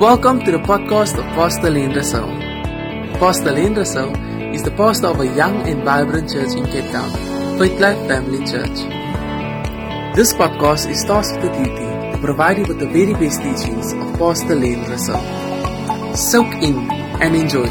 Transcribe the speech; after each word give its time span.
Welcome 0.00 0.44
to 0.44 0.52
the 0.52 0.58
podcast 0.58 1.18
of 1.18 1.24
Pastor 1.34 1.70
Len 1.70 1.92
Russell. 1.92 2.28
Pastor 3.18 3.50
Len 3.50 3.74
Russell 3.74 4.14
is 4.54 4.62
the 4.62 4.70
pastor 4.70 5.08
of 5.08 5.18
a 5.18 5.26
young 5.26 5.68
and 5.68 5.82
vibrant 5.82 6.30
church 6.32 6.54
in 6.54 6.66
Cape 6.66 6.88
Town, 6.92 7.10
Faith 7.58 7.80
Life 7.80 7.98
Family 8.06 8.38
Church. 8.46 8.78
This 10.14 10.32
podcast 10.34 10.88
is 10.88 11.02
tasked 11.02 11.42
with 11.42 11.52
the 11.52 11.64
duty 11.64 12.12
to 12.12 12.18
provide 12.20 12.58
you 12.58 12.66
with 12.66 12.78
the 12.78 12.86
very 12.86 13.12
best 13.14 13.42
teachings 13.42 13.92
of 13.92 14.16
Pastor 14.20 14.54
Len 14.54 14.88
Russell. 14.88 16.14
Soak 16.14 16.46
in 16.62 16.78
and 17.20 17.34
enjoy. 17.34 17.66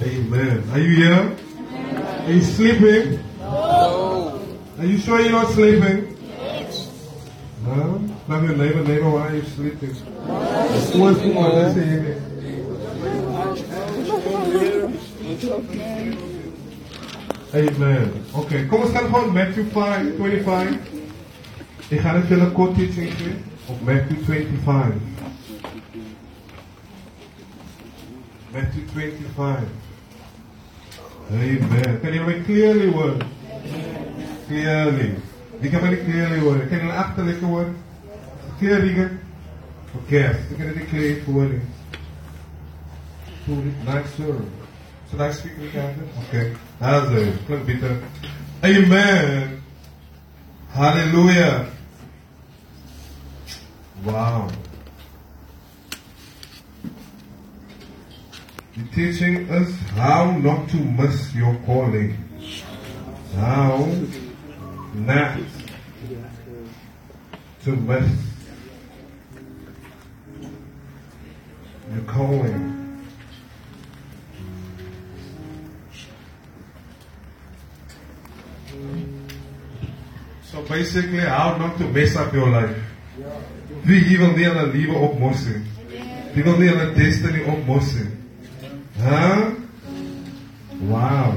Amen. 0.00 0.62
Are 0.70 0.78
you 0.78 0.94
here? 0.94 1.36
Are 2.26 2.30
you 2.30 2.42
sleeping? 2.42 3.18
No. 3.40 4.40
Are 4.78 4.84
you 4.84 4.96
sure 4.98 5.20
you're 5.20 5.32
not 5.32 5.50
sleeping? 5.50 6.19
Love 8.30 8.44
your 8.44 8.56
neighbor, 8.58 8.84
neighbor 8.84 9.10
while 9.10 9.34
you're 9.34 9.44
sleeping. 9.44 9.90
On 11.02 11.14
this 11.14 11.76
evening. 11.76 12.22
Amen. 17.52 18.24
Okay, 18.36 18.66
começando 18.68 19.10
com 19.10 19.26
Matthew 19.34 19.64
5, 19.70 20.16
25. 20.16 20.78
Ik 21.88 22.00
ga 22.00 22.14
het 22.14 22.28
willen 22.28 22.52
kort 22.52 22.76
iets 22.76 22.94
zeggen 22.94 23.42
op 23.66 23.80
Matthew 23.82 24.22
25. 24.24 24.94
Matthew 28.52 28.86
25. 28.92 29.68
Amen. 31.30 32.00
Can 32.00 32.12
you 32.12 32.24
read 32.24 32.44
clearly 32.44 32.90
word? 32.90 33.24
Clearly. 34.46 35.14
Ik 35.60 35.70
heb 35.70 35.82
het 35.82 36.04
clearly 36.04 36.40
word. 36.40 36.68
Can 36.68 36.78
you 36.78 36.92
achterlijke 36.92 37.46
word? 37.46 37.68
Kerrigan, 38.60 39.18
guest, 40.06 40.50
Secretary 40.50 40.84
declare 40.84 41.16
Puwali. 41.24 41.60
Puwali, 43.46 43.84
not 43.86 44.04
sure. 44.14 44.44
Should 45.10 45.20
I 45.22 45.32
speak 45.32 45.52
in 45.52 45.70
Canada? 45.70 46.06
Okay. 46.28 46.54
Nazareth, 46.78 47.40
Clint 47.46 47.66
Peter. 47.66 48.02
Amen. 48.62 49.62
Hallelujah. 50.72 51.70
Wow. 54.04 54.50
You're 58.76 58.86
teaching 58.94 59.48
us 59.48 59.72
how 59.96 60.32
not 60.32 60.68
to 60.68 60.76
miss 60.76 61.34
your 61.34 61.56
calling. 61.64 62.14
How 63.36 63.88
not 64.92 65.38
to 67.64 67.70
miss 67.70 68.29
your 71.94 72.04
calling. 72.04 72.76
So 80.44 80.62
basically, 80.62 81.18
how 81.18 81.56
not 81.56 81.78
to 81.78 81.84
mess 81.84 82.16
up 82.16 82.32
your 82.32 82.48
life. 82.48 82.76
Wie 83.84 84.00
hier 84.00 84.18
wil 84.18 84.32
nie 84.36 84.46
hulle 84.46 84.66
lewe 84.72 84.96
opmos 84.98 85.46
nie. 85.46 85.62
Wie 86.34 86.44
wil 86.44 86.58
nie 86.58 86.68
hulle 86.68 86.94
destiny 86.94 87.44
opmos 87.46 87.94
nie. 87.94 88.10
Huh? 88.98 89.54
Wow. 90.80 91.34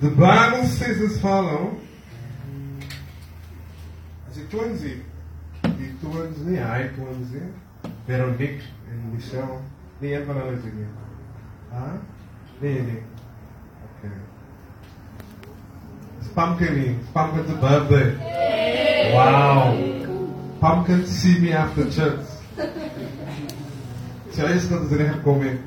The 0.00 0.10
Bible 0.10 0.64
says 0.66 1.00
as 1.00 1.20
follow. 1.20 1.76
As 4.28 4.36
die 4.36 4.46
twins 4.50 4.82
towards 6.00 6.44
the 6.44 6.60
eye, 6.60 6.90
towards 6.96 7.30
the 7.30 7.40
verdict 8.06 8.62
and 8.90 9.16
the 9.16 9.22
show, 9.22 9.60
the 10.00 10.14
etymology. 10.14 10.70
Huh? 11.72 11.98
Really? 12.60 13.02
nem 14.02 14.12
It's 16.18 16.28
pumpkin. 16.34 16.98
Pumpkin's 17.14 17.50
a 17.50 17.54
birthday. 17.54 19.14
Wow. 19.14 19.76
Pumpkin, 20.60 21.06
see 21.06 21.38
me 21.38 21.52
after 21.52 21.84
church. 21.90 22.26
Tja, 24.32 24.48
jetzt 24.50 24.68
kannst 24.68 24.92
du 24.92 24.96
dir 24.96 25.20
kommen. 25.24 25.58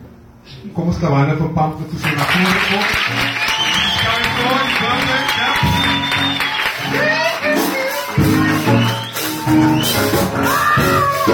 Kommst 0.73 1.01
du 1.01 1.05
da 1.07 1.13
rein, 1.13 1.37
verpumpt, 1.37 1.81
dass 1.81 1.91
du 1.91 1.97
schon 1.97 2.17
nach 2.17 2.35
Hause 2.35 2.57
kommst? 2.69 3.42
Go 11.25 11.31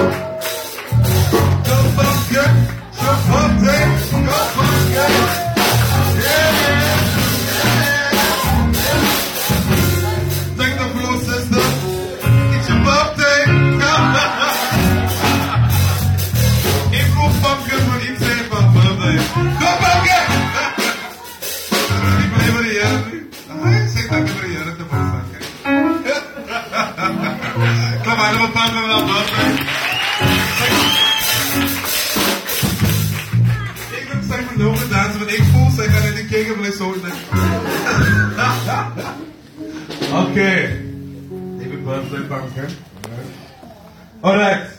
fuck 1.95 2.31
your, 2.31 2.44
go 2.44 3.11
fuck 3.27 3.53
them, 3.59 3.89
go 4.25 4.31
fuck 4.31 4.94
them. 4.94 5.49
Birthday 42.50 42.76
pumpkin. 43.04 44.24
Alright. 44.24 44.70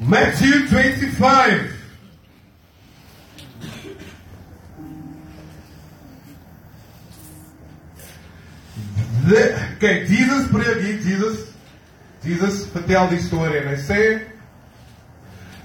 Matthew 0.00 0.68
25. 0.68 1.76
The, 9.28 9.76
kijk, 9.78 10.08
Jesus 10.08 10.48
preek 10.48 10.80
hier, 10.80 10.98
Jesus, 11.02 11.38
Jesus 12.24 12.66
vertel 12.72 13.08
die 13.08 13.20
story 13.20 13.60
en 13.60 13.68
hy 13.68 13.76
sê, 13.76 14.00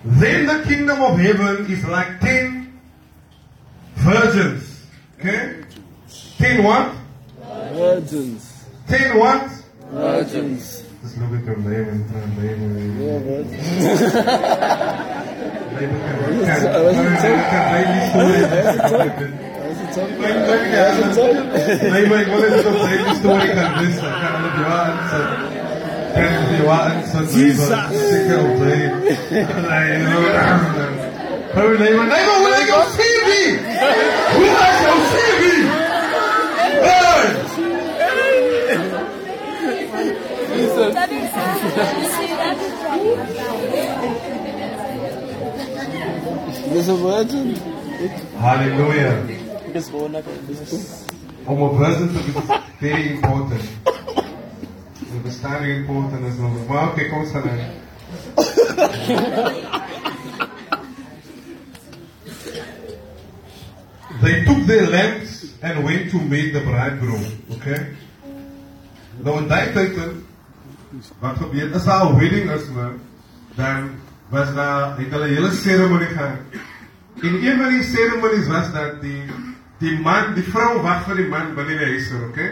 Then 0.03 0.45
the 0.45 0.61
kingdom 0.67 1.01
of 1.01 1.17
heaven 1.17 1.65
is 1.65 1.83
like 1.87 2.19
ten 2.19 2.79
virgins. 3.95 4.85
Okay? 5.17 5.63
Ten 6.37 6.63
what? 6.63 6.93
Virgins. 7.73 8.67
Ten 8.87 9.17
what? 9.17 9.54
Virgins. 9.91 10.83
Just 11.01 11.17
look 11.17 11.39
at 11.39 11.45
your 11.45 11.57
name 11.57 11.89
and 11.89 12.09
try 12.09 12.19
and 12.21 12.37
name. 12.37 13.01
Yeah, 13.01 13.19
but. 13.35 13.45
Her 31.55 31.77
name, 31.77 32.09
neighbor, 32.09 32.37
will 32.43 32.51
they? 32.51 32.65
There's 46.67 46.89
a 46.89 46.95
virgin. 46.95 47.55
Hallelujah. 48.35 49.23
From 51.45 51.61
a 51.61 51.77
person 51.77 52.07
to 52.13 52.19
be 52.19 52.31
very 52.81 53.13
important. 53.13 53.63
The 55.23 55.59
be 55.61 55.75
important 55.77 56.25
as 56.25 56.37
well. 56.37 56.53
Wow, 56.67 56.93
que 56.93 57.09
cosa, 57.09 57.39
They 64.21 64.43
took 64.43 64.65
their 64.67 64.87
lamps 64.87 65.53
and 65.61 65.83
went 65.85 66.11
to 66.11 66.17
meet 66.19 66.51
the 66.51 66.59
bridegroom. 66.61 67.23
Okay? 67.51 67.95
Now, 69.23 69.37
in 69.37 69.47
that 69.47 69.73
title, 69.73 70.24
wat 71.19 71.37
gebeur 71.37 71.73
as 71.73 71.85
daar 71.85 72.05
'n 72.09 72.19
wedding 72.19 72.51
is, 72.51 72.69
man, 72.75 72.99
dan 73.55 73.89
was 74.29 74.53
daar 74.53 74.97
het 74.97 75.11
hulle 75.11 75.27
'n 75.27 75.33
hele 75.33 75.51
seremonie 75.51 76.07
gehad. 76.07 76.37
En 77.21 77.33
een 77.45 77.57
van 77.61 77.69
die 77.69 77.83
ceremonies 77.83 78.47
was 78.47 78.71
dat 78.71 79.01
die 79.01 79.23
Die 79.83 79.97
man, 79.99 80.31
die 80.37 80.43
vrou 80.47 80.79
wag 80.85 81.03
vir 81.07 81.19
die 81.19 81.27
man 81.31 81.51
binne 81.55 81.75
die 81.75 81.89
huis, 81.91 82.07
okay? 82.29 82.47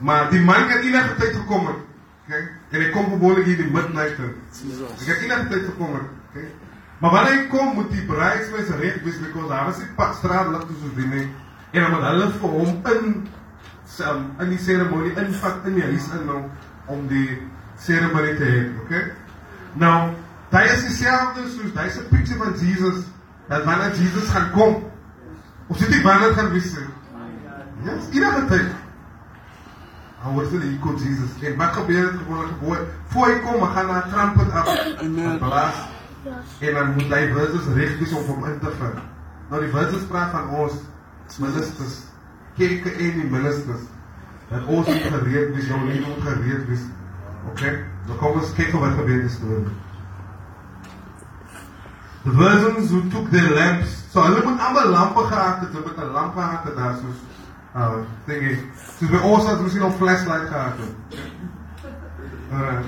Maar 0.00 0.30
die 0.32 0.40
man 0.40 0.68
kan 0.70 0.86
enige 0.86 1.16
tyd 1.18 1.34
gekom 1.36 1.66
het. 1.68 1.82
Okay? 2.24 2.40
En 2.70 2.80
hy 2.80 2.88
kom 2.94 3.10
gewoonlik 3.10 3.50
hier 3.50 3.60
die 3.60 3.68
midnight. 3.68 4.22
in. 4.24 4.32
Hy 4.62 5.04
kan 5.04 5.26
enige 5.26 5.50
tyd 5.50 5.66
gekom 5.68 5.98
het, 5.98 6.06
okay? 6.30 6.46
Maar 7.00 7.14
wanneer 7.16 7.36
hy 7.36 7.44
kom, 7.52 7.74
moet 7.76 7.92
die 7.92 8.06
bridesmaids 8.08 8.72
reg 8.80 8.96
wees 9.04 9.20
because 9.20 9.52
daar 9.52 9.68
was 9.68 9.80
nie 9.80 9.90
pad 9.98 10.16
straat 10.16 10.48
lig 10.52 10.64
soos 10.70 10.96
die 10.96 11.10
nie. 11.12 11.28
En 11.72 11.84
dan 11.84 11.94
moet 11.94 12.08
hulle 12.08 12.30
vir 12.40 12.56
hom 12.56 12.90
in 12.94 13.14
um, 14.08 14.26
in 14.40 14.52
die 14.54 14.60
seremonie 14.60 15.14
invat 15.20 15.68
in 15.68 15.76
die 15.76 15.86
huis 15.86 16.08
in 16.16 16.26
nou 16.28 16.42
om 16.86 17.06
die 17.08 17.38
seremonie 17.78 18.36
te 18.36 18.44
hê, 18.44 18.60
okay? 18.84 19.12
Nou, 19.80 20.10
dit 20.50 20.70
is 20.70 20.86
dieselfde 20.88 21.48
soos 21.48 21.72
dis 21.72 21.98
'n 21.98 22.08
picture 22.08 22.38
van 22.38 22.54
Jesus 22.58 23.04
dat 23.48 23.64
wanneer 23.64 23.94
Jesus 23.94 24.28
gaan 24.28 24.50
kom. 24.50 24.84
Ons 25.66 25.78
weet 25.78 25.90
nie 25.90 26.02
wanneer 26.02 26.32
gaan 26.32 26.50
wees 26.52 26.72
nie. 26.74 26.86
Ja, 27.84 27.92
yes, 27.92 28.08
enige 28.14 28.46
tyd. 28.46 28.70
Hou 30.20 30.34
word 30.34 30.50
hulle 30.50 30.66
hier 30.66 30.78
kom 30.78 30.96
Jesus. 30.96 31.30
En 31.42 31.56
wat 31.56 31.72
gebeur 31.72 32.12
het 32.12 32.18
gewoonlik 32.20 32.56
voor 32.60 32.86
voor 33.06 33.26
hy 33.26 33.38
kom, 33.38 33.62
gaan 33.62 33.86
na 33.86 34.00
trumpet 34.00 34.52
af. 34.52 34.68
Amen. 35.00 35.38
Blaas. 35.38 35.78
En 36.60 36.74
dan 36.74 36.92
moet 36.92 37.14
hy 37.14 37.22
verses 37.32 37.70
reg 37.74 37.98
wees 37.98 38.12
om 38.12 38.26
hom 38.28 38.44
in 38.44 38.58
te 38.60 38.72
vind. 38.80 38.98
Nou 39.50 39.62
die 39.62 39.70
verses 39.72 40.04
praat 40.10 40.30
van 40.30 40.50
ons 40.62 40.72
ministers, 41.38 41.96
kerke 42.58 42.90
en 42.90 43.16
die 43.22 43.30
ministers. 43.30 43.88
dat 44.50 44.64
ons 44.64 44.86
moet 44.86 44.96
gereed 44.96 45.54
wees, 45.54 45.66
jouw 45.66 45.84
leven 45.84 46.08
moet 46.08 46.22
gereed. 46.22 46.66
Oké, 47.48 47.64
nou 47.64 47.70
okay? 47.70 47.84
dan 48.06 48.16
komen 48.16 48.40
we 48.40 48.46
eens 48.46 48.54
kijken 48.54 48.80
wat 48.80 48.90
gebeurd 48.90 49.24
is 49.24 49.34
geworden. 49.34 49.72
The 52.24 52.30
virgins 52.30 52.90
who 52.90 53.08
took 53.08 53.30
their 53.30 53.54
lamps. 53.54 54.04
So 54.12 54.22
hulle 54.22 54.42
moet 54.44 54.60
allemaal 54.60 54.88
lampen 54.88 55.24
gehaakt, 55.26 55.60
het. 55.60 55.72
hebben 55.72 55.82
moet 55.86 56.04
een 56.04 56.10
lamp 56.10 56.34
gehaakt 56.34 56.64
daar 56.76 56.94
soos 56.94 57.16
uh, 57.76 57.92
ding 58.24 58.42
hebben 58.42 58.58
Soos 58.98 59.10
by 59.10 59.16
ons 59.16 59.60
misschien 59.60 59.82
al 59.82 59.90
flashlight 59.90 60.48
gehaakt. 60.48 60.78
Alright, 60.78 60.88
Uh, 62.52 62.78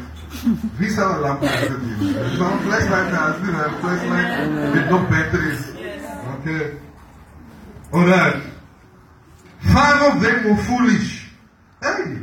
wie 0.77 0.91
zou 0.91 1.15
een 1.15 1.21
lamp 1.21 1.43
gehaakt 1.43 1.69
hebben? 1.69 1.89
hier? 1.89 2.25
Het 2.25 2.39
een 2.53 2.61
flashlight 2.61 3.09
gehakt 3.09 3.39
hebben. 3.41 3.65
Een 3.65 3.79
flashlight 3.81 4.75
met 4.75 4.91
nog 4.91 5.09
batteries. 5.09 5.61
Okay. 6.39 6.79
Alright. 7.91 8.37
Five 9.59 10.07
of 10.07 10.23
them 10.23 10.43
were 10.43 10.57
foolish. 10.57 11.22
Hey. 11.83 12.19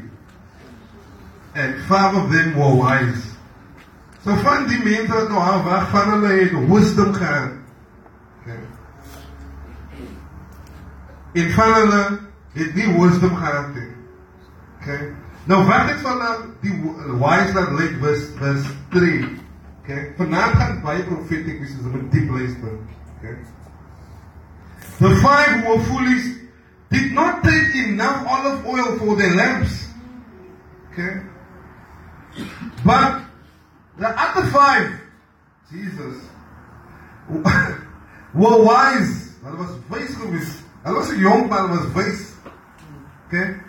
And 1.55 1.81
five 1.85 2.15
of 2.15 2.31
them 2.31 2.55
were 2.57 2.75
wise. 2.75 3.35
So 4.23 4.35
van 4.43 4.67
die 4.67 4.79
mense 4.83 5.13
wat 5.13 5.29
nou 5.31 5.41
aan 5.41 5.63
wag 5.63 5.89
van 5.89 6.11
hulle 6.13 6.33
het 6.41 6.55
wisdom 6.69 7.13
gehad. 7.13 7.55
En 11.33 11.51
van 11.51 11.73
hulle 11.73 12.03
het 12.53 12.75
nie 12.75 12.87
wisdom 12.99 13.35
gehad 13.35 13.73
nie. 13.75 13.87
Okay. 14.79 15.11
Nou 15.43 15.63
wat 15.67 15.91
ek 15.93 16.01
van 16.03 16.17
nou 16.17 16.33
die 16.63 16.73
wise 17.21 17.53
dat 17.55 17.71
lyk 17.79 17.95
was 18.03 18.25
was 18.39 18.67
3. 18.95 19.23
Okay. 19.81 20.03
Vanaand 20.17 20.59
gaan 20.61 20.81
baie 20.83 21.03
profeties 21.03 21.59
wees 21.59 21.77
as 21.79 21.87
om 21.89 22.09
diep 22.13 22.29
luister. 22.29 22.75
Okay. 23.17 23.37
The 24.99 25.15
five 25.23 25.63
who 25.63 25.73
were 25.73 25.83
foolish 25.87 26.27
did 26.91 27.13
not 27.13 27.43
take 27.43 27.75
enough 27.75 28.25
olive 28.27 28.65
oil 28.65 28.97
for 28.97 29.15
their 29.15 29.35
lamps. 29.35 29.87
Okay. 30.91 31.21
But 32.85 33.21
the 33.97 34.07
other 34.07 34.47
five, 34.49 34.99
Jesus, 35.71 36.23
were 37.29 38.63
wise. 38.63 39.35
Hulle 39.43 39.57
was 39.57 39.71
wys. 39.89 40.15
Hulle 40.83 40.95
was 40.95 41.09
jong 41.09 41.49
man, 41.49 41.69
hulle 41.69 41.85
was 41.85 41.95
wys. 41.95 42.35
Okay? 43.27 43.59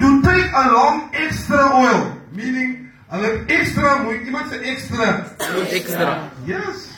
To 0.00 0.22
take 0.22 0.50
along 0.52 1.10
extra 1.14 1.58
oil, 1.76 2.16
meaning 2.32 2.90
hulle 3.10 3.46
extra 3.48 4.02
moet 4.02 4.26
iemand 4.26 4.50
sê 4.50 4.58
extra. 4.66 5.30
Extra. 5.70 6.30
Yes. 6.46 6.90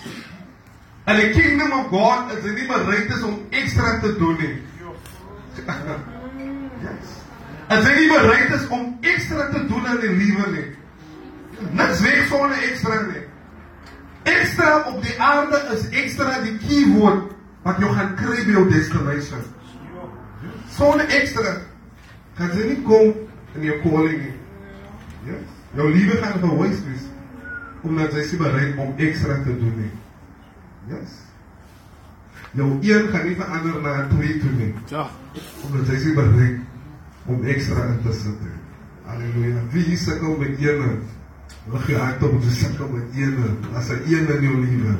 And 1.06 1.22
the 1.22 1.32
kingdom 1.40 1.72
of 1.72 1.90
God 1.90 2.32
is 2.34 2.44
nie 2.44 2.67
bereid 2.67 3.11
is 3.12 3.22
om 3.22 3.46
extra 3.52 4.00
te 4.00 4.17
doen 4.19 4.40
nie. 4.40 4.56
Yes. 6.87 7.14
As 7.69 7.87
jy 7.87 7.94
nie 7.99 8.11
bereid 8.12 8.53
is 8.55 8.67
om 8.70 8.99
extra 9.03 9.49
te 9.50 9.62
doen 9.67 9.88
in 9.93 10.03
die 10.05 10.12
lewe 10.20 10.50
nie. 10.53 10.67
Niks 11.73 12.03
weg 12.05 12.29
sonder 12.31 12.62
extra 12.69 13.00
nie. 13.08 13.25
Extra 14.26 14.70
op 14.91 15.03
die 15.03 15.17
aarde 15.23 15.62
is 15.75 15.88
extra 15.91 16.38
die 16.44 16.56
keyword 16.62 17.32
wat 17.67 17.82
jou 17.82 17.91
gaan 17.94 18.14
kry 18.19 18.38
by 18.47 18.56
jou 18.58 18.64
destination. 18.70 19.44
Sonder 20.76 21.11
extra 21.20 21.58
gaan 22.38 22.55
jy 22.55 22.70
nie 22.73 22.81
kom 22.87 23.14
in 23.56 23.69
jou 23.70 23.82
calling 23.82 24.19
nie. 24.23 24.35
Ja. 25.26 25.43
Jou 25.76 25.91
lewe 25.91 26.23
gaan 26.23 26.41
verwoes 26.43 26.82
wees 26.87 27.12
omdat 27.87 28.14
jy 28.14 28.25
nie 28.32 28.43
bereid 28.43 28.82
om 28.82 28.99
extra 28.99 29.43
te 29.43 29.55
doen 29.58 29.79
nie. 29.79 29.94
Yes. 30.91 31.25
Jou 32.56 32.69
een 32.81 33.08
gaan 33.12 33.26
nie 33.26 33.37
verander 33.37 33.81
na 33.82 33.93
'n 34.03 34.08
twee 34.17 34.38
toe 34.41 34.50
nie 34.58 34.75
Ja. 34.88 35.06
omdat 35.67 35.87
jy 35.87 36.05
nie 36.05 36.14
bereid 36.14 36.58
om 37.26 37.44
extra 37.44 37.85
in 37.85 38.00
te 38.03 38.12
sit. 38.12 38.41
Halleluja. 39.05 39.61
Wie 39.73 39.82
hier 39.85 39.99
sukkel 39.99 40.37
met 40.38 40.58
ene? 40.58 40.99
Lig 41.73 41.87
jou 41.87 41.99
hart 42.00 42.23
op 42.23 42.32
om 42.32 42.41
te 42.41 42.50
sukkel 42.50 42.88
met 42.88 43.03
ene. 43.14 43.47
As 43.75 43.88
'n 43.91 44.00
een 44.06 44.26
in 44.29 44.43
jou 44.43 44.56
lewe. 44.64 44.97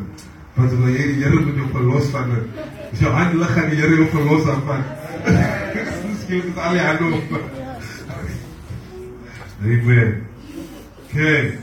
Want 0.55 0.70
wil 0.70 0.88
jy 0.88 1.03
die 1.03 1.25
Here 1.25 1.41
moet 1.41 1.55
jou 1.56 1.69
verlos 1.73 2.05
van 2.11 2.31
dit. 2.31 2.44
As 2.93 2.99
jou 2.99 3.12
hand 3.12 3.35
lig 3.35 3.56
aan 3.56 3.70
die 3.70 3.79
Here 3.81 3.94
jou 3.97 4.06
verlos 4.08 4.44
daarvan. 4.44 4.82
Skielik 6.23 6.44
is 6.44 6.56
al 6.56 6.70
die 6.73 6.81
hande 6.81 7.17
op. 7.17 7.41
Amen. 9.62 10.26
Okay. 11.11 11.58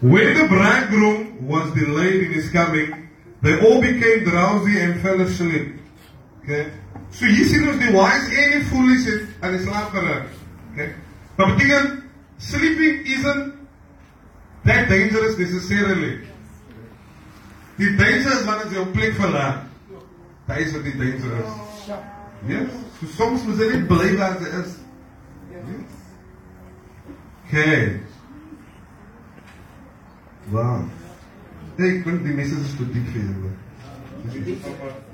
When 0.00 0.34
the 0.34 0.46
bridegroom 0.48 1.46
was 1.48 1.72
delayed 1.74 2.22
in 2.22 2.32
his 2.32 2.50
coming, 2.50 2.94
they 3.42 3.60
all 3.60 3.80
became 3.80 4.24
drowsy 4.24 4.80
and 4.80 5.00
fell 5.00 5.20
asleep. 5.20 5.74
Okay? 6.42 6.70
So 7.10 7.26
hier 7.26 7.44
sien 7.46 7.68
ons 7.68 7.78
die 7.80 7.92
wise 7.94 8.32
en 8.42 8.56
die 8.56 8.64
foolish 8.70 9.06
het 9.08 9.44
aan 9.44 9.54
die 9.56 9.62
slaap 9.64 9.92
geraak. 9.94 10.26
Okay? 10.72 10.90
Maar 11.36 11.54
beteken 11.54 12.02
sleeping 12.38 13.06
isn't 13.06 13.54
that 14.64 14.88
dangerous 14.88 15.38
necessarily. 15.38 16.18
Die 17.78 17.94
danger 17.96 18.32
is 18.34 18.44
wanneer 18.44 18.72
jy 18.72 18.80
jou 18.80 18.86
plek 18.94 19.14
verlaat. 19.20 19.64
Dit 20.48 20.64
is 20.64 20.74
wat 20.74 20.86
die 20.88 20.96
danger 20.98 21.38
is. 21.44 21.56
Yes. 22.48 22.76
So 22.98 23.06
soms 23.14 23.46
moet 23.46 23.62
jy 23.62 23.70
net 23.74 23.88
bly 23.90 24.12
waar 24.18 24.38
jy 24.42 24.52
is. 24.62 24.76
Yes. 25.52 25.96
Okay. 27.46 28.00
Wow. 30.50 30.88
Ek 31.78 32.02
couldn't 32.02 32.24
be 32.24 32.42
is 32.42 32.50
to 32.76 32.84
vir 32.84 33.04
julle. 33.12 33.56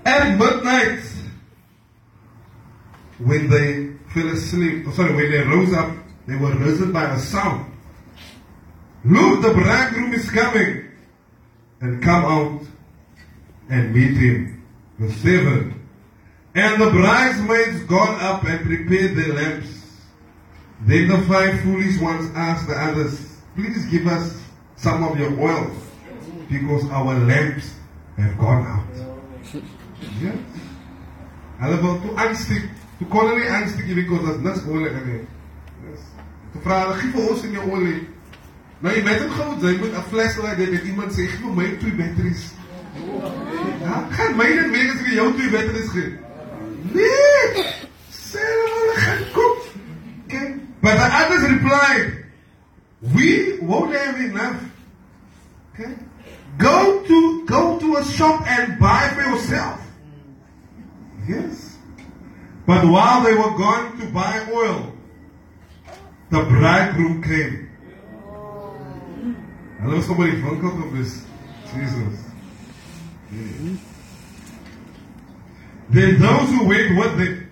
At 0.06 0.38
midnight, 0.38 1.04
when 3.18 3.50
they 3.50 3.92
fell 4.14 4.28
asleep, 4.28 4.87
oh, 4.88 4.92
sorry, 4.92 5.14
when 5.14 5.30
they 5.30 5.42
rose 5.42 5.75
up, 5.75 5.92
they 6.26 6.37
were 6.37 6.54
risen 6.56 6.90
by 6.90 7.04
a 7.04 7.18
sound. 7.18 7.71
Look, 9.04 9.42
the 9.42 9.52
bridegroom 9.52 10.14
is 10.14 10.30
coming, 10.30 10.85
and 11.83 12.02
come 12.02 12.25
out 12.25 12.62
and 13.68 13.94
meet 13.94 14.16
him. 14.16 14.62
The 14.99 15.12
7. 15.12 15.88
And 16.54 16.80
the 16.80 16.90
bridesmaids 16.90 17.83
got 17.85 18.23
up 18.23 18.44
and 18.44 18.64
prepared 18.64 19.16
their 19.16 19.35
lamps. 19.35 19.68
Then 20.83 21.09
the 21.09 21.18
five 21.26 21.61
foolish 21.61 22.00
ones 22.00 22.30
asked 22.35 22.68
the 22.68 22.75
others, 22.75 23.38
Please 23.54 23.85
give 23.87 24.06
us 24.06 24.40
some 24.76 25.04
of 25.04 25.18
your 25.18 25.38
oil, 25.40 25.71
because 26.48 26.84
our 26.90 27.14
lamps 27.14 27.74
have 28.16 28.36
gone 28.38 28.66
out. 28.66 28.84
Hulle 31.58 31.80
wil 31.80 32.00
toe 32.00 32.16
aansteek. 32.16 32.68
Toe 32.98 33.08
kon 33.08 33.28
hulle 33.28 33.44
nie 33.76 33.84
nie 33.86 33.94
because 33.94 34.24
daar's 34.24 34.42
niks 34.42 34.66
olie 34.66 34.90
in 34.90 35.06
nie. 35.06 35.20
Yes. 35.84 36.02
Toe 36.52 36.62
vra 36.62 36.80
hulle 36.82 36.98
gee 37.00 37.12
vir 37.14 37.30
ons 37.30 37.44
in 37.44 37.56
jou 37.58 37.70
olie. 37.70 38.00
Nou 38.80 38.94
jy 38.94 39.04
weet 39.06 39.22
dit 39.22 39.36
gou, 39.38 39.48
jy 39.62 39.78
moet 39.78 39.96
'n 39.96 40.08
flashlight 40.10 40.58
hê 40.58 40.70
met 40.70 40.84
iemand 40.84 41.12
sê 41.12 41.28
gee 41.28 41.42
vir 41.42 41.54
my 41.60 41.68
twee 41.78 41.94
batteries. 42.00 42.52
Ja, 43.80 44.06
gaan 44.10 44.36
my 44.36 44.48
net 44.48 44.70
meer 44.70 44.90
as 44.92 45.00
ek 45.00 45.14
jou 45.14 45.32
twee 45.32 45.50
batteries 45.50 45.90
gee. 45.90 46.18
Nee! 46.92 47.64
Sê 48.10 48.42
hulle 48.42 48.94
gaan 48.96 49.24
kom. 49.32 49.56
Okay. 50.26 50.54
But 50.80 50.94
the 51.00 51.08
others 51.22 51.50
replied, 51.50 52.24
We 53.00 53.58
won't 53.60 53.94
have 53.94 54.18
enough. 54.20 54.62
Okay. 55.74 55.94
Go 56.58 57.02
to 57.04 57.46
go 57.46 57.78
to 57.78 57.96
a 57.96 58.04
shop 58.04 58.46
and 58.46 58.78
buy 58.78 59.08
for 59.14 59.23
yourself. 59.23 59.80
Yes. 61.28 61.76
But 62.66 62.84
while 62.87 63.23
they 63.23 63.34
were 63.34 63.56
going 63.56 63.99
to 64.00 64.06
buy 64.06 64.46
oil, 64.52 64.92
the 66.30 66.42
bridegroom 66.44 67.23
came. 67.23 67.70
Hulle 69.80 69.96
was 69.96 70.08
op 70.08 70.16
die 70.16 70.40
winkel 70.42 70.70
gewees. 70.70 71.25
Jesus. 71.75 72.20
then 75.90 76.20
those 76.20 76.49
who 76.50 76.64
went 76.66 76.99
with 76.99 77.18
them, 77.18 77.50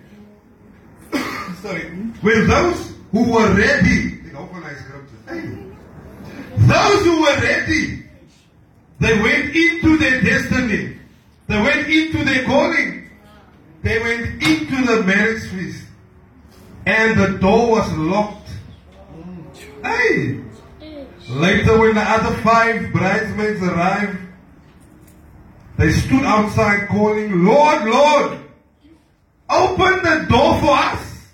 sorry, 1.61 1.83
when 2.21 2.47
those 2.47 2.93
who 3.11 3.31
were 3.31 3.53
ready. 3.55 4.19
Those 6.55 7.03
who 7.03 7.21
were 7.21 7.39
ready, 7.41 8.02
they 9.03 9.19
went 9.19 9.53
into 9.53 9.97
their 9.97 10.21
destiny. 10.21 10.97
They 11.47 11.61
went 11.61 11.89
into 11.89 12.23
their 12.23 12.45
calling. 12.45 13.09
They 13.81 13.99
went 13.99 14.41
into 14.41 14.85
the 14.85 15.03
marriage 15.03 15.43
feast. 15.49 15.83
And 16.85 17.19
the 17.19 17.37
door 17.39 17.71
was 17.71 17.91
locked. 17.97 18.49
Hey! 19.83 20.39
Later, 21.29 21.79
when 21.79 21.95
the 21.95 22.01
other 22.01 22.33
five 22.43 22.93
bridesmaids 22.93 23.61
arrived, 23.61 24.19
they 25.77 25.91
stood 25.91 26.23
outside 26.23 26.87
calling, 26.87 27.43
Lord, 27.43 27.83
Lord, 27.83 28.39
open 29.49 30.03
the 30.03 30.27
door 30.29 30.59
for 30.61 30.77
us. 30.77 31.27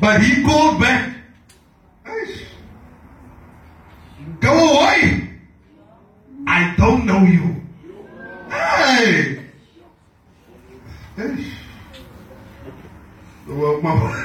But 0.00 0.22
he 0.22 0.42
called 0.44 0.80
back, 0.80 1.14
"Eish, 2.06 2.44
Go 4.40 4.78
away. 4.78 5.27
I 6.48 6.74
don't 6.76 7.04
know 7.04 7.22
you. 7.24 7.60
Hey! 8.48 9.44
Eish. 11.18 11.52
Well, 13.46 13.80
maar 13.82 14.16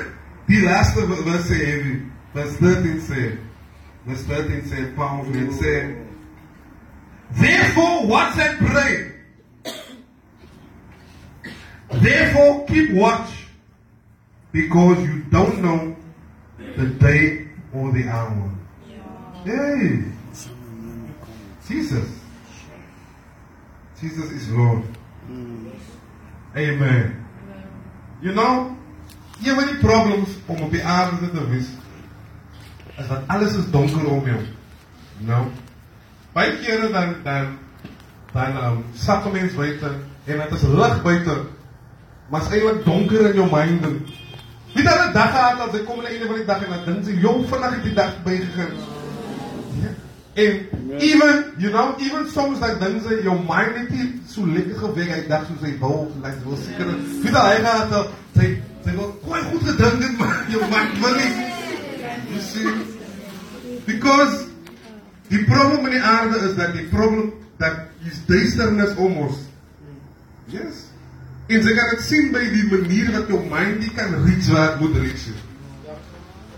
die 0.48 0.62
laatste 0.63 1.03
vers 1.08 1.50
sê 1.50 1.58
hierdie, 1.60 1.98
vers 2.32 2.56
13 2.62 3.01
sê, 3.03 3.25
vers 4.08 4.24
13 4.30 4.63
sê, 4.72 4.86
Paul 4.96 5.27
het 5.34 5.51
sê, 5.60 5.75
Therefore, 7.42 8.08
watch 8.08 8.39
and 8.39 8.58
pray. 8.72 9.12
Therefore, 12.08 12.65
keep 12.68 12.94
watch, 12.94 13.48
because 14.51 15.03
you 15.03 15.24
don't 15.32 15.62
know 15.62 15.96
the 16.77 16.88
day 17.03 17.48
or 17.74 17.92
the 17.92 18.08
hour. 18.08 18.51
Hey, 19.44 20.12
Jesus. 21.74 22.08
Jesus 24.01 24.32
is 24.32 24.50
Lord. 24.50 24.84
Amen. 26.56 27.25
You 28.22 28.34
know, 28.34 28.77
je 29.39 29.53
hebt 29.53 29.68
die 29.68 29.77
problems 29.77 30.30
om 30.46 30.62
op 30.62 30.72
die 30.72 30.84
aarde 30.84 31.32
te 31.32 31.50
wissen. 31.50 31.80
Als 32.98 33.08
alles 33.27 33.56
is 33.56 33.72
donker 33.72 34.06
om 34.06 34.25
je 34.25 34.36
Nou, 35.18 35.48
bij 36.32 36.58
keren 36.58 36.92
dan, 36.92 37.15
dan, 37.24 37.58
dan 38.32 38.44
ehm, 38.44 38.72
um, 38.72 38.86
zakken 38.94 39.32
mensen 39.32 39.58
buiten 39.58 40.03
en 40.24 40.42
het 40.42 40.51
is 40.51 40.62
licht 40.62 41.03
buiten. 41.03 41.48
Maar 42.30 42.39
het 42.39 42.50
is 42.50 42.56
eigenlijk 42.56 42.86
donker 42.86 43.30
in 43.30 43.34
je 43.34 43.48
mind. 43.51 43.86
Wie 44.74 44.84
dat 44.84 45.06
een 45.06 45.13
dag 45.13 45.38
aan, 45.38 45.60
als 45.60 45.72
ze 45.72 45.84
komen 45.84 46.03
naar 46.03 46.12
een 46.12 46.25
van 46.25 46.36
die 46.36 46.46
dag 46.46 46.63
en 46.63 46.70
dan 46.70 46.86
denken 46.86 47.03
ze, 47.03 47.20
joh, 47.20 47.48
vandaag 47.48 47.82
die 47.82 47.94
dag 47.94 48.24
bijgegaan. 48.24 48.72
En 50.34 50.68
even, 50.98 51.46
you 51.58 51.70
know, 51.70 51.96
even 52.00 52.30
soms 52.30 52.60
dat 52.60 52.80
dan 52.82 52.98
sy 53.06 53.20
jou 53.22 53.36
mind 53.46 53.75
net 53.78 53.90
nie 53.94 54.08
so 54.30 54.46
lekker 54.50 54.80
gewerk 54.82 55.12
hy 55.13 55.20
dag 55.30 55.44
soos 55.46 55.62
hy 55.62 55.74
wou, 55.82 56.08
like 56.24 56.42
wil 56.46 56.58
seker. 56.58 56.90
Wie 57.22 57.30
het 57.30 57.38
al 57.38 57.50
hy 57.52 57.60
gehad 57.60 57.94
dat 57.94 58.16
sy 58.40 58.50
sy 58.84 58.96
wil 58.98 59.12
kwai 59.22 59.44
goed 59.52 59.68
gedink 59.68 60.02
het, 60.08 60.18
maar 60.22 60.42
jou 60.50 60.63
mind 60.72 60.98
wil 61.04 61.20
nie. 61.20 61.30
You 62.34 62.42
see? 62.48 62.74
Because 63.86 64.48
die 65.30 65.44
probleem 65.46 65.86
in 65.92 65.98
die 66.00 66.04
aarde 66.16 66.42
is 66.50 66.58
dat 66.58 66.74
die 66.74 66.88
probleem 66.90 67.30
dat 67.62 67.86
is 68.10 68.25
duisternis 68.25 68.98
om 68.98 69.22
ons. 69.28 69.46
Yes. 70.50 70.88
En 71.48 71.62
jy 71.62 71.78
kan 71.78 71.90
dit 71.94 72.04
sien 72.10 72.34
by 72.34 72.44
die 72.58 72.68
manier 72.72 73.13
wat 73.20 73.30
jou 73.30 73.40
mind 73.54 73.82
nie 73.84 73.94
kan 73.94 74.18
reach 74.25 74.50
waar 74.50 74.72
het 74.72 74.82
moet 74.82 74.98
reach. 75.04 75.30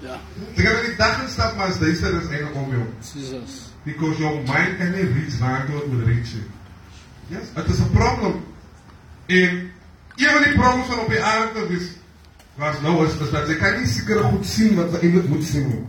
Ja. 0.06 0.20
Jy 0.56 0.64
kan 0.64 0.82
in 0.82 0.92
die 0.92 0.98
dag 1.00 1.24
instap 1.26 1.56
maar 1.58 1.74
as 1.74 1.80
duister 1.82 2.14
is 2.22 2.30
eintlik 2.30 2.60
om 2.62 2.72
jou. 2.72 2.86
Jesus. 3.12 3.65
Because 3.86 4.20
your 4.20 4.34
mind 4.34 4.78
can 4.78 4.92
never 4.92 5.14
reach 5.14 5.40
waar 5.40 5.68
het 5.68 5.92
moet 5.92 6.06
reach. 6.06 6.34
Yes, 7.30 7.52
it 7.56 7.70
is 7.70 7.82
a 7.82 7.86
problem. 7.94 8.44
En 9.26 9.72
een 10.16 10.30
van 10.30 10.44
die 10.44 10.54
problems 10.54 10.88
van 10.88 11.00
op 11.00 11.10
die 11.10 11.24
aarde 11.24 11.68
is 11.70 11.92
was 12.56 12.82
nou 12.82 13.06
is, 13.06 13.18
is 13.18 13.32
dat 13.32 13.48
jy 13.48 13.56
kan 13.60 13.80
nie 13.80 13.88
seker 13.90 14.22
goed 14.24 14.46
sien 14.48 14.78
wat 14.80 14.94
jy 14.96 15.02
eintlik 15.08 15.28
moet 15.28 15.44
sien 15.44 15.66
nie. 15.68 15.82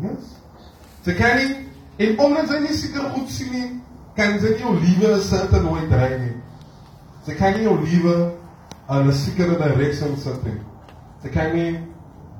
Yes. 0.00 0.30
Sy 1.04 1.16
kan 1.18 1.36
nie 1.36 1.50
en 2.00 2.18
omdat 2.24 2.48
sy 2.48 2.60
nie 2.64 2.76
seker 2.76 3.10
goed 3.14 3.28
sien 3.30 3.50
nie, 3.52 3.68
kan 4.16 4.38
sy 4.40 4.54
nie 4.54 4.62
jou 4.64 4.72
liewe 4.80 5.18
sitte 5.26 5.60
nooit 5.60 5.90
dry 5.92 6.08
nie. 6.22 6.32
Sy 7.26 7.36
kan 7.36 7.52
nie 7.56 7.66
jou 7.66 7.76
liewe 7.84 8.16
aan 8.88 9.08
'n 9.08 9.12
sekere 9.12 9.58
direction 9.60 10.16
sit 10.16 10.44
nie. 10.44 10.56
Sy 11.22 11.28
kan 11.28 11.54
nie 11.54 11.78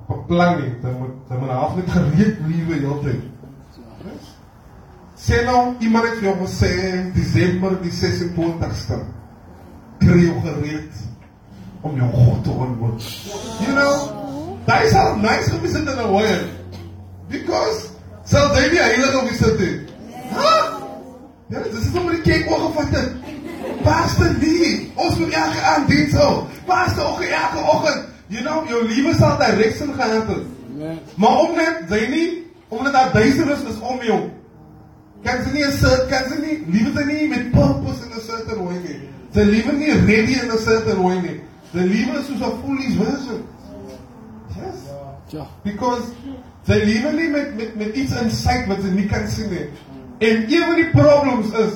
beplan 0.09 0.62
nie. 0.62 0.73
Sy 0.83 0.95
moet 0.99 1.14
sy 1.29 1.35
moet 1.35 1.50
half 1.50 1.76
net 1.76 1.90
gereed 1.90 2.40
liewe 2.47 2.81
heeltyd. 2.81 3.29
Sê 5.21 5.43
nou 5.45 5.75
iemand 5.85 6.07
het 6.09 6.15
vir 6.19 6.31
jou 6.31 6.37
gesê 6.41 6.71
Desember 7.12 7.75
die 7.83 7.93
26ste 7.93 8.97
kry 10.00 10.23
jou 10.25 10.39
gereed 10.47 11.03
om 11.85 11.99
jou 11.99 12.09
God 12.15 12.41
te 12.45 12.50
ontmoet. 12.50 13.09
You 13.61 13.75
know, 13.75 14.57
that 14.65 14.87
is 14.87 14.97
how 14.97 15.17
nice 15.21 15.50
gewees 15.53 15.77
het 15.77 15.89
in 15.93 16.00
'n 16.00 16.12
way. 16.12 16.41
Because 17.29 17.93
sal 18.25 18.49
jy 18.57 18.71
nie 18.71 18.81
heilig 18.81 19.15
op 19.21 19.29
sit 19.29 19.59
nie. 19.59 19.77
Ha? 20.33 20.57
Ja, 21.49 21.59
dis 21.69 21.85
is 21.85 21.93
sommer 21.93 22.17
die 22.17 22.23
kyk 22.23 22.50
oorgevat 22.50 22.89
het. 22.89 23.12
Pastor 23.83 24.35
nie. 24.41 24.93
Ons 24.95 25.19
moet 25.19 25.33
elke 25.33 25.61
aand 25.61 25.89
diens 25.89 26.12
hou. 26.12 26.45
Pastor 26.67 27.05
ook 27.05 27.21
elke 27.21 27.61
oggend. 27.75 28.05
You 28.27 28.43
know, 28.43 28.69
jou 28.69 28.85
liewe 28.89 29.15
sal 29.15 29.37
direction 29.39 29.95
gehad 29.95 30.29
het. 30.29 30.47
Ja. 30.79 30.93
Maar 31.15 31.39
omdat 31.39 31.89
jy 31.89 32.07
nie 32.09 32.47
omdat 32.69 32.93
daar 32.93 33.12
duisternis 33.12 33.62
is 33.69 33.81
om 33.81 34.03
jou. 34.03 34.39
Kan 35.25 35.45
jy 35.45 35.53
nie 35.53 35.65
'n 35.65 35.73
sit, 35.73 36.09
kan 36.09 36.25
jy 36.31 36.39
nie 36.41 36.57
liewe 36.73 37.00
jy 37.00 37.07
nie 37.07 37.29
met 37.29 37.53
purpose 37.53 38.05
in 38.05 38.12
'n 38.12 38.21
certain 38.21 38.65
way 38.65 38.79
nie. 38.79 39.00
Jy 39.33 39.45
liewe 39.45 39.73
nie 39.73 39.93
ready 39.93 40.35
in 40.43 40.50
'n 40.50 40.59
certain 40.59 41.03
way 41.03 41.21
nie. 41.21 41.41
Jy 41.73 41.81
liewe 41.81 42.19
is 42.21 42.27
soos 42.27 42.41
'n 42.41 42.57
foolish 42.62 42.97
version. 42.97 43.45
Yes. 44.57 44.79
Ja. 45.29 45.47
Because 45.62 46.03
sy 46.67 46.81
lewe 46.85 47.12
nie 47.12 47.29
met 47.29 47.57
met 47.57 47.77
met 47.77 47.95
iets 47.95 48.12
insig 48.23 48.67
wat 48.67 48.83
sy 48.83 48.91
nie 48.91 49.07
kan 49.07 49.29
sien 49.29 49.50
nie. 49.50 49.69
En 50.19 50.45
een 50.49 50.65
van 50.65 50.75
die 50.75 50.91
problems 50.91 51.53
is 51.53 51.73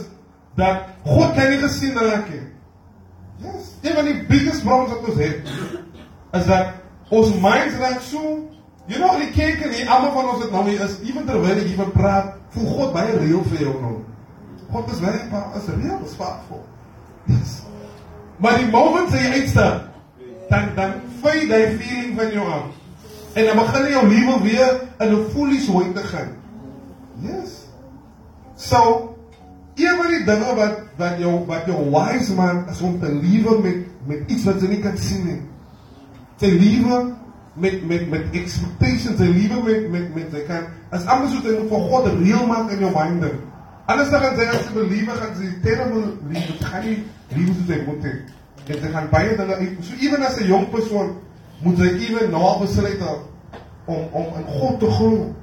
dat 0.56 0.82
God 1.04 1.34
kan 1.34 1.50
nie 1.50 1.58
gesien 1.58 1.94
raak 1.94 2.28
nie. 2.30 2.42
Yes. 3.42 3.76
Een 3.82 3.94
van 3.94 4.04
die 4.04 4.24
biggest 4.28 4.62
problems 4.62 4.90
wat 4.90 5.08
ons 5.08 5.20
het 5.20 5.40
is 6.32 6.46
dat 6.46 6.66
ons 7.08 7.34
minds 7.34 7.76
raak 7.78 8.00
so 8.00 8.50
You 8.86 8.98
know, 8.98 9.16
die 9.16 9.30
kerk 9.32 9.62
en 9.64 9.72
die 9.72 9.86
almal 9.88 10.12
van 10.12 10.26
ons 10.34 10.42
het 10.44 10.50
nou 10.52 10.64
nie 10.66 10.76
is 10.76 10.98
even 11.06 11.24
terwyl 11.24 11.56
ek 11.56 11.70
hiervan 11.70 11.92
praat, 11.94 12.34
voel 12.52 12.66
God 12.68 12.92
baie 12.92 13.14
reël 13.16 13.44
vir 13.48 13.62
jou 13.64 13.72
nou. 13.80 13.94
God 14.74 14.90
is 14.92 15.00
baie 15.00 15.22
pa, 15.30 15.40
is 15.56 15.70
reël, 15.72 16.02
is 16.04 16.16
faithful. 16.18 16.60
Yes. 17.30 17.54
Maar 18.44 18.58
die 18.60 18.68
moment 18.68 19.14
jy 19.14 19.38
uitstap, 19.38 19.86
dan 20.50 20.68
dan 20.76 20.98
vy 21.22 21.46
daai 21.48 21.78
feeling 21.78 22.12
van 22.18 22.36
jou 22.36 22.44
af. 22.58 22.68
En 23.34 23.48
dan 23.48 23.58
begin 23.62 23.88
jou 23.94 24.04
lewe 24.10 24.36
weer 24.44 24.76
in 25.00 25.14
'n 25.14 25.24
foolish 25.32 25.68
way 25.72 25.88
te 25.94 26.04
gaan. 26.12 26.36
Yes. 27.24 27.64
So, 28.56 29.16
een 29.74 29.96
van 29.96 30.08
die 30.12 30.24
dinge 30.24 30.54
wat 30.54 30.78
wat 30.96 31.18
jou 31.18 31.46
wat 31.46 31.66
jou 31.66 31.90
wise 31.90 32.34
man 32.34 32.68
is 32.68 32.80
om 32.80 33.00
te 33.00 33.08
lewe 33.08 33.58
met 33.62 33.76
met 34.06 34.30
iets 34.30 34.44
wat 34.44 34.60
jy 34.60 34.68
nie 34.68 34.82
kan 34.84 34.98
sien 34.98 35.24
nie. 35.24 35.40
Sy 36.36 36.46
lewe 36.46 37.14
met 37.54 37.86
met 37.86 38.08
met 38.10 38.22
expectations, 38.32 39.18
sy 39.18 39.26
lewe 39.30 39.62
met 39.62 39.90
met 39.90 40.14
met 40.14 40.32
sy 40.32 40.42
kan 40.48 40.66
as 40.90 41.04
anders 41.06 41.34
so 41.34 41.42
dit 41.42 41.68
vir 41.70 41.84
God 41.90 42.08
reël 42.10 42.46
maak 42.50 42.72
in 42.74 42.82
jou 42.82 42.90
mind. 42.94 43.26
Anders 43.86 44.10
dan 44.10 44.24
gaan 44.24 44.38
sy 44.38 44.46
as 44.48 44.64
jy 44.64 44.72
belewe 44.78 45.18
gaan 45.18 45.36
sy 45.38 45.50
terrible 45.62 46.02
lewe, 46.30 46.56
sy 46.58 46.72
gaan 46.72 46.86
nie 46.88 46.96
lewe 47.36 47.54
soos 47.54 47.70
hy 47.70 47.78
moet 47.86 48.08
hê. 48.08 48.14
En 48.64 48.80
sy 48.80 48.90
gaan 48.96 49.08
baie 49.12 49.36
dinge 49.38 49.60
uit. 49.60 49.78
So 49.86 50.00
ewen 50.00 50.26
as 50.26 50.40
'n 50.40 50.48
jong 50.48 50.68
persoon 50.72 51.14
moet 51.62 51.78
hy 51.78 51.90
ewen 52.08 52.30
na 52.30 52.58
besluit 52.58 53.02
om 53.84 54.02
om 54.10 54.26
in 54.40 54.46
God 54.58 54.80
te 54.80 54.90
glo. 54.90 55.34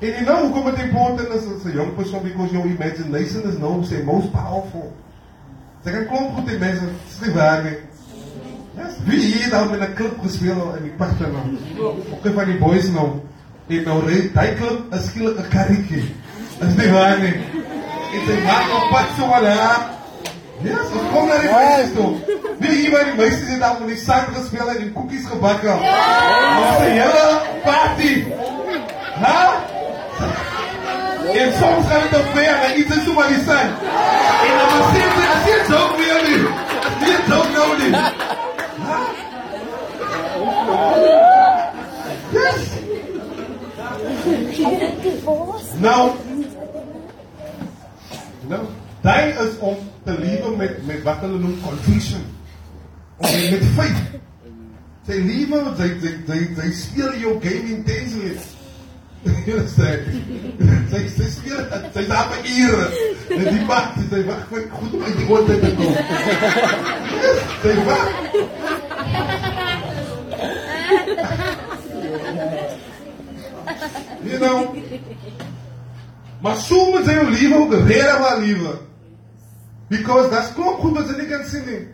En 0.00 0.10
you 0.10 0.24
know 0.24 0.40
hoekom 0.42 0.70
dit 0.74 0.84
important 0.84 1.28
is 1.28 1.46
as 1.46 1.64
'n 1.64 1.76
jong 1.78 1.94
persoon 1.94 2.22
because 2.22 2.52
your 2.52 2.66
imagination 2.66 3.42
is 3.48 3.58
now 3.58 3.82
say 3.82 4.02
most 4.02 4.32
powerful. 4.32 4.92
Sy 5.84 5.90
kan 5.90 6.06
klomp 6.06 6.34
goed 6.34 6.52
imagine, 6.52 6.92
dis 7.08 7.20
nie 7.20 7.34
waar 7.34 7.62
nie. 7.62 7.76
Wie 9.04 9.18
hier 9.18 9.50
dan 9.50 9.70
met 9.70 9.80
'n 9.80 9.94
klip 9.94 10.16
gespeel 10.22 10.74
in 10.76 10.82
die 10.82 10.92
pagter 10.96 11.28
nou. 11.28 11.58
Ook 12.10 12.34
van 12.34 12.44
die 12.44 12.58
boys 12.58 12.88
nou. 12.88 13.08
En 13.66 13.82
nou 13.84 14.06
ry 14.06 14.30
daai 14.34 14.54
klip 14.54 14.94
is 14.94 15.04
skielik 15.06 15.38
'n 15.38 15.48
karretjie. 15.48 16.14
Dis 16.58 16.74
nie 16.76 16.90
waar 16.92 17.18
nie. 17.18 17.36
En 18.14 18.20
sy 18.26 18.36
maak 18.46 18.68
op 18.76 18.88
pad 18.90 19.08
so 19.18 19.26
maar 19.26 19.40
daar. 19.40 19.80
Ja, 20.62 20.76
so 20.90 20.98
kom 21.12 21.28
na 21.28 21.38
die 21.38 21.50
meisies 21.50 21.94
toe. 21.94 22.10
Wie 22.58 22.70
hier 22.70 22.90
by 22.90 23.04
die 23.04 23.14
meisies 23.16 23.48
het 23.48 23.60
dan 23.60 23.76
met 23.78 23.88
die 23.88 23.96
sand 23.96 24.26
gespeel 24.34 24.68
en 24.70 24.78
die 24.78 24.92
koekies 24.92 25.26
gebak. 25.26 25.62
Ja. 25.62 25.76
Maar 25.76 26.80
'n 26.80 26.90
hele 26.90 27.40
party. 27.64 28.24
Ha? 29.22 29.62
En 31.34 31.52
soms 31.52 31.86
gaan 31.88 32.02
dit 32.02 32.18
op 32.20 32.34
weer 32.34 32.56
en 32.66 32.78
iets 32.80 32.96
is 32.96 33.04
so 33.04 33.12
maar 33.12 33.28
die 33.28 33.44
sand. 33.46 33.72
En 34.46 34.54
dan 34.58 34.82
sê 34.92 35.02
sy, 35.16 35.24
as 35.34 35.44
jy 35.46 35.58
joke 35.72 35.96
weer 35.96 36.20
nie. 36.28 36.64
don't 37.28 37.54
know 37.54 37.78
nie. 37.78 38.43
Yes. 42.32 42.70
Nou. 45.80 46.10
Nou, 48.48 48.62
daai 49.00 49.32
is 49.32 49.58
om 49.58 49.76
te 50.04 50.18
lewe 50.18 50.56
met 50.56 50.86
met 50.86 51.02
wat 51.02 51.22
hulle 51.24 51.38
noem 51.38 51.60
conviction. 51.62 52.24
Om 53.16 53.30
met, 53.50 53.64
faith. 53.76 54.02
Sy 55.06 55.20
lewe, 55.28 55.62
sy 55.78 55.88
sy 56.02 56.12
sy 56.26 56.40
sy 56.58 56.68
speel 56.80 57.16
jou 57.22 57.36
game 57.44 57.76
intensely. 57.78 58.34
You 59.24 59.56
understand? 59.56 60.02
Sy 60.92 61.02
sy 61.14 61.28
speel 61.32 61.62
sy 61.94 62.06
daar 62.08 62.26
vir 62.32 62.50
ure. 62.64 62.88
En 63.38 63.46
die 63.48 63.64
pad, 63.68 63.94
sy 64.10 64.24
wag 64.28 64.42
vir 64.50 64.66
goed 64.74 64.98
om 64.98 65.06
uit 65.06 65.16
die 65.20 65.30
oorte 65.32 65.60
te 65.62 65.70
kom. 65.78 65.94
Sy 67.62 67.78
wag. 67.88 68.93
E 74.24 74.38
não. 74.38 74.74
Masuma 76.40 77.02
they 77.02 77.18
o 77.18 77.30
livro. 77.30 77.86
there 77.86 78.18
live. 78.38 78.80
Because 79.88 80.30
that's 80.30 80.52
called 80.54 80.80
Kuba 80.80 81.02
they 81.02 81.26
can 81.26 81.44
see 81.44 81.60
me. 81.60 81.88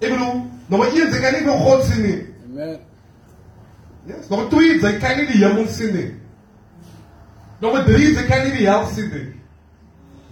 Ebru, 0.00 0.50
no 0.68 0.76
one 0.78 0.96
ears 0.96 1.12
they 1.12 1.20
can 1.20 1.34
even 1.36 1.48
o 1.48 1.80
see 1.82 2.00
me. 2.00 2.26
Amen. 2.44 2.80
não 4.28 4.30
no 4.30 4.48
two 4.48 4.60
ears 4.60 4.82
they 4.82 4.98
can't 4.98 5.20
o 5.20 5.38
yell 5.38 5.66
see 5.66 5.92
vai 5.92 6.16
No 7.60 7.84
three 7.84 8.12
they 8.12 8.26
can't 8.26 8.48
even 8.48 8.62
yell 8.62 8.86
see 8.86 9.06
me. 9.06 9.34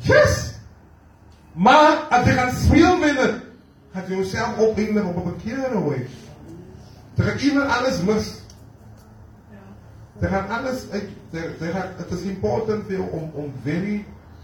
Yes. 0.03 0.55
Maar 1.53 1.97
als 2.11 2.27
je 2.27 2.33
gaat 2.33 2.55
spelen 2.55 2.99
met 2.99 3.17
het, 3.19 3.35
o 3.93 4.09
je 4.09 4.17
jezelf 4.17 4.59
opwinden 4.59 5.05
op 5.05 5.17
een 5.17 5.23
verkeerde. 5.23 5.79
Jy 7.17 7.25
gaan 7.25 7.39
iemand 7.39 7.71
alles 7.71 8.03
mis. 8.03 8.29
Jy 10.21 10.29
gaan 10.29 10.49
alles 10.49 10.87
uit 10.91 11.09
jy 11.31 11.71
gaan 11.71 11.95
dit 11.99 12.19
is 12.19 12.27
important 12.27 12.87
vir 12.91 13.03
om 13.07 13.31
om 13.39 13.53
very 13.65 14.01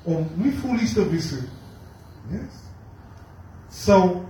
om 0.06 0.28
nie 0.38 0.52
foolish 0.60 0.94
te 0.94 1.08
wees 1.10 1.32
nie. 1.34 1.48
Yes. 2.30 2.62
So 3.70 4.22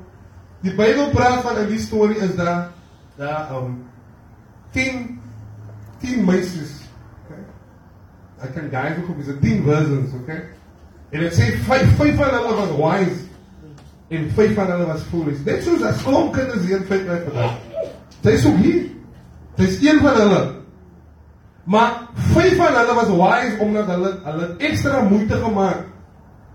die 0.65 0.73
Bybel 0.75 1.11
praat 1.13 1.45
van 1.45 1.61
in 1.65 1.69
die 1.71 1.83
storie 1.83 2.17
is 2.25 2.35
daar 2.37 2.71
daar 3.17 3.53
um 3.57 3.85
10 4.73 5.21
10 6.01 6.25
meisies. 6.25 6.81
Okay? 7.25 7.45
I 8.45 8.53
can 8.53 8.71
guys 8.71 8.99
ook 9.03 9.09
op 9.09 9.19
is 9.19 9.33
10 9.41 9.63
virgins, 9.63 10.13
okay? 10.15 10.43
En 11.11 11.21
dit 11.21 11.37
sê 11.37 11.53
vyf 11.69 11.95
vyf 12.01 12.17
van 12.19 12.35
hulle 12.35 12.57
was 12.57 12.75
wise 12.81 13.23
en 14.09 14.29
vyf 14.37 14.55
van 14.55 14.73
hulle 14.73 14.87
was 14.87 15.07
foolish. 15.13 15.45
Net 15.45 15.63
soos 15.65 15.85
as 15.87 16.03
klomp 16.03 16.35
kinders 16.35 16.65
hier 16.65 16.81
in 16.81 16.89
vyf 16.89 17.09
uit 17.09 17.29
vandag. 17.29 17.66
Dis 18.27 18.47
ook 18.47 18.57
hier. 18.63 18.83
Dis 19.57 19.79
een 19.83 20.01
van 20.03 20.21
hulle. 20.21 20.41
Maar 21.65 21.93
vyf 22.35 22.57
van 22.57 22.75
hulle 22.75 22.95
was 22.95 23.13
wise 23.21 23.59
omdat 23.59 23.87
hulle 23.87 24.11
hulle 24.25 24.49
ekstra 24.59 25.03
moeite 25.03 25.39
gemaak 25.43 25.85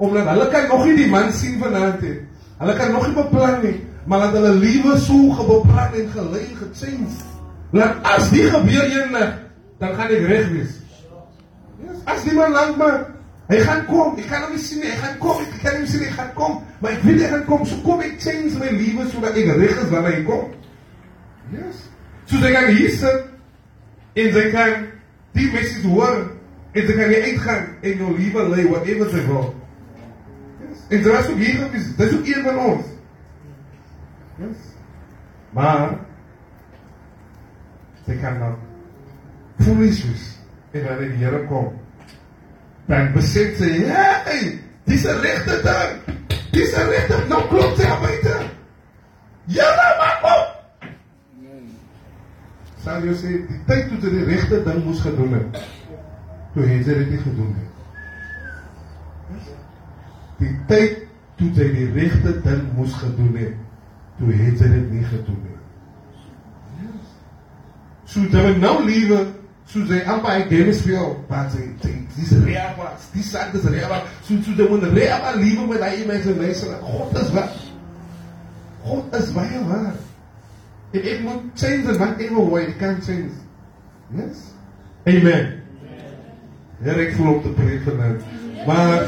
omdat 0.02 0.28
hulle 0.28 0.48
kan 0.50 0.68
nog 0.68 0.86
nie 0.86 0.96
die 0.96 1.10
man 1.10 1.34
sien 1.34 1.60
vanaand 1.60 2.02
nie. 2.02 2.16
Hulle 2.58 2.74
kan 2.78 2.92
nog 2.92 3.08
nie 3.08 3.16
beplan 3.16 3.60
nie, 3.62 3.76
maar 4.06 4.20
dat 4.20 4.38
hulle 4.40 4.54
liewe 4.58 4.98
so 4.98 5.30
gebeplan 5.38 5.98
en 6.00 6.08
gelei 6.16 6.48
gechange. 6.58 7.12
Laat 7.72 8.00
as 8.16 8.30
die 8.34 8.48
gebeur 8.50 8.88
eendag, 8.88 9.36
dan 9.80 9.94
gaan 10.00 10.16
ek 10.16 10.26
reg 10.32 10.48
wees. 10.56 10.74
Yes, 11.84 12.00
as 12.10 12.24
die 12.26 12.34
man 12.34 12.56
lank 12.56 12.80
maar 12.82 12.98
hy 13.52 13.60
gaan 13.68 13.86
kom, 13.86 14.18
ek 14.18 14.32
kan 14.32 14.48
hom 14.48 14.56
nie 14.56 14.64
sien 14.64 14.82
nie, 14.82 14.90
hy 14.90 14.98
gaan 15.04 15.20
kom, 15.22 15.44
ek 15.44 15.62
kan 15.62 15.78
hom 15.78 15.86
sien, 15.92 16.08
hy 16.08 16.16
gaan 16.18 16.34
kom, 16.40 16.58
maar 16.80 16.96
ek 16.96 17.06
weet 17.06 17.22
hy 17.22 17.30
gaan 17.36 17.46
kom, 17.52 17.68
so 17.68 17.78
kom 17.86 18.02
ek 18.06 18.18
change 18.24 18.58
my 18.58 18.74
liewe 18.80 19.06
sodat 19.14 19.38
ek 19.38 19.54
reg 19.60 19.86
is 19.86 19.94
wanneer 19.94 20.18
hy 20.18 20.26
kom. 20.32 20.50
Yes. 21.52 21.76
Zo 22.24 22.38
zijn 22.38 22.54
gaan 22.54 22.76
hiesten. 22.76 23.24
En 24.14 24.34
zijn 24.34 24.52
gaan 24.52 24.86
die 25.32 25.52
mensen 25.52 25.90
horen. 25.90 26.30
En 26.72 26.88
ze 26.88 26.94
gaan 26.94 27.10
je 27.10 27.32
ingaan 27.32 27.68
in 27.80 27.98
jouw 27.98 28.16
leven, 28.16 28.50
leid, 28.50 28.70
whatever 28.70 29.10
ze 29.10 29.26
wil. 29.26 29.56
Yes. 30.60 30.78
En 30.90 31.04
dat 31.04 31.20
is 31.20 31.30
ook 31.30 31.38
hier, 31.38 31.60
dat 31.98 32.12
is 32.12 32.18
ook 32.18 32.44
van 32.44 32.60
ons. 32.60 32.86
Yes. 34.36 34.58
Maar, 35.50 35.98
ze 38.06 38.14
gaan 38.14 38.40
dan 38.40 38.56
foolishness. 39.60 40.40
En 40.72 40.84
wanneer 40.84 41.10
de 41.10 41.16
Heer 41.16 41.46
komt, 41.46 41.74
dan 42.86 43.12
beseft 43.14 43.58
ze, 43.58 43.64
hé, 43.64 44.32
hey, 44.32 44.60
die 44.84 44.96
is 44.96 45.04
een 45.04 45.22
rechter 45.22 45.64
daar. 45.64 45.96
Die 46.52 46.62
is 46.62 46.74
een 46.74 46.90
rechter, 46.90 47.28
nou 47.28 47.48
klopt 47.48 47.80
ze 47.80 47.88
aan 47.88 48.02
buiten. 48.02 48.50
Ja, 49.44 49.96
Sal 52.82 53.04
jy 53.06 53.14
sê 53.18 53.36
die 53.46 53.60
tyd 53.68 53.92
toe 53.92 54.00
jy 54.02 54.12
die 54.16 54.28
regte 54.32 54.62
ding 54.66 54.82
moes 54.86 55.02
gedoen 55.06 55.36
het. 55.38 55.60
Toe 56.56 56.66
het 56.66 56.88
jy 56.88 56.96
dit 57.04 57.12
nie 57.14 57.22
gedoen 57.22 57.52
nie. 57.54 57.68
Die 60.42 60.54
tyd 60.72 61.04
toe 61.38 61.52
jy 61.60 61.68
die 61.76 61.90
regte 61.98 62.34
ding 62.48 62.64
moes 62.78 62.96
gedoen 62.98 63.36
het. 63.38 63.60
Toe 64.18 64.34
het 64.34 64.66
jy 64.66 64.72
dit 64.74 64.90
nie 64.96 65.06
gedoen 65.12 65.44
nie. 65.46 65.58
So 68.12 68.26
jy 68.28 68.58
nou 68.60 68.76
liewe 68.84 69.22
so 69.72 69.86
jy 69.88 70.02
amper 70.10 70.34
hy 70.36 70.46
game 70.50 70.74
speel, 70.76 71.14
maar 71.30 71.54
jy 71.54 71.70
dis 72.18 72.32
real 72.44 72.74
wat, 72.76 73.06
dis 73.14 73.30
sag 73.32 73.54
dis 73.54 73.68
real. 73.72 73.94
So 74.26 74.42
so 74.44 74.58
jy 74.58 74.68
moet 74.68 74.90
real 74.98 75.28
liewe 75.38 75.68
met 75.70 75.86
daai 75.86 76.02
mense 76.10 76.34
mense. 76.36 76.78
God 76.82 77.20
is 77.22 77.30
wat. 77.38 77.60
God 78.84 79.22
is 79.22 79.30
baie 79.38 79.62
waar. 79.70 79.94
It, 80.94 81.24
will 81.24 81.42
change 81.56 81.88
it, 81.88 81.98
but 81.98 82.20
even 82.20 82.50
way 82.50 82.68
it 82.68 82.78
can 82.78 83.02
change. 83.02 83.32
Yes? 84.14 84.52
Amen. 85.08 85.64
Heer, 86.82 86.98
ik 86.98 87.16
voel 87.16 87.34
op 87.34 87.44
de 87.44 87.50
preek 87.50 87.82
vanuit. 87.82 88.22
Maar 88.68 89.04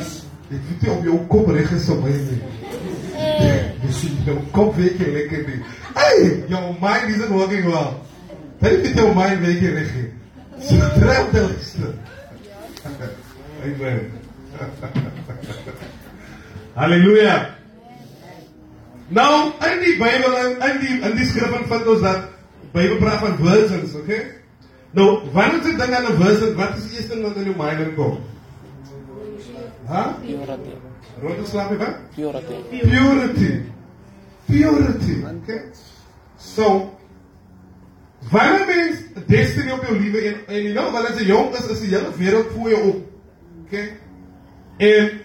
ik 0.48 0.60
vind 0.68 0.82
die 0.82 0.92
op 0.92 1.04
jouw 1.04 1.26
kop 1.28 1.48
rechts 1.48 1.90
op 1.90 2.02
mij 2.02 2.12
niet. 2.12 2.42
Je 3.82 3.92
ziet 3.92 4.24
jouw 4.26 4.42
kop 4.52 4.76
weet 4.76 4.98
je 4.98 5.12
lekker 5.12 5.38
niet. 5.38 5.66
Hey, 5.94 6.44
jouw 6.48 6.76
mind 6.80 7.08
isn't 7.08 7.28
working 7.28 7.66
well. 7.66 7.92
Hij 8.60 8.72
je 8.72 8.94
jouw 8.94 9.14
mind 9.14 9.40
weet 9.40 9.60
je 9.60 9.70
recht. 9.70 9.92
Ze 10.60 10.92
drempelste. 11.00 11.94
Amen. 13.64 14.12
Halleluja. 16.74 17.56
Nou, 19.14 19.52
in 19.70 19.82
die 19.84 19.98
Bybel 20.00 20.38
in, 20.42 20.56
in 20.70 20.80
die 20.82 20.96
in 21.02 21.18
die 21.18 21.26
skrif 21.30 21.52
vind 21.70 21.90
ons 21.92 22.02
dat 22.02 22.30
Bybel 22.74 22.98
praat 23.02 23.22
van 23.22 23.36
virgins, 23.38 23.94
okay? 24.00 24.24
Nou, 24.98 25.08
wanneer 25.34 25.68
jy 25.68 25.76
dink 25.78 25.94
aan 25.94 26.08
'n 26.10 26.18
virgin, 26.22 26.56
wat 26.58 26.78
is 26.78 26.88
die 26.88 26.98
eerste 26.98 27.14
ding 27.14 27.24
wat 27.28 27.38
in 27.38 27.44
jou 27.52 27.56
mind 27.58 27.96
kom? 27.96 28.18
Ha? 29.88 30.18
Purity. 30.22 30.76
Rode 31.22 31.46
slaapie 31.46 31.78
wat? 31.78 31.96
Purity. 32.16 32.58
Purity. 32.70 33.52
Purity, 34.46 35.16
okay? 35.26 35.62
So, 36.38 36.94
wanneer 38.32 38.66
mens 38.68 39.26
destiny 39.28 39.72
op 39.72 39.86
jou 39.86 40.00
lewe 40.00 40.22
en 40.22 40.36
en 40.48 40.64
jy 40.64 40.74
nou 40.74 40.92
wanneer 40.92 41.20
jy 41.20 41.28
jong 41.28 41.54
is, 41.54 41.70
is 41.70 41.80
die 41.86 41.94
hele 41.94 42.14
wêreld 42.18 42.50
voor 42.56 42.70
jou 42.70 42.82
op. 42.90 43.04
Okay? 43.66 43.90
En 44.78 45.24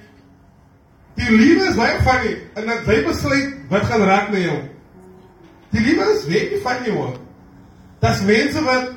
Die 1.18 1.36
liefde 1.36 1.66
is 1.66 1.78
baie 1.78 1.98
funny 2.06 2.34
en 2.54 2.68
dat 2.70 2.86
jy 2.86 2.98
besluit 3.06 3.54
wat 3.68 3.88
gaan 3.88 4.02
raak 4.02 4.30
met 4.30 4.42
jou. 4.42 4.58
Die 5.70 5.80
liefde 5.80 6.12
is 6.16 6.24
weet 6.26 6.50
nie 6.50 6.60
van 6.64 6.84
jou 6.84 6.96
hoor. 6.96 7.16
Das 8.00 8.22
mense 8.22 8.62
wat 8.64 8.94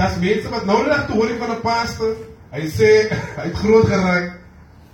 das 0.00 0.16
mense 0.18 0.48
wat 0.50 0.66
nou 0.66 0.80
net 0.86 1.06
te 1.06 1.12
hoor 1.12 1.34
van 1.38 1.50
'n 1.50 1.60
pastor, 1.60 2.16
hy 2.50 2.66
sê 2.66 2.90
hy 3.38 3.46
het 3.46 3.54
groot 3.54 3.86
geraak. 3.86 4.32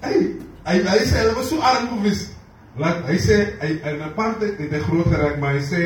Hey, 0.00 0.36
hy 0.64 0.76
hy 0.82 1.00
sê 1.06 1.24
hy 1.24 1.34
was 1.34 1.48
so 1.48 1.60
arm 1.60 1.88
gewees. 1.88 2.28
Laat 2.76 3.06
hy 3.08 3.16
sê 3.18 3.38
hy 3.60 3.70
in 3.82 4.02
'n 4.02 4.14
paar 4.14 4.38
tyd 4.38 4.58
het 4.58 4.72
hy 4.72 4.80
groot 4.80 5.06
geraak, 5.06 5.38
maar 5.38 5.54
hy 5.54 5.64
sê 5.64 5.82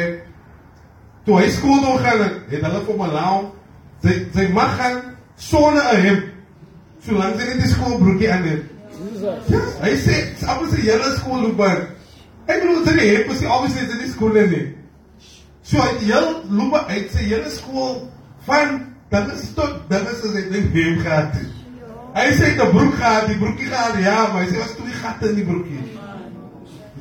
toe 1.24 1.38
hy 1.38 1.48
skool 1.50 1.80
toe 1.80 1.98
gaan 1.98 2.22
het, 2.26 2.36
het 2.50 2.62
hulle 2.62 2.84
vir 2.86 3.04
alou 3.06 3.52
sy 4.02 4.14
sy 4.34 4.48
mag 4.50 4.76
gaan 4.76 5.00
sonder 5.36 5.82
'n 5.92 6.00
hemp. 6.06 6.24
Solank 7.06 7.40
hy 7.40 7.46
net 7.46 7.60
die 7.60 7.68
skoolbroekie 7.68 8.32
aan 8.32 8.44
het. 8.46 8.62
Yes, 9.50 9.74
hy 9.82 9.92
sê 9.98 10.14
appel 10.46 10.68
se 10.70 10.80
hele 10.80 11.16
skool 11.16 11.40
loopbaan. 11.42 11.86
Ek 12.52 12.60
bedoel 12.60 12.84
dit 12.84 12.98
nie, 13.00 13.26
mos 13.28 13.40
nie 13.40 13.50
obviously 13.50 13.86
dit 13.88 14.06
is 14.06 14.14
skool 14.16 14.36
nie. 14.36 14.64
So 15.62 15.80
hy 15.80 15.88
het 15.94 16.02
heel 16.04 16.30
loop 16.50 16.90
uit 16.90 17.12
sy 17.14 17.28
hele 17.30 17.50
skool 17.52 18.02
van 18.46 18.80
dan 19.12 19.30
is 19.32 19.50
tot 19.56 19.84
dan 19.88 20.06
is 20.10 20.22
hy 20.24 20.44
net 20.50 20.72
neem 20.74 21.00
gehad. 21.04 21.36
Hy 22.12 22.26
sê 22.36 22.44
hy 22.44 22.50
het 22.52 22.62
'n 22.64 22.74
broek 22.74 22.94
gehad, 22.94 23.26
die 23.28 23.38
broekie 23.40 23.68
gehad, 23.68 23.96
ja, 24.04 24.28
maar 24.32 24.42
hy 24.42 24.48
sê 24.50 24.58
was 24.58 24.74
toe 24.76 24.84
die 24.84 25.00
gatte 25.00 25.28
in 25.28 25.36
die 25.36 25.44
broekie. 25.44 25.84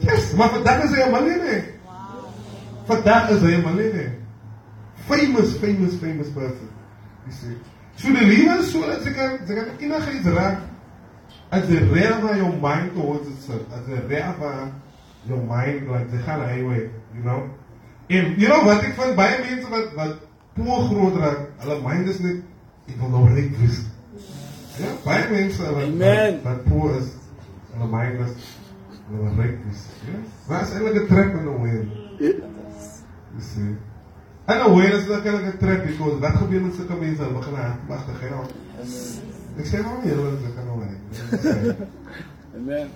Yes, 0.02 0.34
maar 0.34 0.50
vandag 0.50 0.84
is 0.84 0.96
hy 0.96 1.04
'n 1.04 1.12
miljonair. 1.12 1.64
Vandag 2.88 3.30
is 3.30 3.42
hy 3.42 3.54
'n 3.56 3.64
miljonair. 3.64 4.12
Famous, 5.08 5.58
famous, 5.58 5.94
famous 6.00 6.30
person. 6.30 6.70
Jy 7.26 7.32
sê. 7.32 7.52
So 7.96 8.08
die 8.14 8.26
lewe 8.26 8.60
is 8.60 8.72
so 8.72 8.86
dat 8.86 9.04
jy 9.04 9.14
kan 9.14 9.40
jy 9.48 9.56
kan 9.56 9.68
enigiets 9.80 10.28
raak 10.28 10.60
as 11.52 11.68
jy 11.68 11.80
reg 11.92 12.24
na 12.24 12.36
jou 12.36 12.52
mind 12.62 12.94
towards 12.94 13.28
it, 13.28 13.42
sir. 13.44 13.60
As 13.76 13.88
jy 13.88 14.00
reg 14.08 14.40
na 14.40 14.72
your 15.28 15.38
mind 15.38 15.90
like 15.92 16.10
they 16.12 16.18
gaan 16.18 16.42
highway, 16.42 16.90
you 17.14 17.24
know. 17.24 17.50
En 18.08 18.40
you 18.40 18.48
know 18.48 18.64
wat 18.66 18.84
ek 18.84 18.96
van 18.98 19.16
baie 19.16 19.40
mense 19.40 19.70
wat 19.70 19.94
wat 19.96 20.16
poor 20.58 20.88
groot 20.90 21.20
raak, 21.22 21.44
hulle 21.64 21.78
mind 21.86 22.10
is 22.12 22.20
net 22.20 22.42
ek 22.90 22.98
wil 23.00 23.14
nou 23.14 23.28
ryk 23.34 23.54
wees. 23.62 23.84
Ja, 24.80 24.96
baie 25.06 25.28
mense 25.30 25.62
wat 25.64 25.84
Amen. 25.84 26.42
wat, 26.42 26.50
wat 26.50 26.66
poor 26.70 26.98
is, 26.98 27.14
hulle 27.74 27.88
mind 27.92 28.26
is 28.26 28.34
hulle 29.06 29.22
wil 29.22 29.38
ryk 29.44 29.62
wees. 29.68 29.86
Ja. 30.10 30.24
Wat 30.50 30.68
is 30.68 30.74
eintlik 30.76 31.00
'n 31.04 31.08
trap 31.14 31.38
in 31.40 31.48
'n 31.48 31.62
way? 31.62 31.78
You 32.22 33.42
see. 33.52 33.78
En 34.46 34.76
weer 34.76 34.94
is 34.98 35.06
dit 35.06 35.26
eintlik 35.26 35.54
'n 35.54 35.58
trap 35.58 35.86
because 35.86 36.20
wat 36.20 36.36
gebeur 36.42 36.62
met 36.62 36.76
sulke 36.76 36.98
mense? 37.00 37.22
Hulle 37.22 37.38
begin 37.38 37.56
hartmagtig 37.56 38.20
geld. 38.20 38.52
Ek 39.58 39.66
sê 39.68 39.82
nou 39.84 39.96
nie 40.04 40.12
hulle 40.12 40.52
kan 40.56 40.66
nou 40.66 40.80
nie. 40.84 41.76
Amen. 42.58 42.90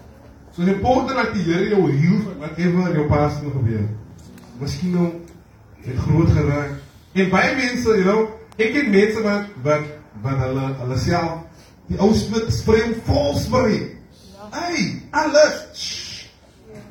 So 0.56 0.62
it's 0.62 0.72
important 0.72 1.18
dat 1.18 1.34
die 1.34 1.44
Here 1.44 1.68
jou 1.68 1.92
heal 1.92 2.22
van 2.24 2.38
whatever 2.40 2.88
in 2.88 2.94
jou 2.96 3.08
past 3.08 3.42
nog 3.44 3.58
gebeur. 3.58 3.90
Miskien 4.60 4.94
nou 4.96 5.10
het 5.84 5.98
groot 5.98 6.32
geraak. 6.32 6.78
En 7.14 7.30
baie 7.30 7.56
mense, 7.56 7.90
you 7.90 8.06
know, 8.06 8.30
ek 8.56 8.72
ken 8.72 8.88
mense 8.94 9.26
wat 9.26 9.52
wat 9.68 9.92
wat 10.24 10.40
hulle 10.46 10.70
hulle 10.80 11.02
self 11.04 11.68
die 11.92 12.00
ou 12.00 12.10
spit 12.16 12.48
spring 12.56 12.96
vol 13.04 13.36
spring. 13.36 13.92
Hey, 14.56 14.88
alles. 15.12 15.60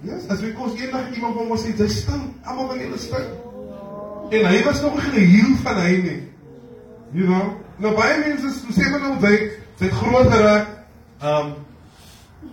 Yes, 0.05 0.29
as 0.29 0.45
we 0.45 0.53
kos 0.53 0.77
eendag 0.77 1.09
iemand 1.17 1.39
van 1.41 1.57
ons 1.57 1.65
sê 1.65 1.73
jy 1.73 1.89
stink, 1.89 2.31
almal 2.45 2.69
van 2.75 2.85
julle 2.85 3.01
stink. 3.01 3.33
En 4.29 4.49
hy 4.53 4.65
was 4.69 4.85
nog 4.85 5.01
geen 5.09 5.23
heal 5.25 5.61
van 5.65 5.81
hy 5.87 5.93
nie. 6.05 6.23
You 7.17 7.33
know, 7.33 7.55
nou 7.81 7.97
baie 7.97 8.21
mense 8.27 8.59
sê 8.77 8.91
maar 8.93 9.07
nou 9.09 9.17
jy 9.25 9.39
jy 9.39 9.87
het 9.87 10.03
groot 10.03 10.35
geraak. 10.37 10.75
Um 11.25 11.55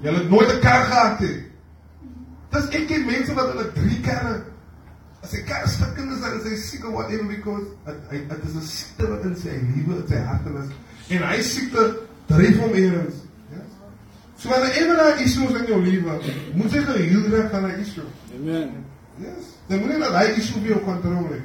Jy 0.01 0.13
het 0.13 0.29
nooit 0.29 0.51
'n 0.51 0.59
kar 0.59 0.85
gehad 0.85 1.19
nie. 1.19 1.43
Dis 2.51 2.69
ek 2.69 2.87
ken 2.87 3.05
mense 3.05 3.33
wat 3.33 3.47
hulle 3.53 3.71
drie 3.71 3.99
karre 4.01 4.43
as 5.23 5.33
'n 5.33 5.45
kar 5.45 5.67
stukkend 5.67 6.11
is 6.11 6.23
en 6.25 6.41
sy 6.41 6.55
siek 6.55 6.85
of 6.85 6.93
whatever 6.93 7.25
because 7.25 7.65
dit 7.85 8.29
dit 8.29 8.43
is 8.43 8.55
'n 8.55 8.61
siekte 8.61 9.09
wat 9.09 9.23
in 9.23 9.35
sy 9.35 9.49
lewe, 9.49 10.01
in 10.01 10.07
sy 10.07 10.17
hart 10.17 10.45
is. 10.45 10.69
En 11.09 11.27
hy 11.27 11.41
siekte 11.41 11.99
dryf 12.27 12.57
hom 12.57 12.73
eers. 12.73 13.13
Ja. 13.51 13.61
So 14.37 14.49
wanneer 14.49 14.81
ewe 14.81 14.95
daar 14.95 15.21
issues 15.21 15.53
in 15.59 15.65
jou 15.65 15.81
lewe, 15.83 16.19
moet 16.53 16.71
jy 16.71 16.81
geheel 16.81 17.29
raak 17.29 17.51
van 17.51 17.65
'n 17.65 17.79
issue. 17.79 18.03
Amen. 18.35 18.85
Yes. 19.17 19.55
Dan 19.67 19.79
moet 19.79 19.91
jy 19.91 19.99
dat 19.99 20.15
hy 20.15 20.25
issue 20.37 20.61
jou 20.61 20.79
kontrole. 20.79 21.41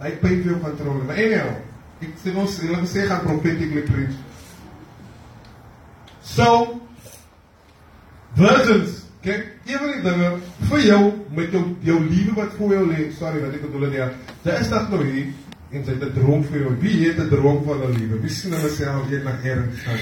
Hy 0.00 0.10
pyn 0.10 0.42
vir 0.42 0.52
jou 0.52 0.60
kontrole. 0.60 1.04
Maar 1.04 1.16
anyhow, 1.16 1.52
ek 2.00 2.18
sê 2.24 2.34
ons 2.36 2.60
hulle 2.60 2.86
sê 2.86 3.06
gaan 3.06 3.22
prophetically 3.24 3.82
preach. 3.82 4.16
So 6.22 6.80
Virgins, 8.36 9.02
kyk, 9.24 9.46
van 9.66 9.86
die 9.90 10.02
dinge 10.04 10.30
vir 10.68 10.82
jou 10.84 11.00
met 11.36 11.54
jou 11.54 11.62
jou 11.86 12.00
liefde 12.04 12.34
wat 12.36 12.56
voor 12.58 12.74
jou 12.76 12.82
lê, 12.90 13.06
sorry 13.16 13.40
wat 13.40 13.54
ek 13.56 13.62
bedoel 13.64 13.88
nie. 13.90 14.08
Daar 14.44 14.60
is 14.60 14.72
dat 14.72 14.90
nou 14.92 15.00
hier 15.04 15.32
en 15.72 15.84
sy 15.84 15.94
het 15.94 16.04
'n 16.04 16.12
droom 16.14 16.44
vir 16.44 16.60
jou. 16.60 16.74
Wie 16.80 17.08
het 17.08 17.18
'n 17.18 17.28
droom 17.28 17.64
van 17.64 17.80
'n 17.80 17.96
liefde? 17.96 18.20
Wie 18.20 18.30
sien 18.30 18.52
hulle 18.52 18.68
self 18.68 19.08
hier 19.08 19.22
na 19.24 19.38
erns 19.42 19.80
gaan? 19.80 19.98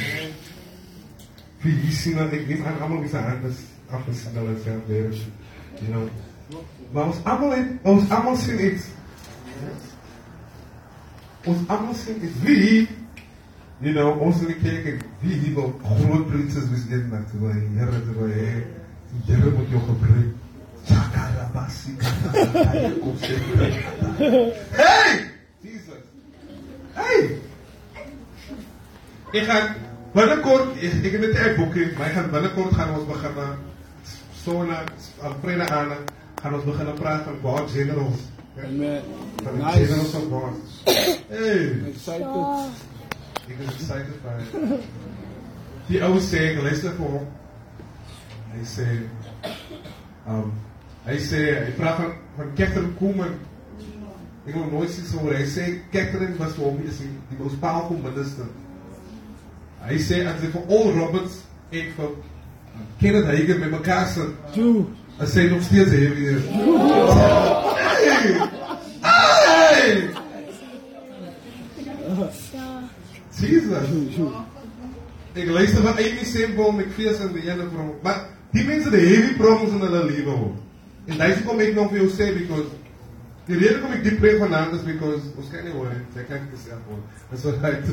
Wie 1.62 1.92
sien 1.92 2.18
hulle 2.18 2.30
ek 2.30 2.46
weet 2.46 2.64
aan 2.66 2.80
almal 2.80 3.00
wie 3.00 3.08
se 3.08 3.16
hand 3.16 3.44
is 3.44 3.60
afgesien 3.90 4.34
hulle 4.34 4.56
self 4.64 4.86
weer. 4.86 5.14
You 5.80 5.90
know. 5.90 6.08
Maar 6.92 7.04
ons 7.04 7.24
almal 7.24 7.50
het 7.50 7.66
ons 7.82 8.10
almal 8.10 8.36
sien 8.36 8.64
iets. 8.64 8.84
Ons 11.44 11.68
almal 11.68 11.94
sien 11.94 12.24
iets. 12.24 12.42
Wie 12.42 12.88
You 13.80 13.92
know, 13.92 14.20
onze 14.20 14.46
kerk 14.46 15.02
wie 15.20 15.40
die 15.40 15.54
wel 15.54 15.80
groot 15.82 16.26
prinses 16.26 16.68
misschien 16.70 17.10
dat 17.10 17.40
we 17.40 17.52
hier 17.52 17.86
dat 17.86 18.16
we 18.18 18.62
hier 19.26 19.52
moet 19.52 19.68
je 19.68 19.78
gebruiken. 19.78 20.42
Chakarabasi, 20.84 21.96
Hey, 24.70 25.30
Jesus, 25.60 26.02
hey. 26.92 27.38
Ik 29.30 29.42
ga 29.42 29.74
binnenkort, 30.12 30.82
ik, 30.82 30.92
ik 30.92 31.12
heb 31.12 31.22
het 31.22 31.36
uitboeking, 31.36 31.96
maar 31.98 32.06
ik 32.06 32.12
ga 32.12 32.28
binnenkort 32.28 32.74
gaan 32.74 32.94
we 32.94 33.04
beginnen. 33.04 33.58
Sona, 34.42 34.82
Alfreda 35.20 35.68
aan, 35.68 35.88
gaan 36.42 36.58
we 36.58 36.64
beginnen 36.64 36.94
praten 36.94 37.32
over 37.32 37.58
God 37.58 37.70
generous. 37.70 38.18
Amen. 38.64 39.02
Van 39.42 39.56
nice. 39.56 39.84
generous 39.84 40.14
of 40.14 40.22
God. 40.30 40.56
Hey. 41.28 41.82
Excited. 41.86 42.92
Ek 43.44 43.58
is 43.60 43.68
excited 43.74 44.22
by. 44.24 44.40
Die 45.88 46.00
ou 46.00 46.20
sê, 46.24 46.38
ek 46.54 46.62
luister 46.64 46.94
vir 46.96 47.10
hom. 47.12 47.26
Hy 48.54 48.62
sê 48.68 48.86
um 50.30 50.52
hy 51.04 51.16
sê 51.20 51.40
hy 51.66 51.72
praat 51.76 51.98
van 52.00 52.14
van 52.38 52.54
Catherine 52.56 52.94
Kuhlman. 52.96 53.34
Ek 54.46 54.54
wil 54.54 54.70
nooit 54.72 54.92
sien 54.94 55.04
so 55.08 55.20
hoor. 55.20 55.36
Hy 55.36 55.44
sê 55.50 55.66
Catherine 55.92 56.38
was 56.40 56.56
vir 56.56 56.64
hom 56.70 56.80
is 56.88 57.02
die, 57.02 57.10
die 57.28 57.40
most 57.42 57.60
powerful 57.60 58.00
minister. 58.00 58.48
Hy 59.84 60.00
sê 60.00 60.22
as 60.30 60.40
hy 60.40 60.48
vir 60.54 60.64
Al 60.78 60.90
Roberts 60.96 61.42
en 61.74 61.94
vir 61.98 62.10
Kenneth 63.02 63.28
Hagin 63.28 63.60
met 63.60 63.76
mekaar 63.76 64.08
sit, 64.10 64.30
as 65.20 65.36
hy 65.36 65.44
nog 65.52 65.62
steeds 65.68 65.92
heavy 65.92 66.24
is. 66.38 66.44
Jesus. 73.40 73.86
Sure, 73.88 74.12
sure. 74.12 74.34
Ik 75.32 75.50
luister 75.50 75.82
van 75.82 75.92
Amy 75.92 76.24
Simboom, 76.24 76.78
ik 76.78 76.86
feest 76.94 77.20
in 77.20 77.32
de 77.32 77.42
jelle 77.42 77.64
promo. 77.64 77.98
Maar 78.02 78.26
die 78.50 78.64
mensen 78.64 78.90
de 78.90 78.96
heavy 78.96 79.34
problems 79.34 79.72
in 79.72 79.80
hun 79.80 80.04
leven 80.04 80.32
hoor. 80.32 80.52
En 81.04 81.16
daar 81.16 81.28
is 81.28 81.36
ik 81.36 81.50
ook 81.50 81.74
nog 81.74 81.88
veel 81.90 81.96
jou 81.96 82.08
zeggen, 82.08 82.36
because 82.36 82.66
de 83.46 83.58
reden 83.58 83.80
kom 83.80 83.92
ik 83.92 84.02
die 84.02 84.14
preek 84.14 84.38
vandaan 84.38 84.74
is 84.74 84.82
because, 84.82 85.20
ons 85.36 85.46
kan 85.52 85.64
niet 85.64 85.72
horen, 85.72 86.06
zij 86.14 86.22
kan 86.22 86.38
niet 86.50 86.60
zelf 86.68 86.80
horen. 86.86 87.04
Dat 87.30 87.38
is 87.38 87.44
wel 87.44 87.58
uit. 87.62 87.86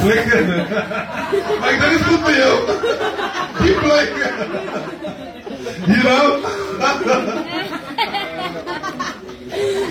Lekker. 0.14 0.46
Maar 1.60 1.72
ik, 1.72 1.80
dat 1.80 1.90
is 1.90 2.00
goed 2.00 2.20
voor 2.20 2.32
jou. 2.32 2.66
Die 3.62 3.74
plekken. 3.74 4.30
You 5.86 6.00
know? 6.00 6.44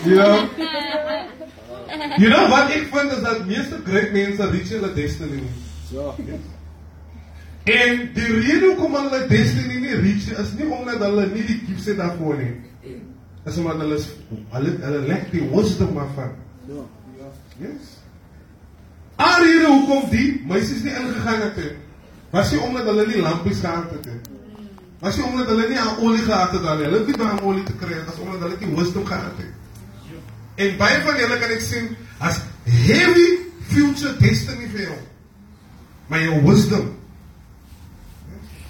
you 0.04 0.16
know? 0.16 1.05
You 2.22 2.30
know 2.30 2.50
wat 2.50 2.70
ek 2.74 2.90
vind 2.94 3.12
is 3.12 3.24
dat 3.24 3.46
meeste 3.48 3.80
groot 3.86 4.12
mense 4.14 4.50
reach 4.52 4.70
hulle 4.76 4.92
destiny 4.94 5.40
nie. 5.42 5.56
Ja. 5.92 6.14
En 7.66 8.04
die 8.14 8.28
rede 8.30 8.66
hoekom 8.66 8.96
hulle 9.00 9.22
destiny 9.32 9.80
nie 9.82 9.98
reach 10.04 10.30
is 10.44 10.54
nie 10.60 10.70
omdat 10.70 11.02
hulle 11.06 11.26
nie 11.34 11.46
die 11.48 11.60
gifts 11.66 11.90
het 11.92 11.98
daarvoor 12.02 12.38
nie. 12.42 12.54
Is 13.46 13.58
omdat 13.62 13.82
hulle 13.86 14.00
hulle 14.54 14.76
hulle 14.86 15.02
lack 15.10 15.28
die 15.34 15.44
wisdom 15.54 15.98
daarvan. 15.98 16.38
Ja. 16.70 16.86
Yes. 17.60 17.92
Al 19.16 19.44
die 19.44 19.52
rede 19.54 19.74
hoekom 19.74 20.10
die 20.12 20.30
meisies 20.48 20.84
nie 20.84 20.94
ingegaan 20.94 21.44
het 21.48 21.60
nie, 21.62 21.74
was 22.34 22.52
nie 22.52 22.62
omdat 22.62 22.90
hulle 22.92 23.06
nie 23.08 23.22
lampies 23.24 23.62
gehad 23.64 23.92
het 23.96 24.10
nie. 24.12 24.22
Was 25.00 25.18
nie 25.18 25.26
omdat 25.28 25.48
hulle 25.54 25.70
nie 25.70 25.80
aan 25.80 26.02
olie 26.04 26.24
gehad 26.26 26.52
het 26.52 26.64
dan 26.64 26.78
nie. 26.78 26.88
Hulle 26.90 27.04
het 27.04 27.08
nie 27.12 27.20
baie 27.22 27.42
olie 27.42 27.64
te 27.64 27.76
kry, 27.80 28.02
was 28.08 28.20
omdat 28.20 28.44
hulle 28.46 28.58
nie 28.60 28.76
wisdom 28.76 29.06
gehad 29.06 29.40
het. 29.42 29.65
En 30.56 30.78
baie 30.80 31.02
van 31.04 31.20
julle 31.20 31.40
kan 31.42 31.56
ek 31.56 31.64
sien 31.64 31.90
as 32.24 32.40
heavy 32.64 33.28
future 33.72 34.16
destiny 34.22 34.70
vir 34.72 34.88
jou. 34.88 35.00
Maar 36.08 36.24
jou 36.28 36.42
wisdom 36.46 36.92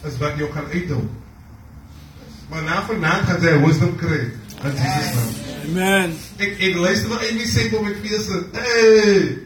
is 0.06 0.18
wat 0.22 0.38
jou 0.40 0.50
kan 0.54 0.68
uithou. 0.74 1.04
Maar 2.50 2.64
na 2.64 2.82
vanaand 2.86 3.28
gaan 3.30 3.42
jy 3.42 3.58
wisdom 3.66 3.96
kry. 4.00 4.22
In 4.66 4.78
Jesus 4.78 5.14
naam. 5.14 5.46
Amen. 5.66 6.14
Ek 6.38 6.60
ek 6.62 6.78
luister 6.78 7.10
na 7.10 7.20
Amy 7.26 7.46
sê 7.50 7.66
op 7.74 7.86
my 7.86 7.94
fees. 8.04 8.30
Hey! 8.54 9.42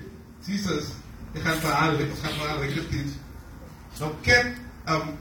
Jesus. 0.47 0.91
Ek 1.31 1.43
gaan 1.45 1.59
vir 1.63 1.75
haar, 1.75 1.95
ek 1.95 2.13
gaan 2.21 2.35
vir 2.35 2.47
haar 2.49 2.61
lekker 2.63 2.87
teach. 2.91 3.13
Nou 3.99 4.11
ken 4.25 4.53
um 4.91 5.11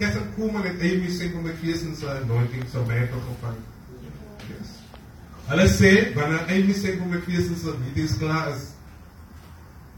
Catherine 0.00 0.32
Kuhlman 0.36 0.66
en 0.68 0.80
Amy 0.80 1.12
sê 1.12 1.30
op 1.32 1.44
my 1.46 1.54
fees 1.62 1.84
en 1.86 1.96
sy 1.96 2.10
anointing 2.18 2.66
so 2.72 2.84
baie 2.88 3.06
tot 3.12 3.24
gevang. 3.30 3.60
Hulle 5.50 5.68
sê 5.68 5.92
wanneer 6.14 6.46
Amy 6.48 6.74
sê 6.74 6.94
op 6.98 7.08
my 7.10 7.20
fees 7.26 7.48
en 7.50 7.58
sy 7.60 7.74
meetings 7.80 8.16
klaar 8.20 8.52
is, 8.54 8.68